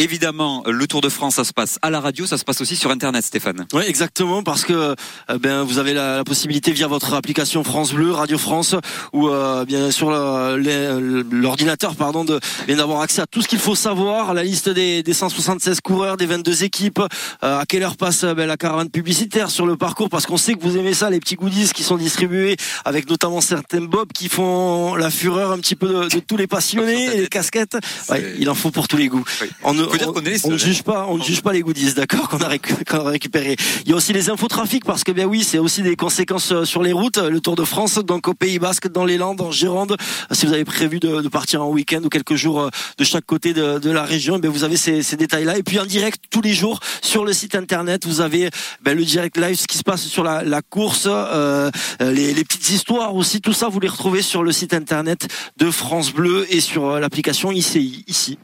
Évidemment, 0.00 0.62
le 0.66 0.86
Tour 0.86 1.02
de 1.02 1.10
France, 1.10 1.34
ça 1.34 1.44
se 1.44 1.52
passe 1.52 1.78
à 1.82 1.90
la 1.90 2.00
radio, 2.00 2.24
ça 2.24 2.38
se 2.38 2.44
passe 2.44 2.62
aussi 2.62 2.74
sur 2.74 2.90
Internet, 2.90 3.22
Stéphane. 3.22 3.66
Oui, 3.74 3.82
exactement, 3.86 4.42
parce 4.42 4.64
que 4.64 4.72
euh, 4.72 4.94
ben 5.38 5.62
vous 5.62 5.76
avez 5.76 5.92
la, 5.92 6.16
la 6.16 6.24
possibilité 6.24 6.72
via 6.72 6.86
votre 6.86 7.12
application 7.12 7.62
France 7.64 7.92
Bleu, 7.92 8.10
Radio 8.10 8.38
France, 8.38 8.74
ou 9.12 9.28
euh, 9.28 9.66
bien 9.66 9.90
sur 9.90 10.10
le- 10.10 10.56
les- 10.56 11.22
l'ordinateur, 11.30 11.96
pardon, 11.96 12.24
de 12.24 12.40
bien 12.66 12.76
d'avoir 12.76 13.02
accès 13.02 13.20
à 13.20 13.26
tout 13.26 13.42
ce 13.42 13.48
qu'il 13.48 13.58
faut 13.58 13.74
savoir, 13.74 14.32
la 14.32 14.42
liste 14.42 14.70
des, 14.70 15.02
des 15.02 15.12
176 15.12 15.82
coureurs, 15.82 16.16
des 16.16 16.24
22 16.24 16.64
équipes, 16.64 17.00
euh, 17.44 17.58
à 17.60 17.66
quelle 17.66 17.82
heure 17.82 17.98
passe 17.98 18.24
euh, 18.24 18.32
ben, 18.32 18.46
la 18.46 18.56
caravane 18.56 18.88
publicitaire 18.88 19.50
sur 19.50 19.66
le 19.66 19.76
parcours, 19.76 20.08
parce 20.08 20.24
qu'on 20.24 20.38
sait 20.38 20.54
que 20.54 20.62
vous 20.62 20.78
aimez 20.78 20.94
ça, 20.94 21.10
les 21.10 21.20
petits 21.20 21.36
goodies 21.36 21.70
qui 21.74 21.82
sont 21.82 21.98
distribués, 21.98 22.56
avec 22.86 23.06
notamment 23.10 23.42
certains 23.42 23.82
bobs 23.82 24.12
qui 24.14 24.30
font 24.30 24.94
la 24.94 25.10
fureur 25.10 25.50
un 25.52 25.58
petit 25.58 25.76
peu 25.76 25.88
de, 25.88 26.08
de 26.08 26.20
tous 26.20 26.38
les 26.38 26.46
passionnés, 26.46 27.16
et 27.16 27.20
les 27.20 27.28
casquettes. 27.28 27.76
Ouais, 28.08 28.34
il 28.38 28.48
en 28.48 28.54
faut 28.54 28.70
pour 28.70 28.88
tous 28.88 28.96
les 28.96 29.08
goûts. 29.08 29.24
Oui. 29.42 29.48
On 29.62 29.89
dire 29.98 30.08
on- 30.08 30.12
qu'on 30.12 30.20
est 30.24 30.30
les 30.30 30.46
on 30.46 30.50
ne 30.50 30.58
seuls, 30.58 30.68
hein. 30.68 30.72
juge 30.72 30.82
pas, 30.82 31.06
on 31.08 31.18
ne 31.18 31.22
juge 31.22 31.42
pas 31.42 31.52
les 31.52 31.60
goodies, 31.62 31.94
d'accord, 31.94 32.28
qu'on 32.28 32.38
a, 32.38 32.48
récupéré. 32.48 33.56
Il 33.84 33.90
y 33.90 33.92
a 33.92 33.96
aussi 33.96 34.12
les 34.12 34.30
infotrafics 34.30 34.84
parce 34.84 35.04
que 35.04 35.12
bien 35.12 35.26
oui, 35.26 35.44
c'est 35.44 35.58
aussi 35.58 35.82
des 35.82 35.96
conséquences 35.96 36.52
euh, 36.52 36.64
sur 36.64 36.82
les 36.82 36.92
routes. 36.92 37.18
Le 37.18 37.40
Tour 37.40 37.56
de 37.56 37.64
France, 37.64 37.94
donc 37.96 38.28
au 38.28 38.34
Pays 38.34 38.58
Basque, 38.58 38.88
dans 38.88 39.04
les 39.04 39.16
Landes, 39.18 39.40
en 39.40 39.50
Gironde. 39.50 39.96
Si 40.32 40.46
vous 40.46 40.52
avez 40.52 40.64
prévu 40.64 41.00
de, 41.00 41.20
de 41.20 41.28
partir 41.28 41.62
en 41.62 41.68
week-end 41.70 42.00
ou 42.04 42.08
quelques 42.08 42.34
jours 42.36 42.60
euh, 42.60 42.68
de 42.98 43.04
chaque 43.04 43.24
côté 43.26 43.52
de, 43.52 43.78
de 43.78 43.90
la 43.90 44.04
région, 44.04 44.38
ben 44.38 44.50
vous 44.50 44.64
avez 44.64 44.76
ces, 44.76 45.02
ces 45.02 45.16
détails-là. 45.16 45.58
Et 45.58 45.62
puis 45.62 45.78
en 45.78 45.86
direct 45.86 46.22
tous 46.30 46.40
les 46.42 46.52
jours 46.54 46.80
sur 47.02 47.24
le 47.24 47.32
site 47.32 47.54
internet, 47.54 48.06
vous 48.06 48.20
avez 48.20 48.50
ben, 48.82 48.96
le 48.96 49.04
direct 49.04 49.36
live, 49.36 49.56
ce 49.58 49.66
qui 49.66 49.78
se 49.78 49.82
passe 49.82 50.02
sur 50.06 50.22
la, 50.24 50.42
la 50.44 50.62
course, 50.62 51.04
euh, 51.06 51.70
euh, 52.02 52.12
les, 52.12 52.32
les 52.34 52.44
petites 52.44 52.70
histoires 52.70 53.14
aussi. 53.14 53.40
Tout 53.40 53.52
ça, 53.52 53.68
vous 53.68 53.80
les 53.80 53.88
retrouvez 53.88 54.22
sur 54.22 54.42
le 54.42 54.52
site 54.52 54.74
internet 54.74 55.28
de 55.58 55.70
France 55.70 56.12
Bleu 56.12 56.46
et 56.50 56.60
sur 56.60 56.86
euh, 56.86 57.00
l'application 57.00 57.50
ICI 57.52 58.04
ici. 58.06 58.38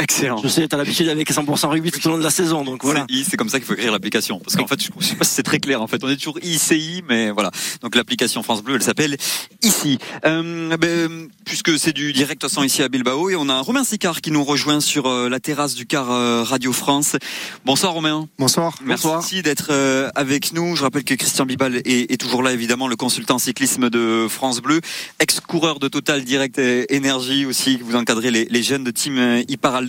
Excellent. 0.00 0.38
Je 0.42 0.48
sais, 0.48 0.66
tu 0.66 0.74
as 0.74 0.78
l'habitude 0.78 1.08
avec 1.08 1.30
100% 1.30 1.68
rugby 1.68 1.90
tout 1.90 2.06
au 2.06 2.10
long 2.10 2.18
de 2.18 2.24
la 2.24 2.30
saison, 2.30 2.64
donc 2.64 2.82
voilà. 2.82 3.06
C'est 3.24 3.36
comme 3.36 3.48
ça 3.48 3.58
qu'il 3.58 3.66
faut 3.66 3.74
écrire 3.74 3.92
l'application. 3.92 4.40
Parce 4.40 4.56
qu'en 4.56 4.66
fait, 4.66 4.80
je 4.80 5.04
sais 5.04 5.14
pas 5.14 5.24
si 5.24 5.34
c'est 5.34 5.42
très 5.42 5.58
clair. 5.58 5.80
En 5.80 5.86
fait, 5.86 6.02
on 6.02 6.08
est 6.08 6.16
toujours 6.16 6.38
ICI, 6.42 7.02
mais 7.08 7.30
voilà. 7.30 7.50
Donc 7.82 7.94
l'application 7.94 8.42
France 8.42 8.62
Bleu, 8.62 8.76
elle 8.76 8.82
s'appelle 8.82 9.16
ICI. 9.62 9.98
Euh, 10.24 10.76
ben, 10.76 11.28
puisque 11.44 11.78
c'est 11.78 11.92
du 11.92 12.12
direct 12.12 12.46
sans 12.48 12.62
ici 12.62 12.82
à 12.82 12.88
Bilbao, 12.88 13.30
et 13.30 13.36
on 13.36 13.48
a 13.48 13.60
Romain 13.60 13.84
Sicard 13.84 14.20
qui 14.20 14.30
nous 14.30 14.44
rejoint 14.44 14.80
sur 14.80 15.06
euh, 15.06 15.28
la 15.28 15.40
terrasse 15.40 15.74
du 15.74 15.86
car 15.86 16.10
euh, 16.10 16.42
Radio 16.42 16.72
France. 16.72 17.16
Bonsoir 17.64 17.92
Romain. 17.92 18.28
Bonsoir. 18.38 18.76
Merci 18.84 19.42
d'être 19.42 19.68
euh, 19.70 20.10
avec 20.14 20.52
nous. 20.52 20.76
Je 20.76 20.82
rappelle 20.82 21.04
que 21.04 21.14
Christian 21.14 21.46
Bibal 21.46 21.82
est, 21.84 22.20
toujours 22.20 22.42
là, 22.42 22.52
évidemment, 22.52 22.88
le 22.88 22.96
consultant 22.96 23.38
cyclisme 23.38 23.90
de 23.90 24.26
France 24.28 24.60
Bleu, 24.60 24.80
ex-coureur 25.20 25.78
de 25.78 25.88
Total 25.88 26.24
Direct 26.24 26.58
Énergie 26.58 27.46
aussi, 27.46 27.78
vous 27.82 27.96
encadrez 27.96 28.30
les, 28.30 28.62
jeunes 28.62 28.84
de 28.84 28.90
Team 28.90 29.42
Iparal 29.48 29.86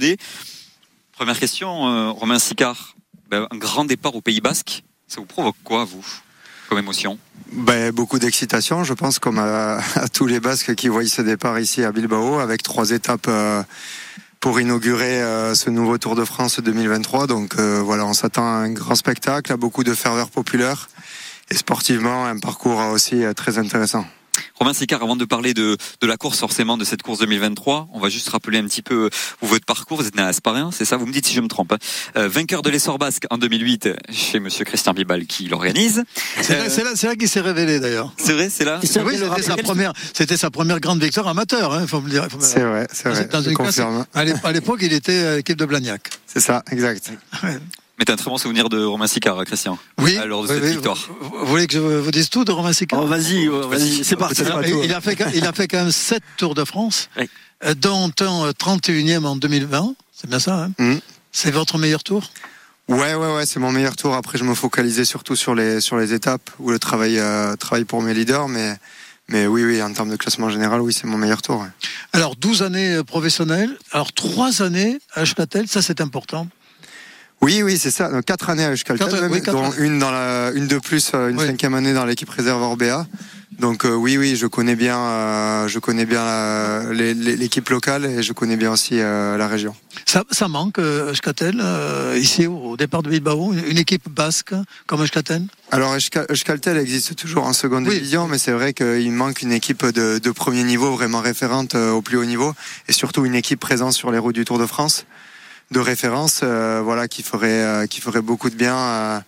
Première 1.14 1.40
question, 1.40 1.88
euh, 1.88 2.12
Romain 2.12 2.40
Sicard. 2.40 2.96
Ben, 3.30 3.48
un 3.52 3.58
grand 3.58 3.86
départ 3.86 4.16
au 4.16 4.22
Pays 4.22 4.42
Basque, 4.42 4.84
ça 5.08 5.20
vous 5.20 5.26
provoque 5.26 5.56
quoi, 5.64 5.86
vous, 5.86 6.06
comme 6.70 6.78
émotion? 6.78 7.18
Ben, 7.52 7.92
beaucoup 7.92 8.20
d'excitation, 8.20 8.84
je 8.84 8.94
pense, 8.94 9.20
comme 9.20 9.40
à, 9.40 9.80
tous 10.14 10.28
les 10.28 10.40
Basques 10.40 10.76
qui 10.76 10.88
voient 10.88 11.06
ce 11.06 11.22
départ 11.22 11.60
ici 11.60 11.84
à 11.84 11.92
Bilbao, 11.92 12.40
avec 12.40 12.64
trois 12.64 12.92
étapes 12.92 13.28
euh, 13.28 13.64
pour 14.40 14.60
inaugurer 14.60 15.22
euh, 15.22 15.56
ce 15.56 15.70
nouveau 15.70 15.98
Tour 15.98 16.16
de 16.16 16.26
France 16.26 16.60
2023. 16.60 17.28
Donc 17.28 17.56
voilà, 17.56 18.06
on 18.06 18.14
s'attend 18.14 18.46
à 18.46 18.58
un 18.58 18.72
grand 18.72 18.96
spectacle, 18.96 19.52
à 19.52 19.58
beaucoup 19.58 19.84
de 19.84 19.94
ferveur 19.94 20.30
populaire 20.30 20.90
et 21.50 21.56
sportivement, 21.56 22.26
un 22.26 22.40
parcours 22.40 22.80
aussi 22.92 23.24
très 23.36 23.58
intéressant. 23.58 24.06
Romain 24.56 24.74
Sicard, 24.74 25.02
avant 25.02 25.16
de 25.16 25.26
parler 25.26 25.54
de, 25.54 25.78
de 26.02 26.08
la 26.08 26.16
course, 26.18 26.40
forcément, 26.40 26.78
de 26.78 26.86
cette 26.86 27.02
course 27.02 27.20
2023, 27.20 27.88
on 27.94 28.00
va 28.00 28.10
juste 28.10 28.30
rappeler 28.30 28.60
un 28.60 28.66
petit 28.66 28.82
peu 28.82 29.10
vous, 29.42 29.48
votre 29.48 29.66
parcours. 29.66 29.98
Vous 29.98 30.08
êtes 30.08 30.16
né 30.16 30.22
à 30.22 30.28
Asparin, 30.28 30.70
c'est 30.72 30.86
ça? 30.86 30.96
Vous 30.98 31.06
me 31.08 31.12
dites 31.12 31.26
si 31.28 31.34
je 31.34 31.42
me 31.42 31.48
trompe. 31.48 31.72
hein. 31.74 31.78
Euh, 32.18 32.28
vainqueur 32.28 32.62
de 32.62 32.70
l'essor 32.70 32.98
basque 33.00 33.26
en 33.32 33.38
2008 33.38 33.90
chez 34.12 34.40
Monsieur 34.40 34.64
Christian 34.66 34.94
Bibal 34.94 35.26
qui 35.26 35.48
l'organise. 35.48 36.04
C'est 36.42 36.56
là, 36.58 36.64
Euh, 36.66 36.70
c'est 36.70 36.84
là, 36.84 36.92
c'est 36.96 37.08
là 37.08 37.16
qu'il 37.16 37.28
s'est 37.30 37.42
révélé 37.42 37.80
d'ailleurs. 37.80 38.14
C'est 38.18 38.34
vrai, 38.34 38.50
c'est 38.50 38.64
là? 38.66 38.80
Oui, 38.84 38.88
c'était 38.88 39.42
sa 39.42 39.58
première, 39.58 39.94
c'était 40.14 40.38
sa 40.38 40.52
première 40.52 40.80
grande 40.80 41.02
victoire 41.04 41.28
amateur, 41.28 41.74
hein, 41.74 41.86
faut 41.88 42.00
me 42.02 42.10
dire. 42.10 42.28
C'est 42.40 42.62
vrai, 42.64 42.88
c'est 42.94 43.10
vrai. 43.10 43.26
Dans 43.26 43.42
Je 43.42 43.50
une 43.50 43.56
confirme. 43.56 44.06
à 44.14 44.24
l'ép- 44.24 44.46
à 44.46 44.52
l'époque, 44.52 44.80
il 44.82 44.94
était 44.94 45.24
à 45.26 45.36
l'équipe 45.38 45.58
de 45.58 45.66
Blagnac. 45.66 46.10
C'est 46.28 46.40
ça, 46.40 46.64
exact. 46.72 47.12
Mais 48.00 48.06
t'as 48.06 48.14
un 48.14 48.16
très 48.16 48.30
bon 48.30 48.38
souvenir 48.38 48.70
de 48.70 48.84
Romain 48.84 49.06
Sicard, 49.08 49.44
Christian. 49.46 49.78
Oui. 50.00 50.18
Alors, 50.18 50.44
de 50.44 50.48
oui, 50.48 50.54
cette 50.56 50.64
oui. 50.64 50.72
victoire. 50.72 50.98
Vous, 51.22 51.30
vous 51.40 51.46
voulez 51.46 51.68
que 51.68 51.74
je 51.74 51.80
vous 51.80 52.12
dise 52.12 52.30
tout 52.30 52.44
de 52.44 52.52
Romain 52.52 52.74
Sicard 52.74 53.02
Oh, 53.04 53.08
vas-y, 53.08 53.48
ouais, 53.48 53.68
vas-y, 53.68 54.04
c'est 54.04 54.16
parti. 54.16 54.42
il, 54.42 54.52
a, 54.52 54.68
il 54.86 54.94
a 54.94 55.02
fait, 55.02 55.16
quand- 55.16 55.30
il 55.34 55.46
a 55.46 55.54
fait 55.54 55.68
quand 55.68 55.78
même 55.78 55.92
7 55.92 56.24
Tours 56.38 56.56
de 56.56 56.66
France, 56.66 57.10
Oui. 57.18 57.30
euh, 57.66 57.76
dont 57.76 58.12
un 58.22 58.48
euh, 58.48 58.52
31e 58.52 59.26
en 59.26 59.36
2020. 59.36 59.94
C'est 60.12 60.28
bien 60.30 60.40
ça, 60.40 60.64
hein 60.66 60.72
Mhm. 60.80 61.00
C'est 61.32 61.52
votre 61.52 61.78
meilleur 61.78 62.04
tour 62.04 62.32
Ouais, 62.90 63.14
ouais, 63.16 63.34
ouais, 63.36 63.46
c'est 63.46 63.60
mon 63.60 63.72
meilleur 63.72 63.96
tour. 63.96 64.14
Après, 64.14 64.38
je 64.38 64.44
me 64.44 64.54
focalisais 64.56 65.06
surtout 65.06 65.36
sur 65.36 65.56
les 65.56 65.80
sur 65.80 65.96
les 65.98 66.14
étapes 66.14 66.50
où 66.60 66.70
le 66.70 66.80
travail 66.80 67.18
euh, 67.18 67.56
travail 67.56 67.86
pour 67.86 68.02
mes 68.02 68.14
leaders, 68.14 68.48
mais 68.50 68.76
Mais 69.30 69.48
oui, 69.48 69.64
oui, 69.64 69.82
en 69.82 69.94
termes 69.94 70.10
de 70.10 70.18
classement 70.18 70.50
général, 70.50 70.82
oui, 70.82 70.92
c'est 70.92 71.08
mon 71.08 71.18
meilleur 71.18 71.42
tour. 71.42 71.62
ouais. 71.62 71.70
Alors 72.12 72.36
12 72.36 72.62
années 72.62 72.96
euh, 72.96 73.04
professionnelles, 73.06 73.72
alors 73.94 74.12
3 74.12 74.62
années 74.64 75.00
à 75.14 75.22
Euskatel, 75.24 75.68
ça 75.70 75.82
c'est 75.82 76.02
important. 76.02 76.48
Oui, 77.42 77.62
oui, 77.62 77.78
c'est 77.78 77.92
ça. 77.92 78.10
Donc, 78.10 78.24
quatre 78.26 78.50
années 78.50 78.64
à 78.64 78.72
Euskaltel, 78.72 79.08
Quatre- 79.08 79.22
même, 79.22 79.32
oui, 79.32 79.42
quatre 79.42 79.54
dont 79.54 79.66
années. 79.66 79.76
une 79.86 80.00
dans 80.00 80.12
la, 80.12 80.52
une 80.56 80.68
de 80.68 80.78
plus, 80.80 81.12
euh, 81.14 81.30
une 81.30 81.40
Oui. 81.40 81.46
cinquième 81.48 81.74
année 81.74 81.94
dans 81.94 82.06
l'équipe 82.06 82.30
réserve 82.30 82.62
Orbea. 82.62 83.06
Donc 83.60 83.86
euh, 83.86 83.94
oui, 83.94 84.18
oui, 84.18 84.36
je 84.36 84.48
connais 84.48 84.76
bien, 84.76 84.98
euh, 84.98 85.68
je 85.68 85.78
connais 85.78 86.06
bien 86.08 86.92
l'équipe 86.92 87.70
locale 87.70 88.06
et 88.06 88.24
je 88.24 88.34
connais 88.34 88.58
bien 88.58 88.72
aussi 88.72 88.96
euh, 89.00 89.38
la 89.38 89.48
région. 89.48 89.76
Ça, 90.08 90.24
ça 90.32 90.48
manque 90.48 90.80
Euskatel, 90.80 91.62
euh, 91.64 92.18
ici 92.20 92.48
au 92.48 92.76
départ 92.78 93.04
de 93.04 93.12
Bilbao, 93.12 93.54
une, 93.54 93.78
équipe 93.78 94.10
basque 94.10 94.56
comme 94.88 95.04
Euskatel 95.04 95.44
Alors 95.70 95.94
Euska- 95.96 96.26
Euskaltel 96.32 96.78
existe 96.78 97.16
toujours 97.16 97.46
en 97.46 97.54
seconde 97.54 97.88
Oui. 97.88 97.94
division, 97.94 98.28
mais 98.28 98.40
c'est 98.40 98.54
vrai 98.54 98.74
qu'il 98.74 99.12
manque 99.12 99.44
une 99.44 99.52
équipe 99.52 99.86
de, 99.86 100.18
de 100.18 100.32
premier 100.32 100.64
niveau 100.64 100.92
vraiment 100.92 101.22
référente 101.22 101.76
euh, 101.76 101.92
au 101.92 102.02
plus 102.02 102.18
haut 102.18 102.26
niveau 102.26 102.56
et 102.88 102.92
surtout 102.92 103.24
une 103.24 103.36
équipe 103.36 103.60
présente 103.60 103.94
sur 103.94 104.12
les 104.12 104.18
routes 104.18 104.36
du 104.36 104.46
Tour 104.46 104.58
de 104.58 104.66
France 104.66 105.06
de 105.72 105.80
référence, 105.80 106.42
euh, 106.44 106.82
voilà, 106.84 107.08
qui 107.08 107.24
ferait, 107.24 107.64
euh, 107.64 107.88
qui 107.88 108.02
ferait 108.02 108.22
beaucoup 108.22 108.50
de 108.50 108.56
bien 108.56 108.76
à, 108.76 109.24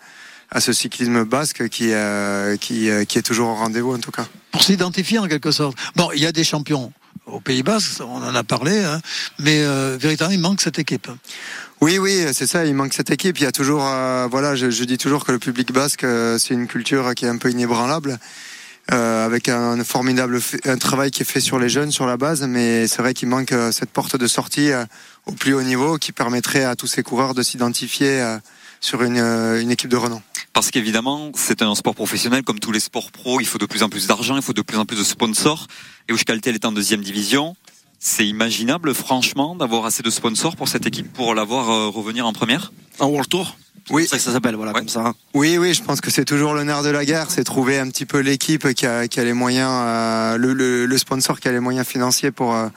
à 0.52 0.62
ce 0.62 0.74
cyclisme 0.74 1.24
basque 1.24 1.68
qui, 1.70 1.92
euh, 1.92 2.58
qui, 2.58 2.90
qui 3.08 3.18
est 3.18 3.24
toujours 3.24 3.50
au 3.50 3.56
rendez-vous 3.56 3.96
en 3.96 4.00
tout 4.00 4.12
cas. 4.12 4.28
pour 4.52 4.64
s'identifier 4.64 5.20
en 5.20 5.28
quelque 5.28 5.52
sorte. 5.52 5.78
Bon, 5.96 6.10
il 6.14 6.22
y 6.22 6.26
a 6.26 6.32
des 6.32 6.44
champions 6.44 6.92
au 7.26 7.40
Pays 7.40 7.64
Basque, 7.64 8.02
on 8.02 8.24
en 8.24 8.36
a 8.36 8.44
parlé, 8.44 8.84
hein, 8.84 9.02
mais 9.40 9.64
euh, 9.64 9.98
véritablement 10.00 10.36
il 10.38 10.42
manque 10.42 10.62
cette 10.62 10.80
équipe. 10.80 11.08
Oui, 11.82 11.98
oui, 11.98 12.26
c'est 12.34 12.48
ça. 12.48 12.66
Il 12.66 12.74
manque 12.74 12.94
cette 12.94 13.10
équipe. 13.12 13.38
Il 13.40 13.44
y 13.44 13.48
a 13.48 13.52
toujours, 13.52 13.86
euh, 13.86 14.28
voilà, 14.30 14.56
je, 14.56 14.70
je 14.70 14.84
dis 14.84 14.98
toujours 14.98 15.26
que 15.26 15.32
le 15.32 15.40
public 15.40 15.72
basque, 15.72 16.04
euh, 16.04 16.38
c'est 16.38 16.54
une 16.54 16.68
culture 16.68 17.14
qui 17.16 17.26
est 17.26 17.30
un 17.30 17.38
peu 17.38 17.50
inébranlable, 17.50 18.18
avec 18.88 19.50
un 19.50 19.84
formidable 19.84 20.40
un 20.66 20.78
travail 20.78 21.10
qui 21.10 21.24
est 21.24 21.26
fait 21.26 21.40
sur 21.40 21.58
les 21.58 21.70
jeunes, 21.70 21.92
sur 21.92 22.06
la 22.06 22.18
base. 22.18 22.44
Mais 22.44 22.88
c'est 22.88 23.02
vrai 23.02 23.16
qu'il 23.16 23.28
manque 23.28 23.52
cette 23.72 23.90
porte 23.90 24.16
de 24.16 24.28
sortie 24.28 24.70
au 25.26 25.32
plus 25.32 25.54
haut 25.54 25.64
niveau 25.64 25.98
qui 25.98 26.12
permettrait 26.12 26.64
à 26.64 26.76
tous 26.76 26.88
ces 26.88 27.04
coureurs 27.04 27.34
de 27.34 27.42
s'identifier 27.44 28.22
euh, 28.22 28.38
sur 28.82 29.02
une, 29.04 29.18
euh, 29.18 29.62
une 29.62 29.72
équipe 29.72 29.90
de 29.90 29.98
renom. 29.98 30.22
Parce 30.54 30.72
qu'évidemment, 30.72 31.32
c'est 31.36 31.62
un 31.62 31.76
sport 31.76 31.96
professionnel 31.96 32.44
comme 32.44 32.60
tous 32.60 32.72
les 32.72 32.80
sports 32.80 33.12
pro. 33.12 33.42
Il 33.42 33.48
faut 33.48 33.58
de 33.58 33.66
plus 33.66 33.84
en 33.84 33.90
plus 33.90 34.08
d'argent, 34.08 34.36
il 34.38 34.42
faut 34.42 34.54
de 34.54 34.62
plus 34.62 34.78
en 34.78 34.86
plus 34.86 34.98
de 34.98 35.04
sponsors. 35.04 35.68
Et 36.08 36.14
Euskaltel 36.14 36.56
est 36.56 36.66
en 36.66 36.72
deuxième 36.72 37.02
division. 37.02 37.56
C'est 38.00 38.28
imaginable, 38.28 38.94
franchement, 38.94 39.56
d'avoir 39.56 39.86
assez 39.86 40.04
de 40.04 40.10
sponsors 40.10 40.56
pour 40.56 40.68
cette 40.68 40.86
équipe 40.86 41.12
pour 41.12 41.34
la 41.34 41.44
voir 41.44 41.70
euh, 41.70 41.88
revenir 41.90 42.26
en 42.28 42.34
première? 42.34 42.72
En 43.00 43.08
World 43.08 43.28
Tour? 43.30 43.58
Oui. 43.90 44.04
C'est 44.04 44.10
ça 44.12 44.18
que 44.18 44.24
ça 44.24 44.32
s'appelle, 44.34 44.56
voilà, 44.56 44.72
Ouais. 44.74 44.80
comme 44.80 44.90
ça. 44.90 45.08
hein. 45.08 45.14
Oui, 45.34 45.58
oui, 45.58 45.74
je 45.74 45.84
pense 45.84 46.02
que 46.02 46.10
c'est 46.12 46.26
toujours 46.26 46.54
le 46.54 46.64
nerf 46.64 46.84
de 46.84 46.90
la 46.90 47.04
guerre, 47.06 47.30
c'est 47.30 47.44
trouver 47.44 47.80
un 47.80 47.90
petit 47.90 48.06
peu 48.06 48.20
l'équipe 48.20 48.74
qui 48.74 48.86
a, 48.86 49.08
qui 49.08 49.20
a 49.20 49.24
les 49.24 49.34
moyens, 49.34 49.70
euh, 49.72 50.38
le, 50.38 50.54
le, 50.54 50.86
le 50.86 50.98
sponsor 50.98 51.40
qui 51.40 51.48
a 51.48 51.52
les 51.52 51.60
moyens 51.60 51.86
financiers 51.88 52.32
pour 52.32 52.54
euh, 52.56 52.68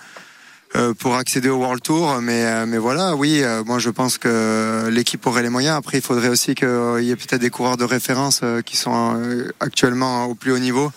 pour 0.99 1.17
accéder 1.17 1.49
au 1.49 1.57
World 1.57 1.83
Tour. 1.83 2.21
Mais 2.21 2.45
euh, 2.45 2.67
mais 2.67 2.79
voilà, 2.79 3.17
oui, 3.17 3.43
euh, 3.43 3.65
moi 3.65 3.79
je 3.79 3.91
pense 3.91 4.19
que 4.19 4.89
l'équipe 4.91 5.25
aurait 5.27 5.43
les 5.43 5.49
moyens. 5.49 5.77
Après, 5.77 5.99
il 5.99 6.03
faudrait 6.03 6.29
aussi 6.29 6.55
qu'il 6.55 6.69
y 7.03 7.11
ait 7.11 7.17
peut-être 7.17 7.41
des 7.41 7.51
coureurs 7.51 7.77
de 7.77 7.85
référence 7.85 8.41
euh, 8.43 8.61
qui 8.61 8.77
sont 8.77 9.17
euh, 9.17 9.51
actuellement 9.61 10.27
au 10.27 10.35
plus 10.35 10.53
haut 10.53 10.59
niveau. 10.59 10.93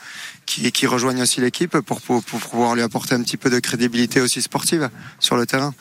Qui, 0.48 0.70
qui 0.74 0.86
rejoignent 0.86 1.22
aussi 1.22 1.40
l'équipe 1.40 1.78
pour, 1.80 2.02
pour, 2.02 2.22
pour 2.24 2.40
pouvoir 2.42 2.76
lui 2.76 2.82
apporter 2.82 3.14
un 3.16 3.22
petit 3.22 3.38
peu 3.38 3.50
de 3.50 3.60
crédibilité 3.60 4.20
aussi 4.20 4.42
sportive 4.42 4.90
sur 5.20 5.38
le 5.38 5.46
terrain. 5.46 5.74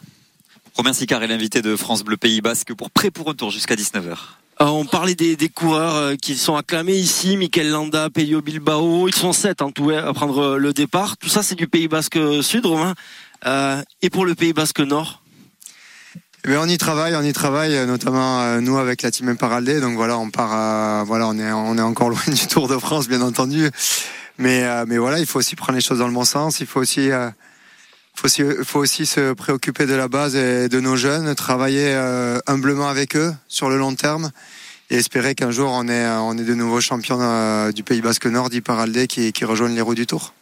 Romain 0.74 0.92
Sicard 0.92 1.24
est 1.24 1.26
l'invité 1.26 1.61
de 1.61 1.74
France 1.74 2.05
Bleu 2.05 2.16
Pays 2.16 2.40
Basque 2.40 2.72
pour 2.74 2.90
Prêt 2.90 3.11
pour 3.11 3.29
un 3.31 3.35
tour 3.35 3.50
jusqu'à 3.50 3.74
19h. 3.74 4.16
Euh, 4.61 4.66
on 4.66 4.85
parlait 4.85 5.14
des, 5.14 5.37
des 5.37 5.48
coureurs 5.48 5.94
euh, 5.94 6.14
qui 6.16 6.37
sont 6.37 6.55
acclamés 6.55 6.96
ici, 6.96 7.38
Mikel 7.38 7.70
Landa, 7.70 8.11
Pelio 8.11 8.42
Bilbao, 8.42 9.09
ils 9.09 9.14
sont 9.14 9.33
sept 9.33 9.62
en 9.62 9.70
tout 9.70 9.90
hein, 9.90 10.05
à 10.07 10.12
prendre 10.12 10.38
euh, 10.38 10.59
le 10.59 10.74
départ. 10.74 11.16
Tout 11.16 11.31
ça 11.31 11.42
c'est 11.42 11.55
du 11.55 11.66
Pays 11.66 11.88
Basque 11.88 12.18
Sud, 12.42 12.66
Romain. 12.66 12.94
Euh, 13.46 13.83
et 14.03 14.11
pour 14.11 14.24
le 14.26 14.35
Pays 14.35 14.53
Basque 14.53 14.81
Nord 14.81 15.22
Eh 16.46 16.57
on 16.57 16.66
y 16.66 16.79
travaille, 16.79 17.14
on 17.16 17.22
y 17.22 17.33
travaille, 17.33 17.76
euh, 17.76 17.87
notamment 17.87 18.40
euh, 18.42 18.61
nous 18.61 18.79
avec 18.79 19.03
la 19.03 19.11
team 19.11 19.29
Imparaldé. 19.29 19.81
Donc 19.81 19.96
voilà, 19.96 20.18
on 20.18 20.31
part, 20.31 21.05
voilà, 21.05 21.26
on 21.29 21.38
est, 21.38 21.53
on 21.53 21.76
est 21.79 21.83
encore 21.83 22.09
loin 22.11 22.20
du 22.26 22.46
Tour 22.46 22.68
de 22.68 22.79
France, 22.79 23.09
bien 23.09 23.22
entendu. 23.22 23.70
Mais, 24.38 24.64
euh, 24.64 24.85
mais 24.87 24.98
voilà, 24.98 25.18
il 25.18 25.26
faut 25.26 25.38
aussi 25.38 25.57
prendre 25.57 25.76
les 25.76 25.83
choses 25.83 25.98
dans 25.98 26.09
le 26.09 26.14
bon 26.14 26.24
sens. 26.24 26.61
Il 26.61 26.66
faut 26.66 26.81
aussi, 26.81 27.11
euh, 27.11 27.31
faut 28.14 28.26
aussi, 28.26 28.42
faut 28.64 28.81
aussi 28.81 29.07
se 29.07 29.33
préoccuper 29.33 29.87
de 29.87 29.94
la 29.94 30.09
base 30.09 30.35
et 30.35 30.68
de 30.68 30.81
nos 30.81 30.96
jeunes, 30.96 31.35
travailler 31.35 31.94
humblement 32.46 32.88
avec 32.88 33.16
eux 33.16 33.35
sur 33.48 33.68
le 33.68 33.79
long 33.79 33.94
terme 33.94 34.31
et 34.90 34.96
espérer 34.96 35.35
qu'un 35.35 35.50
jour 35.50 35.70
on 35.72 35.88
ait, 35.88 36.07
on 36.07 36.37
ait 36.37 36.44
de 36.44 36.55
nouveaux 36.55 36.81
champions 36.81 37.18
euh, 37.20 37.72
du 37.72 37.83
Pays 37.85 38.00
Basque 38.00 38.26
Nord, 38.26 38.50
d'Imparaldé, 38.50 39.07
qui, 39.07 39.33
qui 39.33 39.44
rejoignent 39.44 39.74
les 39.74 39.81
roues 39.81 39.94
du 39.94 40.07
Tour. 40.07 40.35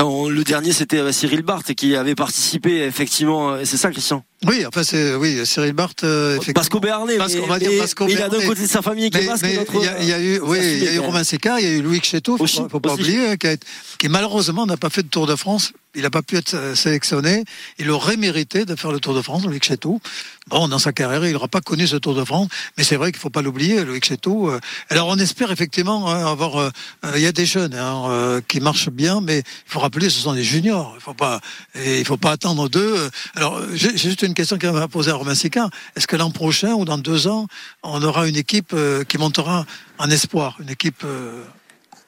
Euh, 0.00 0.28
Le 0.28 0.42
dernier 0.42 0.72
c'était 0.72 0.98
euh, 0.98 1.12
Cyril 1.12 1.42
Barthes 1.42 1.74
qui 1.74 1.94
avait 1.94 2.14
participé 2.14 2.82
effectivement, 2.82 3.50
euh, 3.50 3.64
c'est 3.64 3.76
ça 3.76 3.90
Christian? 3.90 4.24
Oui, 4.46 4.64
enfin 4.66 4.82
c'est 4.82 5.14
oui, 5.14 5.44
Cyril 5.46 5.72
Barthes. 5.72 6.04
euh. 6.04 6.38
Basco 6.54 6.80
Béarnais, 6.80 7.16
Basque- 7.18 7.36
mais, 7.36 7.40
on 7.42 7.46
va 7.46 7.58
dire 7.58 7.70
Basco 7.78 8.06
mais 8.06 8.12
il 8.12 8.22
a 8.22 8.28
d'un 8.28 8.40
côté 8.46 8.62
de 8.62 8.66
sa 8.66 8.82
famille 8.82 9.10
qui 9.10 9.18
est 9.18 9.22
Mais 9.22 9.26
basque 9.28 9.44
et 9.46 9.56
l'autre. 9.56 9.72
il 9.76 9.82
y, 9.84 9.88
a- 9.88 10.02
il 10.02 10.08
y 10.08 10.12
a 10.12 10.20
eu, 10.20 10.40
oui, 10.40 10.58
ça 10.58 10.64
il 10.64 10.84
y 10.84 10.88
a 10.88 10.94
eu 10.94 10.98
Romain 11.00 11.24
Sécard, 11.24 11.60
il 11.60 11.64
y 11.66 11.68
a 11.68 11.72
eu 11.72 11.82
Louis 11.82 12.00
Chéteau, 12.02 12.36
faut, 12.36 12.44
pas, 12.44 12.68
faut 12.68 12.80
pas 12.80 12.94
oublier, 12.94 13.28
hein, 13.28 13.36
qui, 13.36 13.46
a 13.46 13.56
qui 13.98 14.08
malheureusement 14.08 14.66
n'a 14.66 14.76
pas 14.76 14.90
fait 14.90 15.02
de 15.02 15.08
Tour 15.08 15.26
de 15.26 15.36
France. 15.36 15.72
Il 15.96 16.02
n'a 16.02 16.10
pas 16.10 16.22
pu 16.22 16.36
être 16.36 16.54
euh, 16.54 16.74
sélectionné. 16.74 17.44
Il 17.78 17.88
aurait 17.92 18.16
mérité 18.16 18.64
de 18.64 18.74
faire 18.74 18.90
le 18.90 18.98
Tour 18.98 19.14
de 19.14 19.22
France, 19.22 19.44
Louis 19.44 19.60
Chéteau. 19.62 20.00
Bon, 20.48 20.66
dans 20.66 20.80
sa 20.80 20.92
carrière, 20.92 21.24
il 21.24 21.32
n'aura 21.34 21.46
pas 21.46 21.60
connu 21.60 21.86
ce 21.86 21.94
Tour 21.94 22.16
de 22.16 22.24
France, 22.24 22.48
mais 22.76 22.82
c'est 22.82 22.96
vrai 22.96 23.12
qu'il 23.12 23.20
faut 23.20 23.30
pas 23.30 23.42
l'oublier, 23.42 23.84
Louis 23.84 24.00
Chéteau. 24.02 24.50
euh. 24.50 24.58
Alors 24.90 25.06
on 25.06 25.16
espère 25.20 25.52
effectivement 25.52 26.10
hein, 26.10 26.26
avoir. 26.26 26.56
euh, 26.56 26.70
euh, 27.04 27.12
Il 27.14 27.22
y 27.22 27.26
a 27.28 27.32
des 27.32 27.46
jeunes 27.46 27.74
hein, 27.74 28.06
euh, 28.08 28.40
qui 28.48 28.58
marchent 28.58 28.90
bien, 28.90 29.20
mais 29.20 29.38
il 29.38 29.44
faut 29.72 29.78
rappeler, 29.78 30.10
ce 30.10 30.18
sont 30.18 30.32
des 30.34 30.42
juniors. 30.42 30.94
Il 30.98 31.00
faut 31.00 31.14
pas, 31.14 31.40
et 31.76 32.00
il 32.00 32.04
faut 32.04 32.16
pas 32.16 32.32
attendre 32.32 32.68
d'eux. 32.68 33.08
Alors 33.36 33.60
j'ai 33.72 33.96
juste 33.96 34.22
une 34.22 34.33
question 34.34 34.58
qui 34.58 34.66
m'a 34.66 34.88
posée 34.88 35.10
à 35.10 35.14
Romain 35.14 35.34
Sécard. 35.34 35.70
Est-ce 35.96 36.06
que 36.06 36.16
l'an 36.16 36.30
prochain 36.30 36.72
ou 36.74 36.84
dans 36.84 36.98
deux 36.98 37.26
ans, 37.26 37.46
on 37.82 38.02
aura 38.02 38.28
une 38.28 38.36
équipe 38.36 38.72
euh, 38.74 39.04
qui 39.04 39.18
montera 39.18 39.64
en 39.98 40.10
espoir, 40.10 40.56
une 40.60 40.70
équipe 40.70 41.02
euh, 41.04 41.42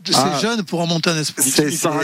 de 0.05 0.13
ces 0.13 0.19
Ah. 0.23 0.39
jeunes 0.41 0.63
pour 0.65 0.81
en 0.81 0.87
monter 0.87 1.11
en 1.11 1.17
espoir? 1.17 1.47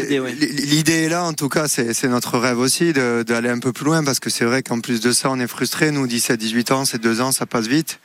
L'idée 0.01 1.05
est 1.05 1.09
là, 1.09 1.25
en 1.25 1.33
tout 1.35 1.49
cas, 1.49 1.69
c'est 1.69 1.93
c'est 1.95 2.09
notre 2.09 2.39
rêve 2.39 2.59
aussi 2.59 2.93
de- 2.93 3.23
d'aller 3.27 3.49
un 3.51 3.59
peu 3.59 3.73
plus 3.73 3.85
loin 3.85 4.03
parce 4.05 4.21
que 4.21 4.31
c'est 4.31 4.45
vrai 4.45 4.63
qu'en 4.63 4.81
plus 4.81 5.01
de 5.01 5.13
ça, 5.13 5.31
on 5.31 5.39
est 5.39 5.47
frustrés. 5.47 5.91
Nous, 5.91 6.07
17-18 6.07 6.73
ans, 6.73 6.85
c'est 6.85 6.99
deux 7.01 7.21
ans, 7.21 7.33
ça 7.33 7.47
passe 7.47 7.67
vite. 7.67 7.99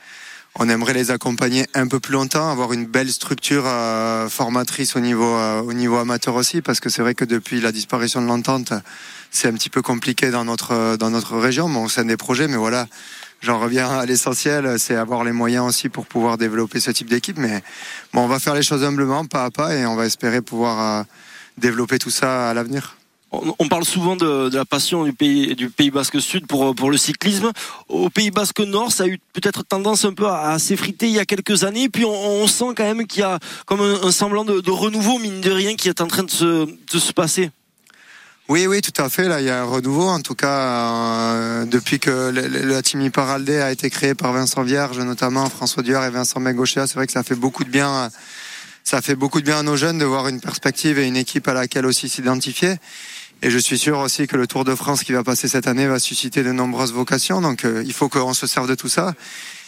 On 0.60 0.70
aimerait 0.70 0.94
les 0.94 1.12
accompagner 1.12 1.68
un 1.76 1.88
peu 1.88 2.00
plus 2.00 2.14
longtemps, 2.14 2.50
avoir 2.52 2.74
une 2.74 2.86
belle 2.88 3.12
structure 3.12 3.64
euh, 3.68 4.28
formatrice 4.28 4.96
au 4.96 5.00
niveau, 5.00 5.36
euh, 5.36 5.62
au 5.62 5.74
niveau 5.74 5.98
amateur 5.98 6.34
aussi, 6.34 6.62
parce 6.62 6.80
que 6.80 6.90
c'est 6.90 7.04
vrai 7.04 7.14
que 7.14 7.26
depuis 7.26 7.62
la 7.62 7.72
disparition 7.72 8.22
de 8.24 8.28
l'entente, 8.28 8.74
c'est 9.38 9.48
un 9.48 9.54
petit 9.54 9.70
peu 9.70 9.84
compliqué 9.84 10.32
dans 10.32 10.44
notre, 10.44 10.98
dans 10.98 11.12
notre 11.12 11.38
région. 11.38 11.70
Bon, 11.70 11.88
c'est 11.88 12.02
un 12.02 12.06
des 12.06 12.18
projets, 12.18 12.48
mais 12.48 12.58
voilà, 12.58 12.88
j'en 13.40 13.60
reviens 13.60 13.88
à 13.88 14.06
l'essentiel, 14.06 14.80
c'est 14.80 14.96
avoir 14.96 15.24
les 15.24 15.32
moyens 15.32 15.66
aussi 15.66 15.90
pour 15.90 16.08
pouvoir 16.08 16.40
développer 16.40 16.80
ce 16.80 16.90
type 16.90 17.08
d'équipe. 17.08 17.38
Mais 17.38 17.62
bon, 18.14 18.22
on 18.22 18.28
va 18.28 18.40
faire 18.40 18.56
les 18.56 18.64
choses 18.64 18.84
humblement, 18.84 19.26
pas 19.26 19.46
à 19.46 19.52
pas, 19.52 19.76
et 19.76 19.86
on 19.86 19.96
va 19.96 20.08
espérer 20.08 20.42
pouvoir 20.42 20.80
euh, 20.82 21.04
développer 21.60 22.00
tout 22.00 22.10
ça 22.10 22.50
à 22.50 22.54
l'avenir. 22.56 22.98
On, 23.32 23.54
on 23.60 23.68
parle 23.68 23.86
souvent 23.86 24.16
de, 24.16 24.50
la 24.52 24.66
passion 24.66 25.04
du 25.04 25.14
pays, 25.14 25.54
du 25.54 25.70
Pays 25.70 25.92
Basque 25.92 26.20
Sud 26.20 26.48
pour, 26.48 26.74
pour 26.74 26.90
le 26.90 26.98
cyclisme. 26.98 27.52
Au 27.90 28.10
Pays 28.10 28.32
Basque 28.32 28.62
Nord, 28.62 28.92
ça 28.92 29.04
a 29.04 29.08
eu 29.08 29.20
peut-être 29.34 29.64
tendance 29.64 30.04
un 30.04 30.14
peu 30.14 30.28
à, 30.28 30.58
s'effriter 30.58 31.08
il 31.08 31.14
y 31.14 31.20
a 31.20 31.26
quelques 31.26 31.64
années. 31.64 31.90
Puis 31.90 32.06
on, 32.06 32.42
on 32.42 32.48
sent 32.48 32.74
quand 32.76 32.86
même 32.86 33.06
qu'il 33.06 33.20
y 33.20 33.24
a 33.24 33.38
comme 33.68 33.82
un, 33.82 34.12
semblant 34.12 34.46
de, 34.46 34.62
de 34.62 34.72
renouveau, 34.72 35.20
mine 35.20 35.42
de 35.42 35.52
rien, 35.52 35.76
qui 35.76 35.90
est 35.90 36.02
en 36.02 36.08
train 36.08 36.24
de 36.24 36.32
se, 36.32 36.66
de 36.66 37.00
se 37.00 37.14
passer. 37.14 37.52
Oui, 38.50 38.66
oui, 38.66 38.80
tout 38.80 39.02
à 39.02 39.10
fait. 39.10 39.28
Là, 39.28 39.42
il 39.42 39.46
y 39.46 39.50
a 39.50 39.60
un 39.62 39.66
renouveau. 39.66 40.08
En 40.08 40.22
tout 40.22 40.34
cas, 40.34 40.48
euh, 41.34 41.66
depuis 41.66 42.00
que 42.00 42.32
la 42.32 42.82
team 42.82 43.12
Paraldé 43.12 43.58
a 43.60 43.74
été 43.74 43.90
créée 43.90 44.16
par 44.16 44.32
Vincent 44.32 44.64
Vierge, 44.64 45.00
notamment 45.00 45.50
François 45.50 45.84
Duard 45.84 46.06
et 46.06 46.10
Vincent 46.10 46.40
Mengochéa, 46.40 46.88
c'est 46.88 46.96
vrai 46.96 47.08
que 47.08 47.12
ça 47.12 47.24
fait 47.24 47.36
beaucoup 47.36 47.66
de 47.66 47.70
bien. 47.70 48.10
Ça 48.86 49.02
fait 49.02 49.16
beaucoup 49.16 49.42
de 49.42 49.46
bien 49.46 49.60
à 49.60 49.64
nos 49.64 49.76
jeunes 49.76 49.98
de 49.98 50.06
voir 50.06 50.30
une 50.30 50.40
perspective 50.40 50.98
et 50.98 51.06
une 51.06 51.18
équipe 51.18 51.46
à 51.50 51.54
laquelle 51.54 51.86
aussi 51.86 52.08
s'identifier. 52.08 52.76
Et 53.42 53.50
je 53.50 53.58
suis 53.58 53.78
sûr 53.78 54.00
aussi 54.00 54.28
que 54.28 54.38
le 54.38 54.48
Tour 54.48 54.64
de 54.64 54.76
France 54.76 55.04
qui 55.04 55.12
va 55.12 55.26
passer 55.26 55.50
cette 55.50 55.68
année 55.68 55.86
va 55.86 56.00
susciter 56.00 56.42
de 56.42 56.54
nombreuses 56.54 56.94
vocations. 56.94 57.42
Donc, 57.42 57.66
euh, 57.66 57.84
il 57.86 57.92
faut 57.92 58.08
qu'on 58.08 58.34
se 58.34 58.48
serve 58.48 58.70
de 58.70 58.76
tout 58.76 58.88
ça 58.88 59.14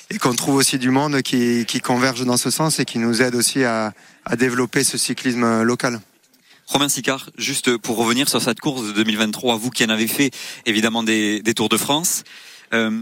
et 0.09 0.17
qu'on 0.19 0.33
trouve 0.33 0.55
aussi 0.55 0.79
du 0.79 0.89
monde 0.89 1.21
qui, 1.21 1.65
qui 1.65 1.81
converge 1.81 2.23
dans 2.23 2.37
ce 2.37 2.49
sens 2.49 2.79
et 2.79 2.85
qui 2.85 2.97
nous 2.97 3.21
aide 3.21 3.35
aussi 3.35 3.65
à, 3.65 3.93
à 4.23 4.37
développer 4.37 4.85
ce 4.85 4.97
cyclisme 4.97 5.63
local. 5.63 5.99
Romain 6.69 6.87
Sicard, 6.87 7.31
juste 7.37 7.77
pour 7.77 7.97
revenir 7.97 8.29
sur 8.29 8.39
cette 8.41 8.59
course 8.59 8.85
de 8.85 8.91
2023, 8.91 9.57
vous 9.57 9.71
qui 9.71 9.83
en 9.83 9.89
avez 9.89 10.07
fait 10.07 10.29
évidemment 10.67 11.01
des, 11.01 11.41
des 11.41 11.53
Tours 11.55 11.67
de 11.69 11.77
France, 11.77 12.23
euh, 12.73 13.01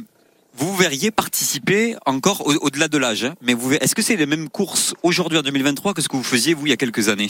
vous 0.55 0.73
verriez 0.75 1.11
participer 1.11 1.95
encore 2.05 2.47
au- 2.47 2.53
au-delà 2.61 2.87
de 2.87 2.97
l'âge, 2.97 3.25
hein, 3.25 3.35
mais 3.41 3.55
est-ce 3.81 3.93
que 3.93 4.01
c'est 4.01 4.15
les 4.15 4.25
mêmes 4.25 4.47
courses 4.49 4.93
aujourd'hui 5.03 5.37
en 5.37 5.41
2023 5.41 5.93
que 5.93 6.01
ce 6.01 6.07
que 6.07 6.15
vous 6.15 6.23
faisiez 6.23 6.53
vous 6.53 6.65
il 6.65 6.69
y 6.69 6.73
a 6.73 6.77
quelques 6.77 7.09
années? 7.09 7.29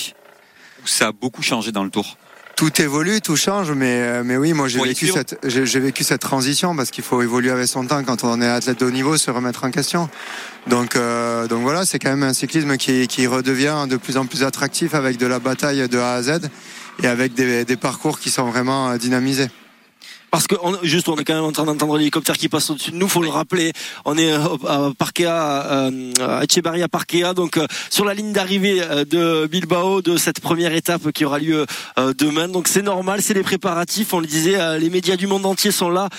Ça 0.85 1.07
a 1.07 1.11
beaucoup 1.11 1.41
changé 1.41 1.71
dans 1.71 1.83
le 1.83 1.89
Tour? 1.89 2.17
Tout 2.57 2.81
évolue, 2.81 3.21
tout 3.21 3.35
change, 3.35 3.71
mais 3.71 4.01
euh, 4.01 4.23
mais 4.25 4.35
oui, 4.35 4.51
moi 4.51 4.67
j'ai 4.67 4.81
vécu 4.81 5.07
cette 5.07 5.37
vécu 5.45 6.03
cette 6.03 6.21
transition 6.21 6.75
parce 6.75 6.89
qu'il 6.89 7.03
faut 7.03 7.21
évoluer 7.21 7.51
avec 7.51 7.67
son 7.67 7.85
temps 7.85 8.03
quand 8.03 8.23
on 8.23 8.41
est 8.41 8.47
athlète 8.47 8.79
de 8.79 8.85
haut 8.85 8.91
niveau, 8.91 9.15
se 9.15 9.29
remettre 9.31 9.63
en 9.63 9.71
question. 9.71 10.09
Donc 10.65 10.95
euh, 10.95 11.47
donc 11.47 11.61
voilà, 11.61 11.85
c'est 11.85 11.99
quand 11.99 12.09
même 12.09 12.23
un 12.23 12.33
cyclisme 12.33 12.75
qui 12.77 13.07
qui 13.07 13.27
redevient 13.27 13.85
de 13.87 13.95
plus 13.95 14.17
en 14.17 14.25
plus 14.25 14.43
attractif 14.43 14.95
avec 14.95 15.17
de 15.17 15.27
la 15.27 15.39
bataille 15.39 15.87
de 15.87 15.99
A 15.99 16.15
à 16.15 16.23
Z. 16.23 16.49
et 17.03 17.07
avec 17.07 17.35
des, 17.35 17.63
des 17.63 17.77
parcours 17.77 18.19
qui 18.19 18.31
sont 18.31 18.49
vraiment 18.49 18.89
euh, 18.89 18.97
dynamisés. 18.97 19.49
Parce 20.31 20.45
que 20.47 20.55
juste, 20.83 21.07
on 21.07 21.15
est 21.15 21.23
quand 21.23 21.35
même 21.35 21.43
en 21.43 21.51
train 21.51 21.63
d'entendre 21.63 21.97
l'hélicoptère 21.97 22.37
qui 22.37 22.49
passe 22.49 22.69
au-dessus 22.69 22.91
de 22.91 22.97
nous. 22.97 23.07
Faut 23.07 23.21
le 23.21 23.29
rappeler. 23.29 23.71
On 24.03 24.17
est 24.17 24.31
euh, 24.31 24.39
à 24.67 24.91
Parkea, 24.97 25.25
euh, 25.25 26.11
à 26.19 26.43
Echebarria 26.43 26.87
Parkea, 26.89 27.33
donc 27.33 27.57
euh, 27.57 27.65
sur 27.89 28.03
la 28.03 28.13
ligne 28.13 28.33
d'arrivée 28.33 28.81
de 29.09 29.47
Bilbao 29.47 30.01
de 30.01 30.17
cette 30.17 30.41
première 30.41 30.73
étape 30.73 31.11
qui 31.11 31.23
aura 31.25 31.39
lieu 31.39 31.65
demain. 32.17 32.47
Donc 32.47 32.67
c'est 32.67 32.81
normal, 32.81 33.21
c'est 33.21 33.33
les 33.33 33.43
préparatifs. 33.43 34.13
On 34.13 34.19
le 34.19 34.27
disait, 34.27 34.79
les 34.79 34.89
médias 34.89 35.15
du 35.15 35.27
monde 35.27 35.45
entier 35.45 35.71
sont 35.71 35.89
là 35.89 36.09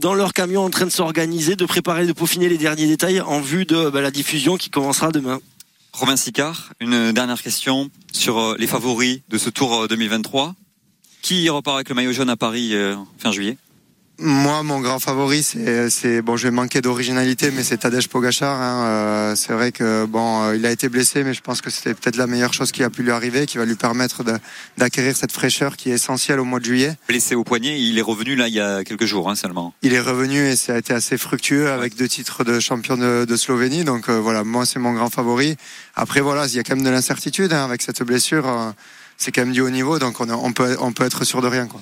dans 0.00 0.14
leur 0.14 0.32
camion 0.32 0.64
en 0.64 0.70
train 0.70 0.86
de 0.86 0.90
s'organiser, 0.90 1.56
de 1.56 1.64
préparer, 1.64 2.06
de 2.06 2.12
peaufiner 2.12 2.48
les 2.48 2.58
derniers 2.58 2.86
détails 2.86 3.20
en 3.20 3.40
vue 3.40 3.64
de 3.64 3.90
bah, 3.90 4.00
la 4.00 4.10
diffusion 4.10 4.56
qui 4.56 4.70
commencera 4.70 5.10
demain. 5.10 5.40
Romain 5.92 6.16
Sicard, 6.16 6.72
une 6.80 7.12
dernière 7.12 7.40
question 7.42 7.90
sur 8.12 8.56
les 8.56 8.66
favoris 8.66 9.20
de 9.28 9.36
ce 9.36 9.50
Tour 9.50 9.82
euh, 9.82 9.88
2023. 9.88 10.54
Qui 11.22 11.48
repart 11.48 11.76
avec 11.76 11.88
le 11.88 11.94
maillot 11.94 12.12
jaune 12.12 12.30
à 12.30 12.36
Paris 12.36 12.74
euh, 12.74 12.96
fin 13.18 13.30
juillet? 13.30 13.56
Moi, 14.18 14.62
mon 14.62 14.80
grand 14.80 15.00
favori, 15.00 15.42
c'est, 15.42 16.22
bon, 16.22 16.36
je 16.36 16.44
vais 16.44 16.50
manquer 16.50 16.80
d'originalité, 16.80 17.50
mais 17.50 17.64
c'est 17.64 17.78
Tadej 17.78 18.08
Pogacar. 18.08 18.60
Hein. 18.60 18.84
Euh, 18.84 19.34
c'est 19.36 19.52
vrai 19.52 19.72
que 19.72 20.04
bon, 20.04 20.42
euh, 20.44 20.56
il 20.56 20.66
a 20.66 20.70
été 20.70 20.88
blessé, 20.88 21.24
mais 21.24 21.32
je 21.34 21.40
pense 21.40 21.60
que 21.60 21.70
c'était 21.70 21.94
peut-être 21.94 22.16
la 22.16 22.26
meilleure 22.26 22.52
chose 22.52 22.70
qui 22.70 22.84
a 22.84 22.90
pu 22.90 23.02
lui 23.02 23.10
arriver, 23.10 23.46
qui 23.46 23.58
va 23.58 23.64
lui 23.64 23.74
permettre 23.74 24.22
d'acquérir 24.78 25.16
cette 25.16 25.32
fraîcheur 25.32 25.76
qui 25.76 25.90
est 25.90 25.94
essentielle 25.94 26.38
au 26.40 26.44
mois 26.44 26.60
de 26.60 26.64
juillet. 26.66 26.94
Blessé 27.08 27.34
au 27.34 27.42
poignet, 27.42 27.80
il 27.80 27.98
est 27.98 28.02
revenu 28.02 28.36
là 28.36 28.48
il 28.48 28.54
y 28.54 28.60
a 28.60 28.84
quelques 28.84 29.06
jours 29.06 29.30
hein, 29.30 29.34
seulement. 29.34 29.74
Il 29.82 29.92
est 29.94 30.00
revenu 30.00 30.46
et 30.46 30.56
ça 30.56 30.74
a 30.74 30.78
été 30.78 30.92
assez 30.92 31.16
fructueux 31.18 31.70
avec 31.70 31.96
deux 31.96 32.08
titres 32.08 32.44
de 32.44 32.60
champion 32.60 32.96
de, 32.96 33.24
de 33.24 33.36
Slovénie. 33.36 33.84
Donc 33.84 34.08
euh, 34.08 34.20
voilà, 34.20 34.44
moi 34.44 34.66
c'est 34.66 34.78
mon 34.78 34.92
grand 34.92 35.10
favori. 35.10 35.56
Après 35.96 36.20
voilà, 36.20 36.46
il 36.46 36.54
y 36.54 36.58
a 36.60 36.62
quand 36.62 36.76
même 36.76 36.84
de 36.84 36.90
l'incertitude 36.90 37.52
hein, 37.52 37.64
avec 37.64 37.82
cette 37.82 38.02
blessure. 38.02 38.46
euh, 38.46 38.70
c'est 39.16 39.32
quand 39.32 39.42
même 39.42 39.52
du 39.52 39.60
haut 39.60 39.70
niveau, 39.70 39.98
donc 39.98 40.20
on, 40.20 40.52
peut 40.52 40.76
on 40.80 40.92
peut 40.92 41.04
être 41.04 41.24
sûr 41.24 41.42
de 41.42 41.48
rien 41.48 41.66
quoi. 41.66 41.80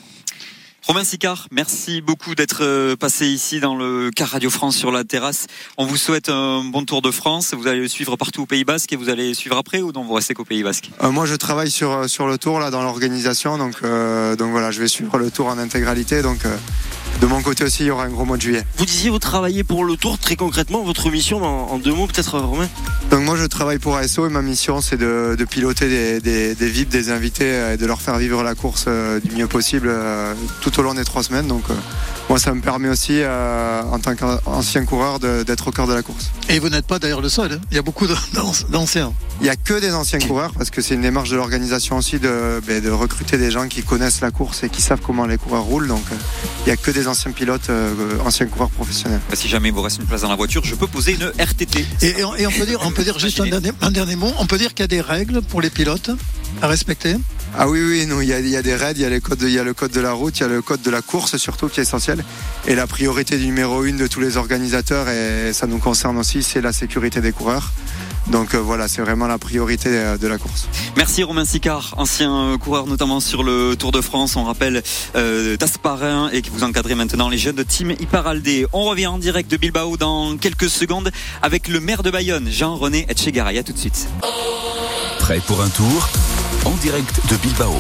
Romain 0.87 1.05
Sicard, 1.05 1.47
merci 1.53 2.01
beaucoup 2.01 2.35
d'être 2.35 2.63
euh, 2.65 2.97
passé 2.97 3.27
ici 3.27 3.61
dans 3.61 3.77
le 3.77 4.11
car 4.17 4.29
Radio 4.31 4.49
France 4.49 4.77
sur 4.77 4.91
la 4.91 5.05
terrasse. 5.05 5.47
On 5.77 5.85
vous 5.85 5.99
souhaite 5.99 6.31
un 6.31 6.65
bon 6.65 6.85
tour 6.85 7.03
de 7.03 7.11
France. 7.11 7.53
Vous 7.55 7.67
allez 7.67 7.81
le 7.81 7.87
suivre 7.89 8.17
partout 8.17 8.43
au 8.43 8.47
Pays 8.47 8.65
Basque 8.65 8.93
et 8.93 8.97
vous 8.97 9.11
allez 9.11 9.35
suivre 9.35 9.59
après 9.59 9.83
ou 9.83 9.93
non 9.93 10.05
vous 10.05 10.15
restez 10.15 10.33
qu'au 10.33 10.45
Pays 10.47 10.63
Basque? 10.63 10.91
Euh, 11.03 11.11
moi, 11.11 11.27
je 11.27 11.35
travaille 11.35 11.71
sur 11.71 12.09
sur 12.09 12.27
le 12.27 12.39
tour 12.39 12.59
là 12.61 12.71
dans 12.71 12.83
l'organisation, 12.83 13.59
donc 13.59 13.77
euh, 13.85 14.37
donc 14.37 14.53
voilà, 14.53 14.71
je 14.71 14.81
vais 14.81 14.89
suivre 14.89 15.19
le 15.19 15.31
tour 15.31 15.47
en 15.49 15.59
intégralité. 15.59 16.23
Donc 16.23 16.47
euh, 16.47 16.57
de 17.21 17.27
mon 17.27 17.43
côté 17.43 17.63
aussi, 17.63 17.83
il 17.85 17.87
y 17.87 17.91
aura 17.91 18.05
un 18.05 18.09
gros 18.09 18.25
mois 18.25 18.39
de 18.39 18.43
juillet. 18.43 18.65
Vous 18.79 18.87
disiez 18.87 19.11
vous 19.11 19.19
travaillez 19.19 19.63
pour 19.65 19.85
le 19.85 19.97
Tour 19.97 20.19
très 20.19 20.35
concrètement. 20.37 20.83
Votre 20.83 21.11
mission 21.11 21.45
en, 21.45 21.73
en 21.73 21.79
deux 21.79 21.93
mots 21.93 22.07
peut-être 22.07 22.39
Romain? 22.39 22.69
Donc 23.11 23.21
moi, 23.25 23.37
je 23.37 23.45
travaille 23.45 23.79
pour 23.79 23.97
ASO 23.97 24.27
et 24.27 24.31
ma 24.31 24.41
mission, 24.41 24.81
c'est 24.81 24.97
de, 24.97 25.37
de 25.39 25.45
piloter 25.45 25.89
des, 25.89 26.21
des, 26.21 26.55
des 26.55 26.69
VIP, 26.69 26.89
des 26.89 27.11
invités 27.11 27.45
euh, 27.45 27.75
et 27.75 27.77
de 27.77 27.85
leur 27.85 28.01
faire 28.01 28.17
vivre 28.17 28.43
la 28.43 28.55
course 28.55 28.87
euh, 28.89 29.21
du 29.21 29.37
mieux 29.37 29.49
possible 29.49 29.89
euh, 29.91 30.33
tout 30.71 30.81
au 30.81 30.83
long 30.83 30.95
des 30.95 31.05
trois 31.05 31.23
semaines. 31.23 31.47
Donc 31.47 31.65
euh, 31.71 31.75
moi, 32.29 32.39
ça 32.39 32.53
me 32.55 32.61
permet 32.61 32.89
aussi, 32.89 33.13
euh, 33.21 33.83
en 33.91 33.99
tant 33.99 34.15
qu'ancien 34.15 34.85
coureur, 34.85 35.19
d'être 35.21 35.69
au 35.69 35.71
cœur 35.73 35.87
de 35.87 35.95
la 35.95 36.03
course. 36.03 36.31
Et 36.49 36.59
vous 36.59 36.69
n'êtes 36.69 36.87
pas 36.87 36.99
d'ailleurs 36.99 37.21
le 37.21 37.29
seul. 37.29 37.53
hein. 37.53 37.59
Il 37.71 37.77
y 37.77 37.79
a 37.79 37.83
beaucoup 37.83 38.07
d'anciens. 38.71 39.13
Il 39.41 39.45
n'y 39.45 39.49
a 39.51 39.57
que 39.57 39.75
des 39.81 39.93
anciens 39.95 40.19
coureurs 40.19 40.53
parce 40.57 40.71
que 40.71 40.83
c'est 40.83 40.95
une 40.95 41.01
démarche 41.03 41.31
de 41.31 41.37
l'organisation 41.37 41.97
aussi 41.97 42.19
de, 42.19 42.61
ben, 42.67 42.83
de 42.83 42.91
recruter 42.91 43.39
des 43.39 43.51
gens 43.51 43.67
qui 43.69 43.83
connaissent 43.83 44.21
la 44.21 44.31
course 44.31 44.63
et 44.63 44.69
qui 44.69 44.83
savent 44.83 45.01
comment 45.05 45.27
les 45.27 45.39
coureurs 45.39 45.63
roulent. 45.65 45.89
Donc 45.89 46.05
euh, 46.13 46.17
il 46.61 46.67
n'y 46.67 46.73
a 46.73 46.77
que 46.77 46.91
des 46.91 47.09
anciens 47.09 47.33
pilotes, 47.33 47.71
euh, 47.71 47.95
anciens 48.25 48.47
coureurs 48.47 48.71
professionnels. 48.71 49.21
Bah, 49.31 49.37
Si 49.37 49.49
jamais 49.49 49.69
il 49.69 49.75
vous 49.75 49.83
reste 49.83 49.99
une 49.99 50.07
place 50.07 50.21
dans 50.23 50.29
la 50.29 50.37
voiture, 50.37 50.63
je 50.65 50.75
peux 50.75 50.87
poser 50.87 51.13
une 51.15 51.33
RTT. 51.43 51.87
Et, 52.03 52.07
et 52.21 52.25
on, 52.25 52.35
et 52.37 52.47
on 52.47 52.51
peut 52.51 52.67
dire, 52.67 52.81
on 52.83 52.91
peut 52.91 53.03
dire 53.05 53.19
juste 53.19 53.41
un 53.41 53.47
dernier, 53.47 53.73
un 53.81 53.91
dernier 53.91 54.17
mot. 54.17 54.31
On 54.39 54.47
peut 54.47 54.59
dire 54.59 54.75
qu'il 54.75 54.83
y 54.83 54.85
a 54.85 54.89
des 54.89 55.01
règles 55.01 55.41
pour 55.43 55.61
les 55.63 55.71
pilotes 55.71 56.11
à 56.63 56.67
respecter? 56.69 57.17
Ah 57.59 57.69
oui, 57.69 57.81
oui, 57.83 58.07
non, 58.07 58.21
il 58.21 58.29
y 58.29 58.33
a, 58.33 58.39
il 58.39 58.49
y 58.49 58.57
a 58.57 58.63
des 58.63 58.75
raids, 58.75 58.93
il 58.97 59.03
y, 59.03 59.05
a 59.05 59.11
les 59.11 59.21
codes 59.21 59.39
de- 59.39 59.47
il 59.49 59.53
y 59.53 59.59
a 59.59 59.65
le 59.65 59.75
code 59.75 59.91
de 59.91 60.01
la 60.01 60.13
route, 60.13 60.39
il 60.39 60.43
y 60.43 60.45
a 60.45 60.49
le 60.49 60.63
code 60.63 60.81
de 60.83 60.91
la 60.91 61.03
course 61.03 61.37
surtout 61.37 61.69
qui 61.69 61.81
est 61.81 61.83
essentiel. 61.83 62.25
Et 62.67 62.75
la 62.75 62.87
priorité 62.87 63.37
numéro 63.39 63.85
une 63.85 63.97
de 63.97 64.07
tous 64.07 64.21
les 64.21 64.37
organisateurs, 64.37 65.09
et 65.09 65.53
ça 65.53 65.67
nous 65.67 65.79
concerne 65.79 66.17
aussi, 66.17 66.43
c'est 66.43 66.61
la 66.61 66.73
sécurité 66.73 67.21
des 67.21 67.33
coureurs. 67.33 67.71
Donc 68.29 68.55
euh, 68.55 68.59
voilà, 68.59 68.87
c'est 68.87 69.03
vraiment 69.03 69.27
la 69.27 69.39
priorité 69.39 69.89
euh, 69.91 70.17
de 70.17 70.27
la 70.29 70.39
course. 70.39 70.69
Merci 70.97 71.23
Romain 71.25 71.45
Sicard, 71.45 71.95
ancien 71.99 72.33
euh, 72.35 72.57
coureur 72.59 72.87
notamment 72.87 73.19
sur 73.21 73.43
le 73.43 73.75
Tour 73.77 73.91
de 73.93 74.01
France. 74.01 74.37
On 74.37 74.45
rappelle 74.45 74.83
euh, 75.17 75.57
d'Asparin 75.57 76.31
et 76.33 76.43
que 76.43 76.51
vous 76.51 76.63
encadrez 76.63 76.95
maintenant 76.95 77.29
les 77.29 77.39
jeunes 77.39 77.57
de 77.57 77.63
Team 77.65 77.91
Iparaldé. 77.91 78.67
On 78.73 78.85
revient 78.85 79.09
en 79.09 79.19
direct 79.19 79.51
de 79.51 79.57
Bilbao 79.57 79.97
dans 79.97 80.37
quelques 80.37 80.71
secondes 80.71 81.11
avec 81.43 81.67
le 81.67 81.81
maire 81.81 82.03
de 82.05 82.11
Bayonne, 82.11 82.49
Jean-René 82.51 83.07
Etchegaray. 83.09 83.59
À 83.59 83.65
tout 83.65 83.73
de 83.73 83.79
suite. 83.79 84.07
Prêt 85.19 85.41
pour 85.47 85.61
un 85.63 85.69
tour? 85.69 86.09
En 86.65 86.75
direct 86.77 87.21
de 87.31 87.37
Bilbao. 87.37 87.75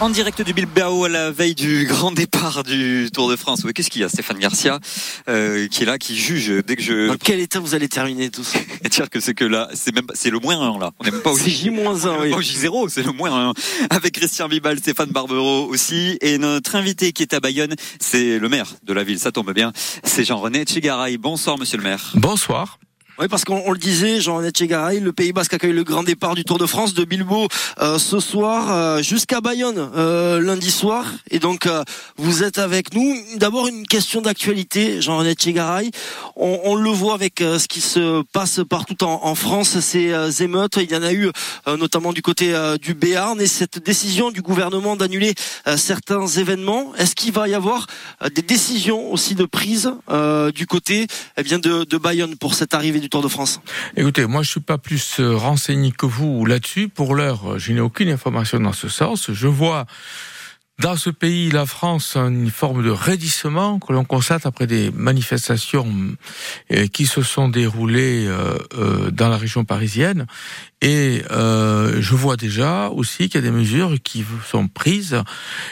En 0.00 0.10
direct 0.10 0.42
du 0.42 0.52
Bilbao 0.52 1.04
à 1.04 1.08
la 1.08 1.30
veille 1.32 1.54
du 1.54 1.84
grand 1.86 2.12
départ 2.12 2.62
du 2.62 3.10
Tour 3.12 3.28
de 3.30 3.36
France. 3.36 3.62
Oui, 3.64 3.72
Qu'est-ce 3.72 3.90
qu'il 3.90 4.00
y 4.02 4.04
a 4.04 4.08
Stéphane 4.08 4.38
Garcia 4.38 4.78
euh, 5.28 5.66
qui 5.68 5.82
est 5.82 5.86
là, 5.86 5.98
qui 5.98 6.16
juge 6.16 6.52
dès 6.64 6.76
que 6.76 6.82
je 6.82 7.08
Dans 7.08 7.16
quel 7.16 7.40
état 7.40 7.58
vous 7.60 7.74
allez 7.74 7.88
terminer 7.88 8.30
tous 8.30 8.52
dire 8.90 9.10
que 9.10 9.20
c'est 9.20 9.34
que 9.34 9.44
là, 9.44 9.68
c'est 9.74 9.94
même 9.94 10.06
pas- 10.06 10.14
c'est 10.16 10.30
le 10.30 10.38
moins 10.38 10.60
1 10.60 10.78
là. 10.78 10.92
On 11.00 11.04
n'est 11.04 11.10
même 11.10 11.20
pas 11.22 11.32
au 11.32 11.36
C'est 11.36 11.50
J. 11.50 11.70
J-1, 11.70 12.20
oui. 12.20 12.32
Au 12.32 12.40
J0, 12.40 12.88
c'est 12.88 13.02
le 13.02 13.12
moins 13.12 13.50
1. 13.50 13.52
Avec 13.90 14.14
Christian 14.14 14.48
Bibal, 14.48 14.78
Stéphane 14.78 15.10
Barbero 15.10 15.66
aussi. 15.66 16.16
Et 16.20 16.38
notre 16.38 16.76
invité 16.76 17.12
qui 17.12 17.22
est 17.22 17.34
à 17.34 17.40
Bayonne, 17.40 17.74
c'est 18.00 18.38
le 18.38 18.48
maire 18.48 18.74
de 18.84 18.92
la 18.92 19.02
ville, 19.04 19.18
ça 19.18 19.32
tombe 19.32 19.52
bien. 19.52 19.72
C'est 20.04 20.24
Jean-René 20.24 20.64
Tchigaray. 20.64 21.16
Bonsoir, 21.18 21.58
monsieur 21.58 21.76
le 21.78 21.84
maire. 21.84 22.12
Bonsoir. 22.14 22.78
Oui, 23.20 23.26
parce 23.26 23.44
qu'on 23.44 23.60
on 23.66 23.72
le 23.72 23.78
disait, 23.78 24.20
Jean-René 24.20 24.50
Tchegaray, 24.50 25.00
le 25.00 25.12
Pays 25.12 25.32
Basque 25.32 25.52
accueille 25.52 25.72
le 25.72 25.82
grand 25.82 26.04
départ 26.04 26.36
du 26.36 26.44
Tour 26.44 26.56
de 26.56 26.66
France 26.66 26.94
de 26.94 27.04
Bilbao 27.04 27.48
euh, 27.80 27.98
ce 27.98 28.20
soir 28.20 28.70
euh, 28.70 29.02
jusqu'à 29.02 29.40
Bayonne 29.40 29.90
euh, 29.96 30.38
lundi 30.40 30.70
soir. 30.70 31.04
Et 31.32 31.40
donc, 31.40 31.66
euh, 31.66 31.82
vous 32.16 32.44
êtes 32.44 32.58
avec 32.58 32.94
nous. 32.94 33.16
D'abord, 33.34 33.66
une 33.66 33.88
question 33.88 34.20
d'actualité, 34.20 35.00
Jean-René 35.02 35.32
Tchegaray. 35.32 35.90
On, 36.36 36.60
on 36.62 36.76
le 36.76 36.90
voit 36.90 37.14
avec 37.14 37.40
euh, 37.40 37.58
ce 37.58 37.66
qui 37.66 37.80
se 37.80 38.22
passe 38.32 38.60
partout 38.70 39.02
en, 39.02 39.18
en 39.24 39.34
France, 39.34 39.80
ces 39.80 40.12
euh, 40.12 40.30
émeutes. 40.30 40.76
Il 40.76 40.92
y 40.92 40.94
en 40.94 41.02
a 41.02 41.12
eu 41.12 41.28
notamment 41.66 42.12
du 42.12 42.22
côté 42.22 42.54
du 42.80 42.94
Béarn. 42.94 43.40
Et 43.40 43.48
cette 43.48 43.82
décision 43.82 44.30
du 44.30 44.42
gouvernement 44.42 44.94
d'annuler 44.94 45.34
certains 45.76 46.26
événements, 46.26 46.92
est-ce 46.96 47.14
qu'il 47.16 47.32
va 47.32 47.48
y 47.48 47.54
avoir 47.54 47.86
des 48.32 48.42
décisions 48.42 49.12
aussi 49.12 49.34
de 49.34 49.44
prise 49.44 49.92
du 50.54 50.66
côté 50.66 51.06
eh 51.36 51.42
bien 51.42 51.58
de, 51.58 51.84
de 51.84 51.98
Bayonne 51.98 52.36
pour 52.36 52.54
cette 52.54 52.74
arrivée 52.74 53.00
du 53.00 53.07
Écoutez, 53.96 54.26
moi 54.26 54.42
je 54.42 54.50
suis 54.50 54.60
pas 54.60 54.78
plus 54.78 55.20
euh, 55.20 55.36
renseigné 55.36 55.92
que 55.92 56.06
vous 56.06 56.44
là-dessus. 56.46 56.88
Pour 56.88 57.14
l'heure, 57.14 57.52
euh, 57.52 57.58
je 57.58 57.72
n'ai 57.72 57.80
aucune 57.80 58.08
information 58.08 58.60
dans 58.60 58.72
ce 58.72 58.88
sens. 58.88 59.30
Je 59.32 59.46
vois 59.46 59.86
dans 60.80 60.96
ce 60.96 61.10
pays, 61.10 61.50
la 61.50 61.66
France, 61.66 62.16
une 62.16 62.50
forme 62.50 62.84
de 62.84 62.90
raidissement 62.90 63.80
que 63.80 63.92
l'on 63.92 64.04
constate 64.04 64.46
après 64.46 64.68
des 64.68 64.92
manifestations 64.92 65.92
euh, 66.70 66.86
qui 66.86 67.06
se 67.06 67.22
sont 67.22 67.48
déroulées 67.48 68.28
dans 69.10 69.28
la 69.28 69.36
région 69.36 69.64
parisienne. 69.64 70.26
Et 70.80 71.24
euh, 71.32 72.00
je 72.00 72.14
vois 72.14 72.36
déjà 72.36 72.88
aussi 72.88 73.28
qu'il 73.28 73.34
y 73.34 73.38
a 73.38 73.50
des 73.50 73.56
mesures 73.56 73.94
qui 74.02 74.24
sont 74.48 74.68
prises, 74.68 75.22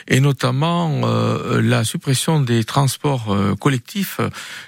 et 0.09 0.19
notamment 0.19 1.03
euh, 1.05 1.61
la 1.63 1.85
suppression 1.85 2.41
des 2.41 2.65
transports 2.65 3.33
euh, 3.33 3.55
collectifs 3.55 4.21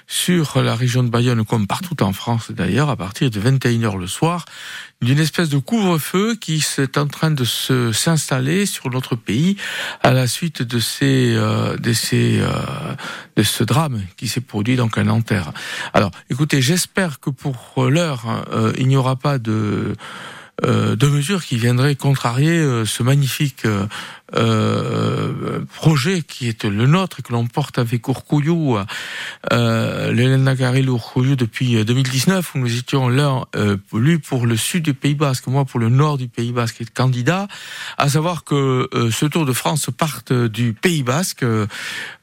sur 0.07 0.61
la 0.61 0.75
région 0.75 1.03
de 1.03 1.09
Bayonne, 1.09 1.43
comme 1.43 1.67
partout 1.67 2.01
en 2.01 2.13
France 2.13 2.51
d'ailleurs, 2.51 2.89
à 2.89 2.95
partir 2.95 3.29
de 3.29 3.39
21h 3.39 3.97
le 3.97 4.07
soir, 4.07 4.45
d'une 5.01 5.19
espèce 5.19 5.47
de 5.49 5.57
couvre-feu 5.57 6.35
qui 6.35 6.63
est 6.77 6.97
en 6.97 7.07
train 7.07 7.31
de 7.31 7.45
se 7.45 7.91
s'installer 7.93 8.65
sur 8.65 8.89
notre 8.89 9.15
pays 9.15 9.55
à 10.03 10.11
la 10.11 10.27
suite 10.27 10.61
de 10.61 10.79
ces 10.79 11.35
euh, 11.35 11.77
de 11.77 11.93
ces 11.93 12.39
euh, 12.41 12.49
de 13.37 13.43
ce 13.43 13.63
drame 13.63 14.01
qui 14.17 14.27
s'est 14.27 14.41
produit 14.41 14.75
donc 14.75 14.97
à 14.97 15.03
Nanterre. 15.03 15.53
Alors, 15.93 16.11
écoutez, 16.29 16.61
j'espère 16.61 17.21
que 17.21 17.29
pour 17.29 17.85
l'heure, 17.89 18.45
il 18.77 18.87
n'y 18.87 18.97
aura 18.97 19.15
pas 19.15 19.37
de 19.37 19.95
de 20.63 21.07
mesures 21.07 21.43
qui 21.43 21.57
viendraient 21.57 21.95
contrarier 21.95 22.57
euh, 22.57 22.85
ce 22.85 23.03
magnifique 23.03 23.63
euh, 24.35 25.33
euh, 25.41 25.65
projet 25.73 26.21
qui 26.21 26.47
est 26.47 26.65
le 26.65 26.85
nôtre 26.85 27.19
et 27.19 27.23
que 27.23 27.31
l'on 27.31 27.47
porte 27.47 27.77
avec 27.77 28.07
Urkuyu, 28.07 28.75
euh, 29.51 30.11
l'Elena 30.11 30.55
Garel 30.55 30.87
Urkuyu 30.87 31.35
depuis 31.35 31.83
2019 31.83 32.55
où 32.55 32.59
nous 32.59 32.77
étions 32.77 33.09
là, 33.09 33.43
euh, 33.55 33.77
lui 33.93 34.19
pour 34.19 34.45
le 34.45 34.57
sud 34.57 34.83
du 34.83 34.93
Pays 34.93 35.15
Basque, 35.15 35.47
moi 35.47 35.65
pour 35.65 35.79
le 35.79 35.89
nord 35.89 36.17
du 36.17 36.27
Pays 36.27 36.51
Basque 36.51 36.81
et 36.81 36.85
candidat, 36.85 37.47
à 37.97 38.09
savoir 38.09 38.43
que 38.43 38.89
euh, 38.93 39.11
ce 39.11 39.25
Tour 39.25 39.45
de 39.45 39.53
France 39.53 39.89
parte 39.95 40.33
du 40.33 40.73
Pays 40.73 41.03
Basque 41.03 41.43
euh, 41.43 41.67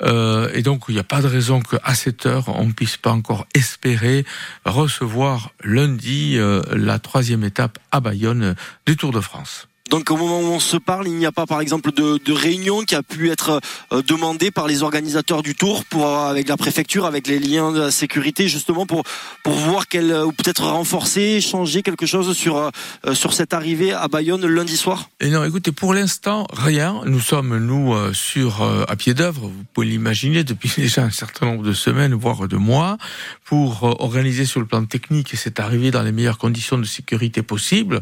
euh, 0.03 0.51
et 0.55 0.63
donc 0.63 0.85
il 0.89 0.95
n'y 0.95 1.01
a 1.01 1.05
pas 1.05 1.21
de 1.21 1.27
raison 1.27 1.61
qu'à 1.61 1.95
cette 1.95 2.27
heure 2.27 2.49
on 2.49 2.71
puisse 2.71 2.97
pas 2.97 3.11
encore 3.11 3.47
espérer 3.55 4.25
recevoir 4.65 5.51
lundi 5.63 6.37
euh, 6.37 6.63
la 6.73 6.99
troisième 6.99 7.45
étape 7.45 7.79
à 7.93 8.01
Bayonne 8.01 8.55
du 8.87 8.97
Tour 8.97 9.13
de 9.13 9.21
France. 9.21 9.69
Donc 9.91 10.11
au 10.11 10.17
moment 10.17 10.41
où 10.41 10.53
on 10.53 10.61
se 10.61 10.77
parle, 10.77 11.07
il 11.07 11.15
n'y 11.15 11.27
a 11.27 11.33
pas 11.33 11.47
par 11.47 11.61
exemple 11.61 11.93
de, 11.93 12.33
réunion 12.33 12.83
qui 12.83 12.95
a 12.95 13.03
pu 13.03 13.31
être 13.31 13.61
euh, 13.93 14.03
demandée 14.03 14.51
par 14.51 14.67
les 14.67 14.83
organisateurs 14.83 15.43
du 15.43 15.55
tour 15.55 15.85
pour 15.85 16.07
euh, 16.07 16.29
avec 16.29 16.49
la 16.49 16.57
préfecture, 16.57 17.07
avec 17.07 17.27
les 17.27 17.39
liens 17.39 17.73
de 17.73 17.81
la 17.81 17.91
sécurité 17.91 18.49
justement 18.49 18.87
pour 18.87 19.05
pour 19.43 19.55
voir 19.55 19.89
quel 19.89 20.13
ou 20.13 20.33
peut-être 20.33 20.65
renforcer, 20.65 21.41
changer 21.41 21.83
quelque 21.83 22.07
chose 22.07 22.37
sur 22.37 22.57
euh, 22.57 22.71
sur 23.15 23.33
cette 23.33 23.55
arrivée 23.55 23.93
à 23.93 24.09
Bayonne 24.09 24.47
lundi 24.47 24.77
soir. 24.77 25.09
Et 25.21 25.31
non, 25.31 25.45
écoutez, 25.45 25.73
pour 25.73 25.95
l'instant 25.95 26.47
rien. 26.53 27.03
Nous 27.05 27.21
sommes 27.21 27.57
nous 27.59 27.95
euh, 27.95 28.13
sur 28.13 28.63
euh, 28.63 28.85
à 28.89 28.97
pied 28.97 29.15
d'œuvre. 29.15 29.43
Vous 29.49 29.65
pouvez 29.73 29.87
l'imaginer 29.87 30.45
depuis 30.45 30.71
déjà 30.77 31.03
un 31.03 31.11
certain 31.11 31.47
nombre 31.47 31.63
de 31.63 31.73
semaines, 31.73 32.15
voire 32.15 32.49
de 32.49 32.57
mois, 32.57 32.99
pour 33.45 33.85
euh, 33.85 33.95
organiser 33.99 34.45
sur 34.45 34.61
le 34.61 34.67
plan 34.67 34.85
technique 34.85 35.35
cette 35.37 35.61
arrivée 35.61 35.91
dans 35.91 36.03
les 36.03 36.13
meilleures 36.13 36.39
conditions 36.39 36.79
de 36.79 36.85
sécurité 36.85 37.43
possibles. 37.43 38.01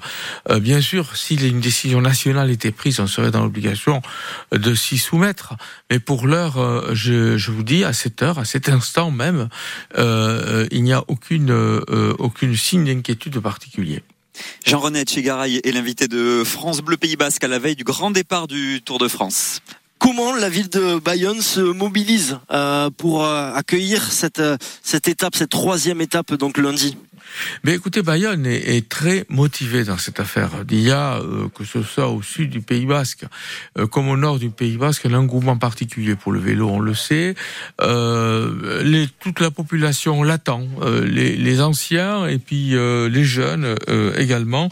Euh, 0.50 0.60
bien 0.60 0.80
sûr, 0.80 1.16
si 1.16 1.34
une 1.34 1.60
décision 1.60 1.73
nationale 2.00 2.50
était 2.50 2.72
prise, 2.72 3.00
on 3.00 3.06
serait 3.06 3.30
dans 3.30 3.42
l'obligation 3.42 4.02
de 4.52 4.74
s'y 4.74 4.98
soumettre. 4.98 5.54
Mais 5.90 5.98
pour 5.98 6.26
l'heure, 6.26 6.58
euh, 6.58 6.94
je, 6.94 7.36
je 7.36 7.50
vous 7.50 7.62
dis, 7.62 7.84
à 7.84 7.92
cette 7.92 8.22
heure, 8.22 8.38
à 8.38 8.44
cet 8.44 8.68
instant 8.68 9.10
même, 9.10 9.48
euh, 9.98 10.66
il 10.70 10.82
n'y 10.82 10.92
a 10.92 11.04
aucune, 11.08 11.50
euh, 11.50 12.14
aucune 12.18 12.56
signe 12.56 12.84
d'inquiétude 12.84 13.38
particulier. 13.40 14.02
Jean-René 14.66 15.00
Etchegaray 15.00 15.60
est 15.62 15.72
l'invité 15.72 16.08
de 16.08 16.42
France 16.44 16.80
Bleu 16.80 16.96
Pays 16.96 17.16
Basque 17.16 17.44
à 17.44 17.48
la 17.48 17.58
veille 17.58 17.76
du 17.76 17.84
grand 17.84 18.10
départ 18.10 18.46
du 18.46 18.80
Tour 18.84 18.98
de 18.98 19.08
France. 19.08 19.60
Comment 19.98 20.34
la 20.34 20.50
ville 20.50 20.68
de 20.68 20.98
Bayonne 20.98 21.40
se 21.40 21.60
mobilise 21.60 22.38
euh, 22.50 22.90
pour 22.90 23.24
euh, 23.24 23.52
accueillir 23.54 24.12
cette 24.12 24.40
euh, 24.40 24.58
cette 24.82 25.08
étape, 25.08 25.34
cette 25.34 25.50
troisième 25.50 26.00
étape 26.00 26.34
donc 26.34 26.58
lundi? 26.58 26.96
Mais 27.64 27.74
écoutez, 27.74 28.02
Bayonne 28.02 28.46
est, 28.46 28.88
très 28.88 29.24
motivé 29.28 29.84
dans 29.84 29.98
cette 29.98 30.20
affaire. 30.20 30.50
Il 30.70 30.80
y 30.80 30.90
a, 30.90 31.16
euh, 31.16 31.48
que 31.48 31.64
ce 31.64 31.82
soit 31.82 32.08
au 32.08 32.22
sud 32.22 32.50
du 32.50 32.60
Pays 32.60 32.86
Basque, 32.86 33.24
euh, 33.78 33.86
comme 33.86 34.08
au 34.08 34.16
nord 34.16 34.38
du 34.38 34.50
Pays 34.50 34.76
Basque, 34.76 35.06
un 35.06 35.14
engouement 35.14 35.56
particulier 35.56 36.16
pour 36.16 36.32
le 36.32 36.40
vélo, 36.40 36.68
on 36.68 36.80
le 36.80 36.94
sait. 36.94 37.34
Euh, 37.80 39.06
toute 39.20 39.40
la 39.40 39.50
population 39.50 40.22
l'attend, 40.22 40.66
les, 41.04 41.36
les 41.36 41.60
anciens 41.60 42.26
et 42.26 42.38
puis 42.38 42.70
les 42.70 43.24
jeunes 43.24 43.74
également. 44.16 44.68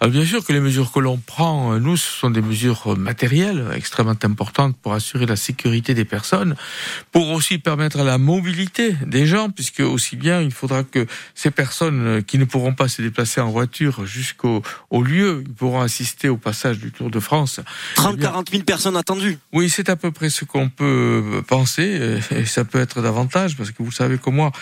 Alors 0.00 0.12
bien 0.12 0.24
sûr 0.24 0.44
que 0.44 0.52
les 0.52 0.60
mesures 0.60 0.92
que 0.92 1.00
l'on 1.00 1.18
prend, 1.18 1.78
nous, 1.78 1.96
ce 1.96 2.10
sont 2.10 2.30
des 2.30 2.40
mesures 2.40 2.96
matérielles 2.96 3.66
extrêmement 3.74 4.16
importantes 4.22 4.76
pour 4.80 4.94
assurer 4.94 5.26
la 5.26 5.36
sécurité 5.36 5.94
des 5.94 6.04
personnes, 6.04 6.56
pour 7.12 7.30
aussi 7.30 7.58
permettre 7.58 8.02
la 8.02 8.18
mobilité 8.18 8.94
des 9.06 9.26
gens, 9.26 9.50
puisque 9.50 9.80
aussi 9.80 10.16
bien 10.16 10.40
il 10.40 10.52
faudra 10.52 10.82
que 10.84 11.06
ces 11.34 11.50
personnes 11.50 11.89
euh, 11.92 12.20
qui 12.22 12.38
ne 12.38 12.44
pourront 12.44 12.74
pas 12.74 12.88
se 12.88 13.02
déplacer 13.02 13.40
en 13.40 13.50
voiture 13.50 14.06
jusqu'au 14.06 14.62
au 14.90 15.02
lieu, 15.02 15.42
ils 15.46 15.52
pourront 15.52 15.80
assister 15.80 16.28
au 16.28 16.36
passage 16.36 16.78
du 16.78 16.92
Tour 16.92 17.10
de 17.10 17.20
France. 17.20 17.60
30 17.96 18.14
Eh 18.14 18.16
bien, 18.18 18.28
40 18.30 18.50
000 18.50 18.62
personnes 18.64 18.96
attendues. 18.96 19.38
oui, 19.52 19.70
c'est 19.70 19.88
à 19.88 19.96
peu 19.96 20.10
près 20.10 20.30
ce 20.30 20.44
qu'on 20.44 20.68
peut 20.68 20.84
euh, 20.84 21.42
penser, 21.42 21.98
euh, 22.00 22.20
et 22.30 22.44
ça 22.44 22.64
peut 22.64 22.78
être 22.80 23.02
davantage, 23.02 23.56
parce 23.56 23.70
que 23.70 23.82
vous 23.82 23.92
savez 23.92 24.18
comme 24.18 24.36
moi 24.36 24.52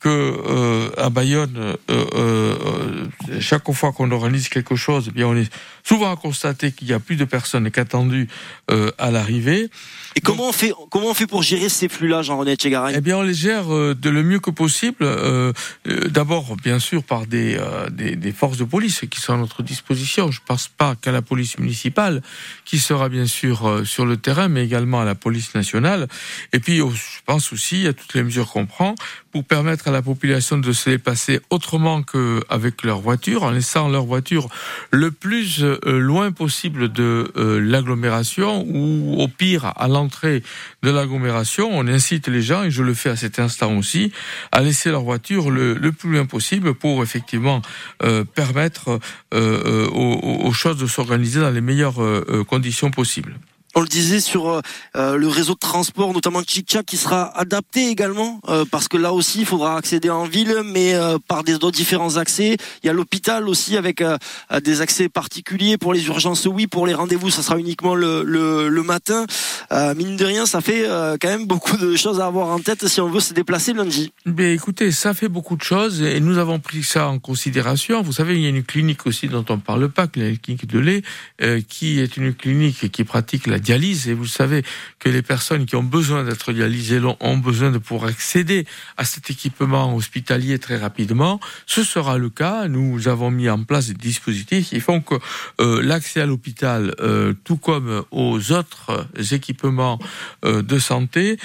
que 0.00 0.08
euh, 0.08 0.90
à 0.96 1.10
Bayonne, 1.10 1.56
euh, 1.56 1.74
euh, 2.14 3.06
chaque 3.40 3.70
fois 3.72 3.92
qu'on 3.92 4.10
organise 4.10 4.48
quelque 4.48 4.76
chose, 4.76 5.06
eh 5.08 5.10
bien 5.10 5.26
on 5.26 5.36
est 5.36 5.50
souvent 5.82 6.12
à 6.12 6.16
constater 6.16 6.72
qu'il 6.72 6.88
y 6.88 6.92
a 6.92 7.00
plus 7.00 7.16
de 7.16 7.24
personnes 7.24 7.70
qu'attendues 7.70 8.28
euh, 8.70 8.90
à 8.98 9.10
l'arrivée. 9.10 9.68
Et 10.16 10.20
comment 10.20 10.48
on 10.48 10.52
fait 10.52 10.72
comment 10.90 11.08
on 11.08 11.14
fait 11.14 11.26
pour 11.26 11.42
gérer 11.42 11.68
ces 11.68 11.88
flux-là, 11.88 12.22
Jean-René 12.22 12.52
Etchegaray 12.52 12.94
Eh 12.96 13.00
bien, 13.00 13.18
on 13.18 13.22
les 13.22 13.34
gère 13.34 13.72
euh, 13.72 13.94
de 13.94 14.08
le 14.08 14.22
mieux 14.22 14.40
que 14.40 14.50
possible. 14.50 15.06
D'abord, 15.84 16.56
bien 16.56 16.78
sûr, 16.78 17.02
par 17.02 17.26
des, 17.26 17.56
euh, 17.58 17.88
des, 17.90 18.16
des 18.16 18.32
forces 18.32 18.56
de 18.56 18.64
police 18.64 19.02
qui 19.10 19.20
sont 19.20 19.34
à 19.34 19.36
notre 19.36 19.62
disposition. 19.62 20.30
Je 20.30 20.40
ne 20.40 20.46
pense 20.46 20.68
pas 20.68 20.94
qu'à 20.96 21.12
la 21.12 21.22
police 21.22 21.58
municipale, 21.58 22.22
qui 22.64 22.78
sera 22.78 23.08
bien 23.08 23.26
sûr 23.26 23.68
euh, 23.68 23.84
sur 23.84 24.06
le 24.06 24.16
terrain, 24.16 24.48
mais 24.48 24.64
également 24.64 25.00
à 25.00 25.04
la 25.04 25.14
police 25.14 25.54
nationale. 25.54 26.08
Et 26.52 26.60
puis, 26.60 26.78
je 26.78 27.20
pense 27.24 27.52
aussi 27.52 27.86
à 27.86 27.92
toutes 27.92 28.14
les 28.14 28.22
mesures 28.22 28.50
qu'on 28.50 28.66
prend 28.66 28.94
pour 29.36 29.44
permettre 29.44 29.88
à 29.88 29.90
la 29.90 30.00
population 30.00 30.56
de 30.56 30.72
se 30.72 30.88
déplacer 30.88 31.40
autrement 31.50 32.02
qu'avec 32.02 32.82
leur 32.82 33.02
voiture, 33.02 33.42
en 33.42 33.50
laissant 33.50 33.86
leur 33.86 34.06
voiture 34.06 34.48
le 34.90 35.10
plus 35.10 35.62
euh, 35.62 35.78
loin 35.98 36.32
possible 36.32 36.90
de 36.90 37.30
euh, 37.36 37.60
l'agglomération 37.60 38.64
ou 38.66 39.20
au 39.20 39.28
pire 39.28 39.74
à 39.76 39.88
l'entrée 39.88 40.42
de 40.82 40.90
l'agglomération. 40.90 41.68
On 41.70 41.86
incite 41.86 42.28
les 42.28 42.40
gens, 42.40 42.62
et 42.62 42.70
je 42.70 42.82
le 42.82 42.94
fais 42.94 43.10
à 43.10 43.16
cet 43.16 43.38
instant 43.38 43.76
aussi, 43.76 44.10
à 44.52 44.62
laisser 44.62 44.90
leur 44.90 45.02
voiture 45.02 45.50
le, 45.50 45.76
plus 45.92 46.12
loin 46.12 46.24
possible 46.24 46.72
pour 46.72 47.02
effectivement 47.02 47.60
euh, 48.04 48.24
permettre 48.24 48.98
aux, 49.34 50.52
choses 50.54 50.78
de 50.78 50.86
s'organiser 50.86 51.40
dans 51.40 51.50
les 51.50 51.60
meilleures 51.60 52.00
conditions 52.46 52.90
possibles. 52.90 53.34
On 53.78 53.82
le 53.82 53.88
disait 53.88 54.20
sur 54.20 54.48
euh, 54.48 54.60
euh, 54.96 55.18
le 55.18 55.28
réseau 55.28 55.52
de 55.52 55.58
transport, 55.58 56.14
notamment 56.14 56.40
Chicha, 56.40 56.82
qui 56.82 56.96
sera 56.96 57.38
adapté 57.38 57.90
également, 57.90 58.40
euh, 58.48 58.64
parce 58.70 58.88
que 58.88 58.96
là 58.96 59.12
aussi, 59.12 59.40
il 59.40 59.44
faudra 59.44 59.76
accéder 59.76 60.08
en 60.08 60.24
ville, 60.24 60.62
mais 60.64 60.94
par 61.28 61.44
des 61.44 61.58
différents 61.70 62.16
accès. 62.16 62.56
Il 62.82 62.86
y 62.86 62.88
a 62.88 62.94
l'hôpital 62.94 63.48
aussi 63.48 63.76
avec 63.76 64.02
des 64.62 64.80
accès 64.80 65.10
particuliers 65.10 65.76
pour 65.76 65.92
les 65.92 66.06
urgences, 66.06 66.46
oui, 66.46 66.66
pour 66.66 66.86
les 66.86 66.94
rendez-vous, 66.94 67.28
ça 67.28 67.42
sera 67.42 67.58
uniquement 67.58 67.94
le, 67.94 68.22
le, 68.22 68.68
le 68.68 68.82
matin. 68.82 69.26
Mine 69.70 70.16
de 70.16 70.24
rien, 70.24 70.46
ça 70.46 70.62
fait 70.62 70.84
quand 71.20 71.28
même 71.28 71.46
beaucoup 71.46 71.76
de 71.76 71.96
choses 71.96 72.20
à 72.20 72.26
avoir 72.26 72.48
en 72.48 72.60
tête 72.60 72.86
si 72.86 73.00
on 73.00 73.10
veut 73.10 73.20
se 73.20 73.34
déplacer 73.34 73.74
lundi. 73.74 74.12
Mais 74.24 74.54
écoutez, 74.54 74.90
ça 74.92 75.12
fait 75.12 75.28
beaucoup 75.28 75.56
de 75.56 75.62
choses 75.62 76.00
et 76.00 76.20
nous 76.20 76.38
avons 76.38 76.60
pris 76.60 76.82
ça 76.82 77.08
en 77.08 77.18
considération. 77.18 78.02
Vous 78.02 78.12
savez, 78.12 78.36
il 78.36 78.42
y 78.42 78.46
a 78.46 78.50
une 78.50 78.64
clinique 78.64 79.06
aussi 79.06 79.28
dont 79.28 79.44
on 79.50 79.56
ne 79.56 79.60
parle 79.60 79.88
pas, 79.90 80.06
la 80.14 80.36
clinique 80.36 80.66
de 80.66 80.78
lait, 80.78 81.02
qui 81.68 82.00
est 82.00 82.16
une 82.16 82.32
clinique 82.32 82.90
qui 82.90 83.04
pratique 83.04 83.46
la 83.46 83.58
dialyse. 83.66 84.08
Et 84.08 84.14
vous 84.14 84.26
savez 84.26 84.62
que 84.98 85.08
les 85.08 85.22
personnes 85.22 85.66
qui 85.66 85.76
ont 85.76 85.88
besoin 85.98 86.24
d'être 86.24 86.52
dialysées 86.52 87.00
ont 87.20 87.38
besoin 87.38 87.70
de 87.70 87.78
pouvoir 87.78 88.10
accéder 88.10 88.64
à 88.96 89.04
cet 89.04 89.30
équipement 89.30 89.94
hospitalier 89.94 90.58
très 90.58 90.76
rapidement. 90.76 91.40
Ce 91.66 91.82
sera 91.82 92.16
le 92.16 92.30
cas. 92.30 92.68
Nous 92.68 93.08
avons 93.08 93.30
mis 93.30 93.48
en 93.50 93.62
place 93.64 93.88
des 93.88 93.94
dispositifs 93.94 94.68
qui 94.70 94.80
font 94.80 95.00
que 95.00 95.16
euh, 95.60 95.82
l'accès 95.82 96.20
à 96.20 96.26
l'hôpital, 96.26 96.94
euh, 97.00 97.34
tout 97.44 97.56
comme 97.56 98.04
aux 98.10 98.52
autres 98.52 99.06
équipements 99.32 99.98
euh, 100.44 100.62
de 100.62 100.78
santé, 100.78 101.38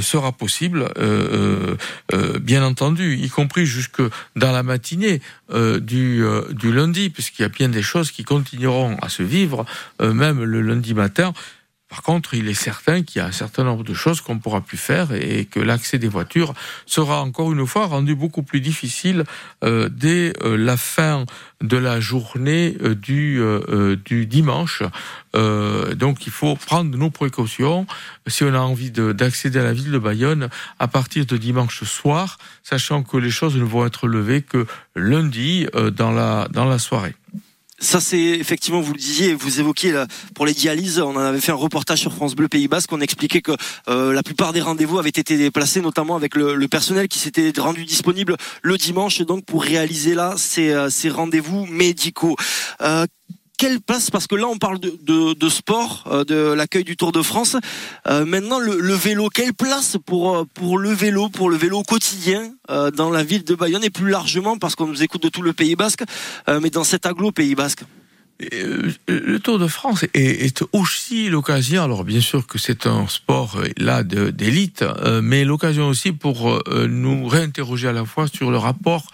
sera 0.00 0.32
possible, 0.32 0.88
bien 2.40 2.62
entendu, 2.62 3.16
y 3.16 3.28
compris 3.28 3.64
jusque 3.66 4.02
dans 4.34 4.52
la 4.52 4.62
matinée 4.62 5.20
du, 5.80 6.24
lundi, 6.78 7.10
puisqu'il 7.10 7.42
y 7.42 7.44
a 7.44 7.48
bien 7.48 7.68
des 7.68 7.82
choses 7.82 8.10
qui 8.10 8.24
continueront 8.24 8.96
à 9.00 9.08
se 9.08 9.22
vivre, 9.22 9.64
même 10.00 10.42
le 10.42 10.60
lundi 10.60 10.94
matin. 10.94 11.32
Par 11.88 12.02
contre, 12.02 12.34
il 12.34 12.48
est 12.48 12.54
certain 12.54 13.04
qu'il 13.04 13.20
y 13.20 13.22
a 13.22 13.28
un 13.28 13.32
certain 13.32 13.62
nombre 13.62 13.84
de 13.84 13.94
choses 13.94 14.20
qu'on 14.20 14.38
pourra 14.38 14.60
plus 14.60 14.76
faire 14.76 15.12
et 15.12 15.44
que 15.44 15.60
l'accès 15.60 15.98
des 15.98 16.08
voitures 16.08 16.52
sera 16.84 17.22
encore 17.22 17.52
une 17.52 17.64
fois 17.64 17.86
rendu 17.86 18.16
beaucoup 18.16 18.42
plus 18.42 18.60
difficile 18.60 19.22
euh, 19.62 19.88
dès 19.88 20.32
euh, 20.42 20.56
la 20.56 20.76
fin 20.76 21.26
de 21.62 21.76
la 21.76 22.00
journée 22.00 22.76
euh, 22.82 22.96
du, 22.96 23.40
du 24.04 24.26
dimanche. 24.26 24.82
Donc 25.34 26.26
il 26.26 26.32
faut 26.32 26.56
prendre 26.56 26.96
nos 26.96 27.10
précautions 27.10 27.86
si 28.26 28.42
on 28.42 28.54
a 28.54 28.58
envie 28.58 28.90
de- 28.90 29.12
d'accéder 29.12 29.58
à 29.58 29.64
la 29.64 29.74
ville 29.74 29.92
de 29.92 29.98
Bayonne 29.98 30.48
à 30.78 30.88
partir 30.88 31.26
de 31.26 31.36
dimanche 31.36 31.84
soir, 31.84 32.38
sachant 32.62 33.02
que 33.02 33.18
les 33.18 33.30
choses 33.30 33.54
ne 33.56 33.62
vont 33.64 33.84
être 33.84 34.08
levées 34.08 34.40
que 34.40 34.66
lundi 34.94 35.66
dans, 35.92 36.10
la, 36.10 36.48
dans 36.50 36.64
la 36.64 36.78
soirée. 36.78 37.14
Ça, 37.78 38.00
c'est 38.00 38.18
effectivement, 38.18 38.80
vous 38.80 38.94
le 38.94 38.98
disiez, 38.98 39.34
vous 39.34 39.60
évoquiez 39.60 39.94
pour 40.34 40.46
les 40.46 40.54
dialyses, 40.54 40.98
on 40.98 41.14
en 41.14 41.18
avait 41.18 41.40
fait 41.40 41.52
un 41.52 41.56
reportage 41.56 42.00
sur 42.00 42.12
France 42.12 42.34
Bleu 42.34 42.48
Pays 42.48 42.68
Basque, 42.68 42.90
on 42.92 43.02
expliquait 43.02 43.42
que 43.42 43.52
euh, 43.88 44.14
la 44.14 44.22
plupart 44.22 44.54
des 44.54 44.62
rendez-vous 44.62 44.98
avaient 44.98 45.10
été 45.10 45.36
déplacés, 45.36 45.82
notamment 45.82 46.16
avec 46.16 46.36
le, 46.36 46.66
personnel 46.68 47.06
qui 47.08 47.18
s'était 47.18 47.52
rendu 47.58 47.84
disponible 47.84 48.36
le 48.62 48.78
dimanche, 48.78 49.20
donc 49.20 49.44
pour 49.44 49.62
réaliser 49.62 50.14
là 50.14 50.34
ces, 50.38 50.70
euh, 50.70 50.88
rendez-vous 51.10 51.66
médicaux. 51.66 52.36
Euh, 52.80 53.06
quelle 53.56 53.80
place 53.80 54.10
Parce 54.10 54.26
que 54.26 54.34
là, 54.34 54.46
on 54.46 54.58
parle 54.58 54.78
de, 54.78 55.48
sport, 55.48 56.04
euh, 56.10 56.24
de 56.24 56.52
l'accueil 56.52 56.84
du 56.84 56.96
Tour 56.96 57.12
de 57.12 57.22
France. 57.22 57.56
Euh, 58.06 58.24
maintenant, 58.24 58.58
le, 58.58 58.94
vélo, 58.94 59.28
quelle 59.28 59.54
place 59.54 59.96
pour 60.04 60.36
euh, 60.36 60.44
pour 60.54 60.78
le 60.78 60.90
vélo, 60.90 61.28
pour 61.28 61.50
le 61.50 61.56
vélo 61.56 61.82
quotidien 61.82 62.52
dans 62.96 63.10
la 63.10 63.22
ville 63.22 63.44
de 63.44 63.54
Bayonne 63.54 63.84
et 63.84 63.90
plus 63.90 64.10
largement, 64.10 64.58
parce 64.58 64.74
qu'on 64.74 64.86
nous 64.86 65.02
écoute 65.02 65.22
de 65.22 65.28
tout 65.28 65.42
le 65.42 65.52
Pays 65.52 65.76
Basque, 65.76 66.02
mais 66.48 66.70
dans 66.70 66.84
cet 66.84 67.06
aglo 67.06 67.30
Pays 67.30 67.54
Basque. 67.54 67.82
Le 68.40 69.38
Tour 69.38 69.58
de 69.58 69.66
France 69.66 70.04
est, 70.14 70.44
est 70.44 70.64
aussi 70.72 71.28
l'occasion, 71.28 71.82
alors 71.82 72.04
bien 72.04 72.20
sûr 72.20 72.46
que 72.46 72.58
c'est 72.58 72.86
un 72.86 73.06
sport 73.06 73.60
là 73.76 74.02
d'élite, 74.02 74.84
mais 75.22 75.44
l'occasion 75.44 75.88
aussi 75.88 76.12
pour 76.12 76.62
nous 76.88 77.26
réinterroger 77.28 77.88
à 77.88 77.92
la 77.92 78.04
fois 78.04 78.26
sur 78.26 78.50
le 78.50 78.58
rapport 78.58 79.06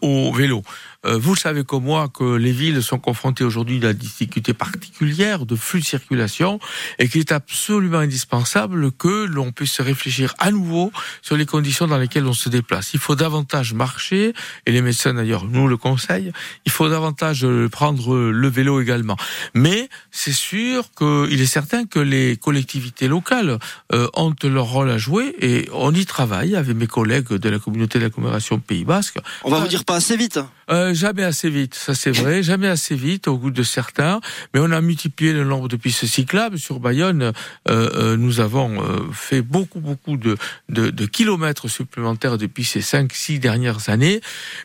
au 0.00 0.32
vélo. 0.32 0.62
Euh, 1.04 1.18
Vous 1.18 1.36
savez 1.36 1.64
comme 1.64 1.84
moi 1.84 2.08
que 2.08 2.36
les 2.36 2.52
villes 2.52 2.82
sont 2.82 2.98
confrontées 2.98 3.44
aujourd'hui 3.44 3.76
à 3.84 3.92
des 3.92 3.94
difficultés 3.94 4.54
particulières 4.54 5.46
de 5.46 5.56
flux 5.56 5.80
de 5.80 5.84
circulation 5.84 6.58
et 6.98 7.08
qu'il 7.08 7.20
est 7.20 7.32
absolument 7.32 7.98
indispensable 7.98 8.92
que 8.92 9.26
l'on 9.26 9.52
puisse 9.52 9.80
réfléchir 9.80 10.34
à 10.38 10.50
nouveau 10.50 10.92
sur 11.22 11.36
les 11.36 11.46
conditions 11.46 11.86
dans 11.86 11.98
lesquelles 11.98 12.26
on 12.26 12.32
se 12.32 12.48
déplace. 12.48 12.94
Il 12.94 13.00
faut 13.00 13.16
davantage 13.16 13.74
marcher, 13.74 14.32
et 14.66 14.72
les 14.72 14.82
médecins 14.82 15.14
d'ailleurs 15.14 15.44
nous 15.44 15.68
le 15.68 15.76
conseillent, 15.76 16.32
il 16.64 16.72
faut 16.72 16.88
davantage 16.88 17.44
euh, 17.44 17.68
prendre 17.68 18.16
le 18.16 18.48
vélo 18.48 18.80
également. 18.80 19.16
Mais 19.54 19.88
c'est 20.10 20.32
sûr 20.32 20.90
qu'il 20.96 21.40
est 21.40 21.46
certain 21.46 21.86
que 21.86 21.98
les 21.98 22.36
collectivités 22.36 23.08
locales 23.08 23.58
euh, 23.92 24.08
ont 24.14 24.34
leur 24.42 24.66
rôle 24.66 24.90
à 24.90 24.98
jouer 24.98 25.34
et 25.40 25.68
on 25.72 25.94
y 25.94 26.04
travaille 26.06 26.56
avec 26.56 26.76
mes 26.76 26.86
collègues 26.86 27.28
de 27.32 27.48
la 27.48 27.58
communauté 27.58 27.98
d'agglomération 27.98 28.58
Pays 28.58 28.84
Basque. 28.84 29.18
On 29.44 29.50
va 29.50 29.60
vous 29.60 29.68
dire 29.68 29.84
pas 29.84 29.96
assez 29.96 30.16
vite. 30.16 30.38
Euh, 30.70 30.94
jamais 30.94 31.24
assez 31.24 31.50
vite, 31.50 31.74
ça 31.74 31.94
c'est 31.94 32.10
vrai, 32.10 32.42
jamais 32.42 32.68
assez 32.68 32.94
vite 32.94 33.28
au 33.28 33.36
goût 33.36 33.50
de 33.50 33.62
certains, 33.62 34.20
mais 34.52 34.60
on 34.60 34.70
a 34.70 34.80
multiplié 34.80 35.32
le 35.32 35.44
nombre 35.44 35.68
de 35.68 35.76
pistes 35.76 36.06
cyclables 36.06 36.58
sur 36.58 36.80
Bayonne. 36.80 37.22
Euh, 37.22 37.32
euh, 37.68 38.16
nous 38.16 38.40
avons 38.40 38.82
euh, 38.82 39.10
fait 39.12 39.42
beaucoup 39.42 39.80
beaucoup 39.80 40.16
de, 40.16 40.36
de, 40.68 40.90
de 40.90 41.06
kilomètres 41.06 41.68
supplémentaires 41.68 42.38
depuis 42.38 42.64
ces 42.64 42.80
cinq 42.80 43.12
six 43.12 43.38
dernières 43.38 43.88
années, 43.88 44.20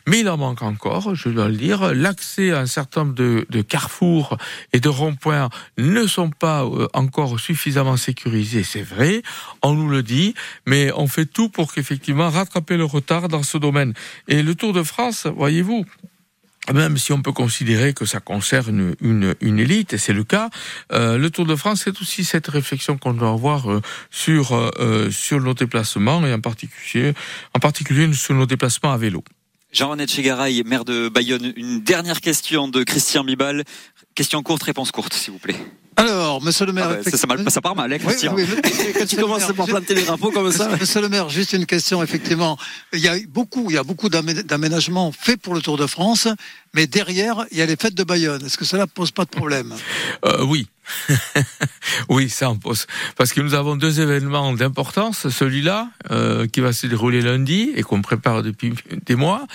mais 0.06 0.20
il 0.20 0.28
en 0.28 0.36
manque 0.36 0.62
encore, 0.62 1.14
je 1.14 1.28
dois 1.28 1.48
le 1.48 1.56
dire. 1.56 1.94
L'accès 1.94 2.50
à 2.52 2.60
un 2.60 2.66
certain 2.66 3.04
nombre 3.04 3.14
de, 3.14 3.46
de 3.50 3.62
carrefours 3.62 4.38
et 4.72 4.80
de 4.80 4.88
ronds-points 4.88 5.48
ne 5.78 6.06
sont 6.06 6.30
pas 6.30 6.64
encore 6.94 7.38
suffisamment 7.38 7.96
sécurisés, 7.96 8.62
c'est 8.62 8.82
vrai, 8.82 9.22
on 9.62 9.74
nous 9.74 9.88
le 9.88 10.02
dit, 10.02 10.34
mais 10.66 10.92
on 10.96 11.06
fait 11.06 11.26
tout 11.26 11.48
pour 11.48 11.72
qu'effectivement 11.72 12.30
rattraper 12.30 12.76
le 12.76 12.84
retard 12.84 13.28
dans 13.28 13.42
ce 13.42 13.58
domaine. 13.58 13.94
Et 14.28 14.42
le 14.42 14.54
Tour 14.54 14.72
de 14.72 14.82
France, 14.82 15.26
voyez-vous, 15.26 15.84
même 16.72 16.96
si 16.98 17.12
on 17.12 17.22
peut 17.22 17.32
considérer 17.32 17.92
que 17.94 18.04
ça 18.04 18.20
concerne 18.20 18.94
une, 19.00 19.34
une 19.40 19.58
élite, 19.58 19.92
et 19.92 19.98
c'est 19.98 20.12
le 20.12 20.24
cas, 20.24 20.50
euh, 20.92 21.18
le 21.18 21.30
Tour 21.30 21.46
de 21.46 21.56
France, 21.56 21.82
c'est 21.84 22.00
aussi 22.00 22.24
cette 22.24 22.48
réflexion 22.48 22.98
qu'on 22.98 23.14
doit 23.14 23.30
avoir 23.30 23.70
euh, 23.70 23.80
sur, 24.10 24.54
euh, 24.54 25.10
sur 25.10 25.40
nos 25.40 25.54
déplacements, 25.54 26.24
et 26.26 26.32
en 26.32 26.40
particulier, 26.40 27.14
en 27.54 27.58
particulier 27.58 28.12
sur 28.12 28.34
nos 28.34 28.46
déplacements 28.46 28.92
à 28.92 28.96
vélo. 28.96 29.24
Jean-René 29.72 30.06
Chegaray, 30.06 30.62
maire 30.64 30.84
de 30.84 31.08
Bayonne, 31.08 31.52
une 31.56 31.80
dernière 31.80 32.20
question 32.20 32.66
de 32.66 32.82
Christian 32.82 33.22
Bibal. 33.22 33.64
Question 34.16 34.42
courte, 34.42 34.64
réponse 34.64 34.90
courte, 34.90 35.14
s'il 35.14 35.32
vous 35.32 35.38
plaît. 35.38 35.56
Alors, 36.00 36.42
monsieur 36.42 36.64
le 36.64 36.72
maire. 36.72 36.88
Ah 36.90 36.94
bah, 37.02 37.10
ça, 37.10 37.16
ça, 37.18 37.26
mal- 37.26 37.50
ça 37.50 37.60
part 37.60 37.76
mal, 37.76 37.92
hein, 37.92 37.96
Oui, 38.00 38.06
Christian. 38.06 38.32
oui, 38.34 38.44
oui. 38.48 38.70
Quand 38.98 39.06
tu 39.06 39.16
commences 39.16 39.52
par 39.52 39.66
planter 39.66 39.94
les 39.94 40.02
drapeaux 40.02 40.30
comme 40.30 40.50
ça. 40.50 40.68
Monsieur 40.80 41.00
le 41.02 41.08
maire, 41.10 41.28
juste 41.28 41.52
une 41.52 41.66
question, 41.66 42.02
effectivement. 42.02 42.56
Il 42.94 43.00
y 43.00 43.08
a 43.08 43.16
beaucoup, 43.28 43.66
il 43.68 43.74
y 43.74 43.78
a 43.78 43.82
beaucoup 43.84 44.08
d'amé- 44.08 44.42
d'aménagements 44.42 45.12
faits 45.12 45.40
pour 45.42 45.52
le 45.54 45.60
Tour 45.60 45.76
de 45.76 45.86
France, 45.86 46.26
mais 46.74 46.86
derrière, 46.86 47.44
il 47.50 47.58
y 47.58 47.62
a 47.62 47.66
les 47.66 47.76
fêtes 47.76 47.94
de 47.94 48.04
Bayonne. 48.04 48.44
Est-ce 48.44 48.56
que 48.56 48.64
cela 48.64 48.86
pose 48.86 49.10
pas 49.10 49.24
de 49.24 49.30
problème? 49.30 49.74
Euh, 50.24 50.44
oui. 50.44 50.68
oui, 52.08 52.28
ça 52.28 52.50
en 52.50 52.56
pose. 52.56 52.86
Parce 53.16 53.32
que 53.32 53.40
nous 53.40 53.54
avons 53.54 53.76
deux 53.76 54.00
événements 54.00 54.52
d'importance. 54.52 55.28
Celui-là, 55.28 55.88
euh, 56.10 56.46
qui 56.46 56.60
va 56.60 56.72
se 56.72 56.86
dérouler 56.86 57.20
lundi 57.20 57.72
et 57.74 57.82
qu'on 57.82 58.02
prépare 58.02 58.42
depuis 58.42 58.74
des 59.06 59.14
mois. 59.16 59.46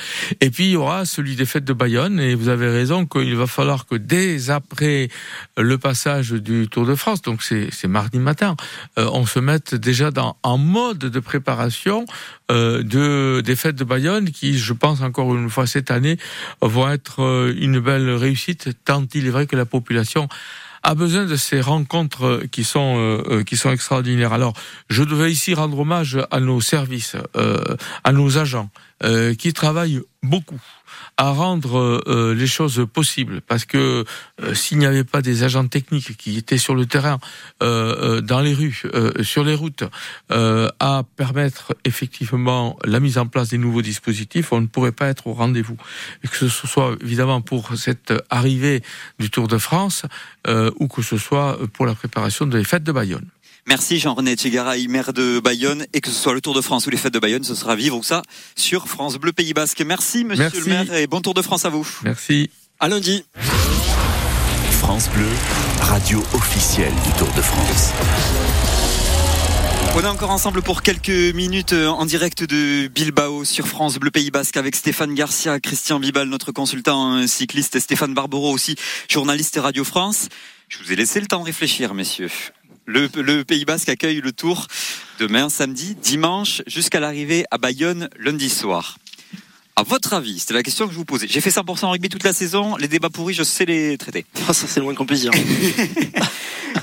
Et 0.41 0.49
puis, 0.49 0.65
il 0.65 0.71
y 0.71 0.75
aura 0.75 1.05
celui 1.05 1.35
des 1.35 1.45
fêtes 1.45 1.65
de 1.65 1.73
Bayonne. 1.73 2.19
Et 2.19 2.35
vous 2.35 2.49
avez 2.49 2.69
raison 2.69 3.05
qu'il 3.05 3.35
va 3.35 3.47
falloir 3.47 3.85
que 3.85 3.95
dès 3.95 4.49
après 4.49 5.09
le 5.57 5.77
passage 5.77 6.31
du 6.31 6.67
Tour 6.67 6.85
de 6.85 6.95
France, 6.95 7.21
donc 7.21 7.43
c'est 7.43 7.69
c'est 7.71 7.87
mardi 7.87 8.19
matin, 8.19 8.55
euh, 8.97 9.09
on 9.11 9.25
se 9.25 9.39
mette 9.39 9.75
déjà 9.75 10.11
dans, 10.11 10.37
en 10.43 10.57
mode 10.57 10.99
de 10.99 11.19
préparation 11.19 12.05
euh, 12.51 12.83
de, 12.83 13.41
des 13.41 13.55
fêtes 13.55 13.75
de 13.75 13.83
Bayonne 13.83 14.29
qui, 14.29 14.57
je 14.57 14.73
pense 14.73 15.01
encore 15.01 15.35
une 15.35 15.49
fois 15.49 15.65
cette 15.65 15.91
année, 15.91 16.17
vont 16.61 16.89
être 16.89 17.04
euh, 17.19 17.53
une 17.57 17.79
belle 17.79 18.09
réussite, 18.09 18.69
tant 18.85 19.05
il 19.13 19.27
est 19.27 19.29
vrai 19.29 19.47
que 19.47 19.55
la 19.55 19.65
population 19.65 20.27
a 20.83 20.93
besoin 20.93 21.25
de 21.25 21.35
ces 21.35 21.61
rencontres 21.61 22.43
qui 22.51 22.63
sont 22.63 22.97
euh, 22.97 23.23
euh, 23.27 23.43
qui 23.43 23.57
sont 23.57 23.71
extraordinaires. 23.71 24.33
Alors, 24.33 24.53
je 24.89 25.03
devais 25.03 25.31
ici 25.31 25.53
rendre 25.53 25.79
hommage 25.79 26.19
à 26.29 26.39
nos 26.39 26.61
services, 26.61 27.15
à 28.03 28.11
nos 28.11 28.37
agents 28.37 28.69
qui 29.37 29.53
travaillent 29.53 30.01
beaucoup 30.23 30.61
à 31.17 31.31
rendre 31.31 32.03
euh, 32.07 32.33
les 32.33 32.47
choses 32.47 32.85
possibles. 32.91 33.41
Parce 33.41 33.65
que 33.65 34.05
euh, 34.41 34.53
s'il 34.53 34.77
n'y 34.77 34.85
avait 34.85 35.03
pas 35.03 35.21
des 35.21 35.43
agents 35.43 35.67
techniques 35.67 36.17
qui 36.17 36.37
étaient 36.37 36.57
sur 36.57 36.75
le 36.75 36.85
terrain 36.85 37.19
euh, 37.63 38.17
euh, 38.17 38.21
dans 38.21 38.41
les 38.41 38.53
rues 38.53 38.83
euh, 38.93 39.23
sur 39.23 39.43
les 39.43 39.55
routes 39.55 39.83
euh, 40.31 40.69
à 40.79 41.03
permettre 41.15 41.75
effectivement 41.85 42.77
la 42.83 42.99
mise 42.99 43.17
en 43.17 43.27
place 43.27 43.49
des 43.49 43.57
nouveaux 43.57 43.81
dispositifs 43.81 44.51
on 44.51 44.61
ne 44.61 44.67
pourrait 44.67 44.91
pas 44.91 45.07
être 45.07 45.27
au 45.27 45.33
rendez-vous. 45.33 45.77
Que 46.29 46.49
ce 46.49 46.67
soit 46.67 46.95
évidemment 47.01 47.41
pour 47.41 47.75
cette 47.75 48.13
arrivée 48.29 48.83
du 49.19 49.29
Tour 49.29 49.47
de 49.47 49.57
France 49.57 50.05
euh, 50.47 50.71
ou 50.79 50.87
que 50.87 51.01
ce 51.01 51.17
soit 51.17 51.57
pour 51.73 51.85
la 51.85 51.95
préparation 51.95 52.45
des 52.45 52.63
fêtes 52.63 52.83
de 52.83 52.91
Bayonne 52.91 53.27
Merci 53.67 53.97
Jean-René 53.97 54.35
Tchegaray, 54.35 54.87
maire 54.87 55.11
de 55.11 55.39
Bayonne, 55.39 55.87
et 55.93 55.99
que 56.01 56.09
ce 56.11 56.15
soit 56.15 56.33
le 56.35 56.41
Tour 56.41 56.53
de 56.53 56.61
France 56.61 56.85
ou 56.85 56.91
les 56.91 56.97
fêtes 56.97 57.13
de 57.13 57.19
Bayonne, 57.19 57.43
ce 57.43 57.55
sera 57.55 57.75
vivre 57.75 58.03
ça 58.05 58.21
sur 58.55 58.87
France 58.87 59.15
Bleu 59.17 59.33
Pays 59.33 59.53
Basque. 59.53 59.81
Merci 59.83 60.23
monsieur 60.23 60.43
Merci. 60.43 60.59
le 60.59 60.65
maire 60.65 60.93
et 60.93 61.07
bon 61.07 61.19
Tour 61.21 61.33
de 61.33 61.41
France 61.41 61.65
à 61.65 61.69
vous. 61.69 61.87
merci 62.03 62.51
À 62.79 62.87
lundi. 62.89 63.25
France 64.69 65.09
Bleu, 65.09 65.25
radio 65.81 66.23
officielle 66.35 66.93
du 67.05 67.11
Tour 67.17 67.27
de 67.35 67.41
France. 67.41 67.91
On 69.95 70.01
est 70.01 70.07
encore 70.07 70.29
ensemble 70.31 70.61
pour 70.61 70.83
quelques 70.83 71.33
minutes 71.33 71.73
euh, 71.73 71.87
en 71.87 72.05
direct 72.05 72.43
de 72.43 72.87
Bilbao 72.87 73.45
sur 73.45 73.65
France 73.67 73.95
Bleu 73.97 74.11
Pays 74.11 74.29
Basque 74.29 74.57
avec 74.57 74.75
Stéphane 74.75 75.15
Garcia, 75.15 75.59
Christian 75.59 75.99
Bibal, 75.99 76.27
notre 76.27 76.51
consultant 76.51 77.15
euh, 77.15 77.27
cycliste, 77.27 77.75
et 77.77 77.79
Stéphane 77.79 78.13
Barbero 78.13 78.51
aussi, 78.51 78.75
journaliste 79.09 79.57
Radio 79.59 79.83
France. 79.85 80.27
Je 80.67 80.77
vous 80.83 80.91
ai 80.91 80.95
laissé 80.97 81.19
le 81.21 81.27
temps 81.27 81.39
de 81.39 81.45
réfléchir, 81.45 81.93
messieurs. 81.93 82.29
Le, 82.85 83.09
le 83.21 83.43
Pays 83.43 83.65
Basque 83.65 83.89
accueille 83.89 84.21
le 84.21 84.31
Tour 84.31 84.67
demain, 85.19 85.49
samedi, 85.49 85.95
dimanche, 85.95 86.61
jusqu'à 86.67 86.99
l'arrivée 86.99 87.45
à 87.51 87.57
Bayonne 87.57 88.09
lundi 88.19 88.49
soir. 88.49 88.97
À 89.75 89.83
votre 89.83 90.13
avis, 90.13 90.39
c'était 90.39 90.53
la 90.53 90.63
question 90.63 90.85
que 90.87 90.93
je 90.93 90.97
vous 90.97 91.03
posais. 91.05 91.27
J'ai 91.27 91.41
fait 91.41 91.49
100% 91.49 91.87
rugby 91.91 92.07
toute 92.09 92.23
la 92.23 92.31
saison. 92.31 92.77
Les 92.77 92.87
débats 92.87 93.09
pourris, 93.09 93.33
je 93.33 93.43
sais 93.43 93.65
les 93.65 93.97
traiter. 93.97 94.25
Ah, 94.47 94.53
ça, 94.53 94.67
c'est 94.67 94.79
le 94.79 94.85
moins 94.85 94.95
qu'on 94.95 95.05
puisse 95.05 95.21
dire. 95.21 95.31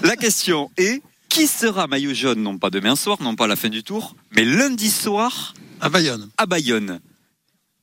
La 0.03 0.17
question 0.17 0.71
est 0.77 1.01
qui 1.29 1.47
sera 1.47 1.87
maillot 1.87 2.13
jaune, 2.13 2.43
non 2.43 2.59
pas 2.59 2.69
demain 2.69 2.95
soir, 2.97 3.17
non 3.23 3.35
pas 3.35 3.45
à 3.45 3.49
la 3.49 3.57
fin 3.57 3.71
du 3.71 3.83
tour, 3.83 4.15
mais 4.33 4.45
lundi 4.45 4.91
soir 4.91 5.55
À 5.81 5.89
Bayonne. 5.89 6.29
à 6.37 6.45
Bayonne 6.45 7.01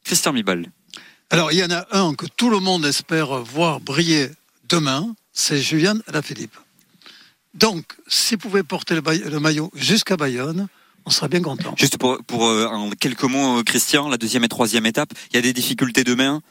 Christian 0.03 0.33
Mibal. 0.33 0.67
Alors, 1.31 1.51
il 1.51 1.57
y 1.57 1.63
en 1.63 1.71
a 1.71 1.87
un 1.91 2.13
que 2.13 2.25
tout 2.27 2.49
le 2.51 2.59
monde 2.59 2.85
espère 2.85 3.39
voir 3.43 3.79
briller 3.79 4.29
demain, 4.67 5.15
c'est 5.33 5.59
Julien 5.59 5.99
Alaphilippe. 6.07 6.55
Donc, 7.59 7.85
s'il 8.07 8.37
pouvait 8.37 8.63
porter 8.63 8.95
le, 8.95 9.01
baille- 9.01 9.23
le 9.25 9.39
maillot 9.39 9.69
jusqu'à 9.75 10.15
Bayonne, 10.17 10.67
on 11.05 11.09
serait 11.09 11.27
bien 11.27 11.41
content. 11.41 11.73
Juste 11.77 11.97
pour, 11.97 12.17
pour 12.25 12.47
euh, 12.47 12.65
en 12.67 12.89
quelques 12.91 13.23
mots, 13.23 13.59
euh, 13.59 13.63
Christian, 13.63 14.07
la 14.09 14.17
deuxième 14.17 14.43
et 14.43 14.47
troisième 14.47 14.85
étape, 14.85 15.11
il 15.31 15.35
y 15.35 15.39
a 15.39 15.41
des 15.41 15.53
difficultés 15.53 16.03
demain, 16.03 16.41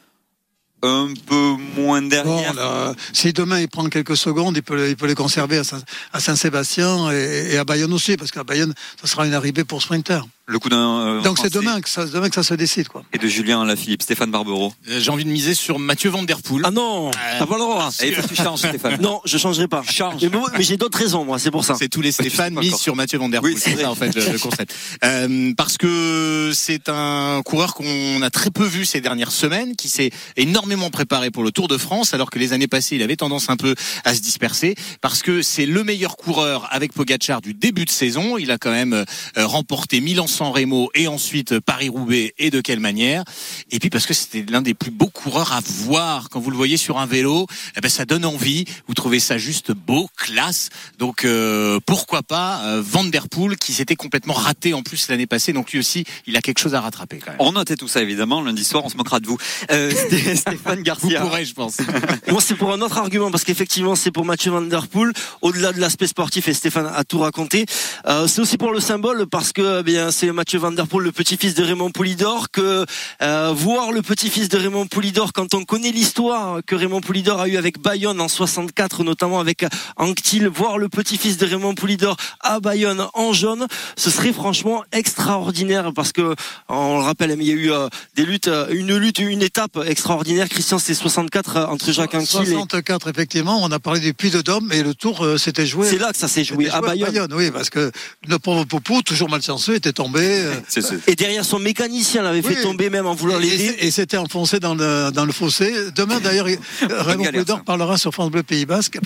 un 0.82 1.08
peu 1.26 1.54
moins 1.76 2.02
Bon, 2.02 2.08
derrière? 2.08 2.54
là, 2.54 2.94
si 3.12 3.32
demain 3.32 3.60
il 3.60 3.68
prend 3.68 3.88
quelques 3.88 4.16
secondes, 4.16 4.56
il 4.56 4.62
peut, 4.62 4.88
il 4.90 4.96
peut 4.96 5.06
les 5.06 5.14
conserver 5.14 5.58
à 5.58 5.64
Saint- 5.64 5.82
à 6.12 6.20
Saint-Sébastien 6.20 7.10
et, 7.12 7.52
et 7.52 7.56
à 7.58 7.64
Bayonne 7.64 7.92
aussi, 7.92 8.16
parce 8.16 8.30
qu'à 8.30 8.44
Bayonne, 8.44 8.74
ça 9.00 9.06
sera 9.06 9.26
une 9.26 9.34
arrivée 9.34 9.64
pour 9.64 9.82
sprinter. 9.82 10.20
Le 10.50 10.58
coup 10.58 10.70
d'un. 10.70 11.00
euh, 11.06 11.20
Donc 11.20 11.38
c'est 11.38 11.52
demain 11.52 11.78
que 11.82 11.90
ça, 11.90 12.06
demain 12.06 12.30
que 12.30 12.34
ça 12.34 12.42
se 12.42 12.54
décide, 12.54 12.88
quoi. 12.88 13.04
Et 13.12 13.18
de 13.18 13.28
Julien 13.28 13.66
Lafilippe, 13.66 14.00
Stéphane 14.02 14.30
Barbero. 14.30 14.72
Euh, 14.88 14.98
J'ai 14.98 15.10
envie 15.10 15.26
de 15.26 15.30
miser 15.30 15.52
sur 15.52 15.78
Mathieu 15.78 16.08
Van 16.08 16.22
Der 16.22 16.40
Poel. 16.40 16.62
Ah 16.64 16.70
non, 16.70 17.10
t'as 17.38 17.44
pas 17.44 17.54
le 17.56 17.60
droit. 17.60 17.90
Et 18.02 18.12
faut 18.12 18.22
que 18.22 18.28
tu 18.28 18.34
changes, 18.34 18.60
Stéphane. 18.60 18.98
Non, 19.02 19.20
je 19.26 19.36
changerai 19.36 19.68
pas. 19.68 19.82
Change. 19.82 20.22
Mais, 20.22 20.28
bon, 20.30 20.42
mais 20.56 20.62
j'ai 20.62 20.78
d'autres 20.78 20.96
raisons, 20.96 21.26
moi, 21.26 21.38
c'est 21.38 21.50
pour 21.50 21.64
ça. 21.66 21.74
C'est 21.78 21.88
tous 21.90 22.00
les 22.00 22.12
Stéphane 22.12 22.54
pas 22.54 22.60
mis 22.62 22.70
sur 22.76 22.96
Mathieu 22.96 23.18
Van 23.18 23.28
Der 23.28 23.42
Poel. 23.42 23.52
Oui, 23.54 23.60
c'est 23.62 23.76
ça 23.76 23.90
en 23.90 23.94
fait 23.94 24.14
le, 24.14 24.32
le 24.32 24.38
concept. 24.38 24.74
Euh, 25.04 25.52
parce 25.54 25.76
que 25.76 26.50
c'est 26.54 26.88
un 26.88 27.42
coureur 27.44 27.74
qu'on 27.74 28.22
a 28.22 28.30
très 28.30 28.50
peu 28.50 28.64
vu 28.64 28.86
ces 28.86 29.02
dernières 29.02 29.32
semaines, 29.32 29.76
qui 29.76 29.90
s'est 29.90 30.10
énormément 30.38 30.88
préparé 30.88 31.30
pour 31.30 31.42
le 31.42 31.50
Tour 31.52 31.68
de 31.68 31.76
France, 31.76 32.14
alors 32.14 32.30
que 32.30 32.38
les 32.38 32.54
années 32.54 32.68
passées 32.68 32.96
il 32.96 33.02
avait 33.02 33.16
tendance 33.16 33.50
un 33.50 33.56
peu 33.58 33.74
à 34.06 34.14
se 34.14 34.20
disperser. 34.20 34.76
Parce 35.02 35.20
que 35.22 35.42
c'est 35.42 35.66
le 35.66 35.84
meilleur 35.84 36.16
coureur 36.16 36.66
avec 36.70 36.94
Pogacar 36.94 37.42
du 37.42 37.52
début 37.52 37.84
de 37.84 37.90
saison. 37.90 38.38
Il 38.38 38.50
a 38.50 38.56
quand 38.56 38.70
même 38.70 38.94
euh, 38.94 39.04
remporté 39.36 40.00
Milan-San 40.38 40.52
Remo 40.52 40.90
et 40.94 41.08
ensuite 41.08 41.58
Paris-Roubaix 41.60 42.34
et 42.38 42.50
de 42.50 42.60
quelle 42.60 42.80
manière. 42.80 43.24
Et 43.70 43.78
puis 43.78 43.90
parce 43.90 44.06
que 44.06 44.14
c'était 44.14 44.44
l'un 44.48 44.62
des 44.62 44.74
plus 44.74 44.90
beaux 44.90 45.08
coureurs 45.08 45.52
à 45.52 45.60
voir 45.64 46.28
quand 46.30 46.40
vous 46.40 46.50
le 46.50 46.56
voyez 46.56 46.76
sur 46.76 46.98
un 46.98 47.06
vélo. 47.06 47.46
Eh 47.76 47.80
ben 47.80 47.88
ça 47.88 48.04
donne 48.04 48.24
envie. 48.24 48.64
Vous 48.86 48.94
trouvez 48.94 49.20
ça 49.20 49.38
juste 49.38 49.72
beau, 49.72 50.08
classe. 50.16 50.70
Donc 50.98 51.24
euh, 51.24 51.80
pourquoi 51.86 52.22
pas 52.22 52.60
euh, 52.64 52.82
Van 52.84 53.04
Der 53.04 53.28
Poel 53.28 53.56
qui 53.56 53.72
s'était 53.72 53.96
complètement 53.96 54.34
raté 54.34 54.74
en 54.74 54.82
plus 54.82 55.08
l'année 55.08 55.26
passée. 55.26 55.52
Donc 55.52 55.72
lui 55.72 55.78
aussi, 55.80 56.04
il 56.26 56.36
a 56.36 56.40
quelque 56.42 56.58
chose 56.60 56.74
à 56.74 56.80
rattraper 56.80 57.18
quand 57.18 57.32
même. 57.32 57.40
On 57.40 57.52
notait 57.52 57.76
tout 57.76 57.88
ça 57.88 58.00
évidemment. 58.02 58.40
Lundi 58.42 58.64
soir, 58.64 58.84
on 58.84 58.88
se 58.88 58.96
moquera 58.96 59.20
de 59.20 59.26
vous. 59.26 59.38
Euh, 59.70 59.90
Sté- 60.08 60.36
Stéphane 60.36 60.78
Vous 60.78 60.84
Garcia. 60.84 61.20
pourrez, 61.20 61.44
je 61.44 61.54
pense. 61.54 61.78
Moi, 62.28 62.40
c'est 62.40 62.54
pour 62.54 62.72
un 62.72 62.80
autre 62.80 62.98
argument, 62.98 63.30
parce 63.30 63.44
qu'effectivement, 63.44 63.96
c'est 63.96 64.10
pour 64.10 64.24
Mathieu 64.24 64.50
Van 64.52 64.60
Der 64.62 64.86
Poel. 64.86 65.12
Au-delà 65.42 65.72
de 65.72 65.80
l'aspect 65.80 66.06
sportif, 66.06 66.46
et 66.48 66.54
Stéphane 66.54 66.90
a 66.94 67.04
tout 67.04 67.18
raconté, 67.18 67.64
euh, 68.06 68.26
c'est 68.26 68.40
aussi 68.40 68.58
pour 68.58 68.72
le 68.72 68.80
symbole, 68.80 69.26
parce 69.26 69.52
que 69.52 69.80
eh 69.80 69.82
bien 69.82 70.10
c'est 70.10 70.27
c'est 70.28 70.32
Mathieu 70.32 70.58
Van 70.58 70.72
Der 70.72 70.86
Poel, 70.86 71.04
le 71.04 71.12
petit-fils 71.12 71.54
de 71.54 71.64
Raymond 71.64 71.90
Poulidor, 71.90 72.50
que 72.50 72.84
euh, 73.22 73.52
voir 73.56 73.92
le 73.92 74.02
petit-fils 74.02 74.50
de 74.50 74.58
Raymond 74.58 74.86
Poulidor, 74.86 75.32
quand 75.32 75.54
on 75.54 75.64
connaît 75.64 75.90
l'histoire 75.90 76.58
que 76.66 76.74
Raymond 76.74 77.00
Poulidor 77.00 77.40
a 77.40 77.48
eu 77.48 77.56
avec 77.56 77.80
Bayonne 77.80 78.20
en 78.20 78.28
64, 78.28 79.04
notamment 79.04 79.40
avec 79.40 79.64
Anctil, 79.96 80.48
voir 80.48 80.76
le 80.76 80.90
petit-fils 80.90 81.38
de 81.38 81.46
Raymond 81.46 81.74
Poulidor 81.74 82.16
à 82.40 82.60
Bayonne 82.60 83.06
en 83.14 83.32
jaune, 83.32 83.66
ce 83.96 84.10
serait 84.10 84.34
franchement 84.34 84.84
extraordinaire 84.92 85.92
parce 85.94 86.12
que 86.12 86.34
on 86.68 86.98
le 86.98 87.04
rappelle, 87.04 87.34
il 87.40 87.46
y 87.46 87.50
a 87.50 87.54
eu 87.54 87.72
euh, 87.72 87.88
des 88.14 88.26
luttes, 88.26 88.48
euh, 88.48 88.66
une 88.70 88.94
lutte, 88.98 89.18
une 89.18 89.42
étape 89.42 89.78
extraordinaire. 89.86 90.48
Christian, 90.50 90.78
c'est 90.78 90.94
64 90.94 91.56
euh, 91.56 91.66
entre 91.66 91.90
Jacques 91.90 92.14
Anquetil. 92.14 92.46
64, 92.48 93.08
effectivement. 93.08 93.62
On 93.62 93.72
a 93.72 93.78
parlé 93.78 94.00
du 94.00 94.12
Puy 94.12 94.30
de 94.30 94.42
Dôme 94.42 94.72
et 94.72 94.82
le 94.82 94.94
Tour 94.94 95.26
s'était 95.38 95.64
joué. 95.64 95.88
C'est 95.88 95.98
là 95.98 96.12
que 96.12 96.18
ça 96.18 96.28
s'est 96.28 96.44
joué, 96.44 96.68
à 96.68 96.82
Bayonne. 96.82 97.32
Oui, 97.32 97.50
parce 97.50 97.70
que 97.70 97.90
le 98.26 98.38
pauvre 98.38 98.64
Poupou, 98.64 99.00
toujours 99.00 99.30
malchanceux, 99.30 99.74
était 99.74 99.92
tombé. 99.92 100.17
Et 101.06 101.14
derrière 101.14 101.44
son 101.44 101.58
mécanicien 101.58 102.22
l'avait 102.22 102.42
fait 102.42 102.62
tomber 102.62 102.90
même 102.90 103.06
en 103.06 103.14
voulant 103.14 103.38
l'aider. 103.38 103.76
Et, 103.80 103.90
s'était 103.90 104.16
enfoncé 104.16 104.60
dans 104.60 104.74
le, 104.74 105.10
dans 105.10 105.24
le 105.24 105.32
fossé. 105.32 105.72
Demain, 105.94 106.20
d'ailleurs, 106.20 106.46
Raymond 106.90 107.24
Poulidor 107.24 107.64
parlera 107.64 107.98
sur 107.98 108.12
France 108.12 108.30
Bleu 108.30 108.42
Pays 108.42 108.66
Basque, 108.66 108.98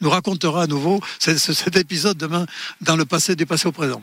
nous 0.00 0.10
racontera 0.10 0.62
à 0.62 0.66
nouveau 0.66 1.00
cet 1.18 1.76
épisode 1.76 2.16
demain 2.16 2.46
dans 2.80 2.96
le 2.96 3.04
passé, 3.04 3.34
du 3.36 3.46
passé 3.46 3.66
au 3.66 3.72
présent. 3.72 4.02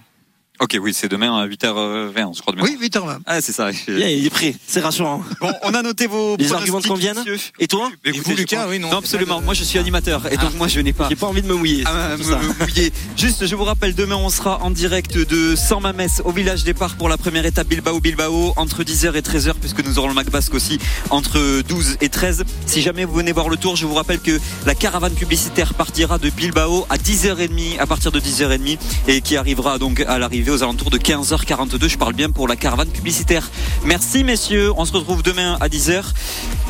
Ok, 0.61 0.77
oui, 0.79 0.93
c'est 0.93 1.09
demain 1.09 1.35
à 1.35 1.47
8h20, 1.47 2.35
je 2.37 2.41
crois. 2.41 2.53
Oui, 2.61 2.77
8h20. 2.79 3.21
Ah, 3.25 3.41
c'est 3.41 3.51
ça. 3.51 3.71
il 3.87 4.25
est 4.25 4.29
prêt, 4.29 4.53
c'est 4.67 4.81
rassurant. 4.81 5.23
Bon, 5.41 5.51
on 5.63 5.73
a 5.73 5.81
noté 5.81 6.05
vos 6.05 6.37
Les 6.37 6.53
arguments 6.53 6.79
conviennent 6.79 7.23
Et 7.59 7.67
toi 7.67 7.91
Et 8.05 8.11
vous, 8.11 8.35
Lucas, 8.35 8.67
oui, 8.69 8.77
non. 8.77 8.91
Non, 8.91 8.97
absolument. 8.97 9.41
Moi, 9.41 9.55
je 9.55 9.63
suis 9.63 9.79
animateur 9.79 10.31
et 10.31 10.37
donc 10.37 10.51
ah. 10.53 10.57
moi, 10.57 10.67
je 10.67 10.79
n'ai 10.79 10.93
pas. 10.93 11.09
J'ai 11.09 11.15
pas 11.15 11.25
envie 11.25 11.41
de 11.41 11.47
me 11.47 11.55
mouiller. 11.55 11.83
Ah, 11.87 12.15
me, 12.17 12.59
mouiller. 12.59 12.93
Juste, 13.17 13.47
je 13.47 13.55
vous 13.55 13.63
rappelle, 13.63 13.95
demain, 13.95 14.15
on 14.15 14.29
sera 14.29 14.61
en 14.61 14.69
direct 14.69 15.17
de 15.17 15.55
San 15.55 15.81
Mamès 15.81 16.21
au 16.23 16.31
village 16.31 16.63
départ 16.63 16.95
pour 16.97 17.09
la 17.09 17.17
première 17.17 17.45
étape 17.47 17.67
Bilbao-Bilbao 17.67 18.53
entre 18.55 18.83
10h 18.83 19.15
et 19.15 19.21
13h, 19.21 19.55
puisque 19.59 19.83
nous 19.83 19.97
aurons 19.97 20.09
le 20.09 20.13
Mac 20.13 20.29
Basque 20.29 20.53
aussi 20.53 20.77
entre 21.09 21.63
12 21.63 21.97
et 22.01 22.09
13. 22.09 22.43
Si 22.67 22.81
jamais 22.81 23.05
vous 23.05 23.15
venez 23.15 23.31
voir 23.31 23.49
le 23.49 23.57
tour, 23.57 23.75
je 23.75 23.87
vous 23.87 23.95
rappelle 23.95 24.19
que 24.19 24.39
la 24.67 24.75
caravane 24.75 25.15
publicitaire 25.15 25.73
partira 25.73 26.19
de 26.19 26.29
Bilbao 26.29 26.85
à 26.91 26.97
10h30, 26.97 27.79
à 27.79 27.87
partir 27.87 28.11
de 28.11 28.19
10h30, 28.19 28.77
et 29.07 29.21
qui 29.21 29.35
arrivera 29.35 29.79
donc 29.79 30.01
à 30.01 30.19
l'arrivée 30.19 30.42
aux 30.51 30.63
alentours 30.63 30.89
de 30.89 30.97
15 30.97 31.33
h 31.33 31.45
42 31.45 31.87
Je 31.87 31.97
parle 31.97 32.13
bien 32.13 32.29
pour 32.29 32.47
la 32.47 32.55
caravane 32.55 32.89
publicitaire. 32.89 33.49
Merci 33.85 34.23
messieurs. 34.23 34.71
On 34.77 34.85
se 34.85 34.93
retrouve 34.93 35.23
demain 35.23 35.57
à 35.59 35.67
10h. 35.67 36.03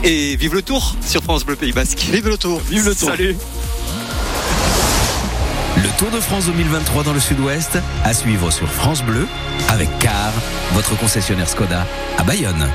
Et 0.03 0.35
vive 0.35 0.53
le 0.53 0.61
tour 0.61 0.95
sur 1.05 1.23
France 1.23 1.45
Bleu 1.45 1.55
Pays 1.55 1.71
Basque. 1.71 1.99
Vive 2.11 2.27
le 2.27 2.37
tour. 2.37 2.61
Vive 2.69 2.85
le 2.85 2.95
tour. 2.95 3.09
Salut. 3.09 3.35
Le 5.77 5.89
Tour 5.97 6.11
de 6.11 6.19
France 6.19 6.45
2023 6.45 7.03
dans 7.03 7.13
le 7.13 7.19
Sud-Ouest 7.19 7.77
à 8.03 8.13
suivre 8.13 8.51
sur 8.51 8.67
France 8.67 9.03
Bleu 9.03 9.27
avec 9.69 9.89
Car, 9.99 10.31
votre 10.73 10.97
concessionnaire 10.97 11.49
Skoda 11.49 11.87
à 12.17 12.23
Bayonne. 12.23 12.69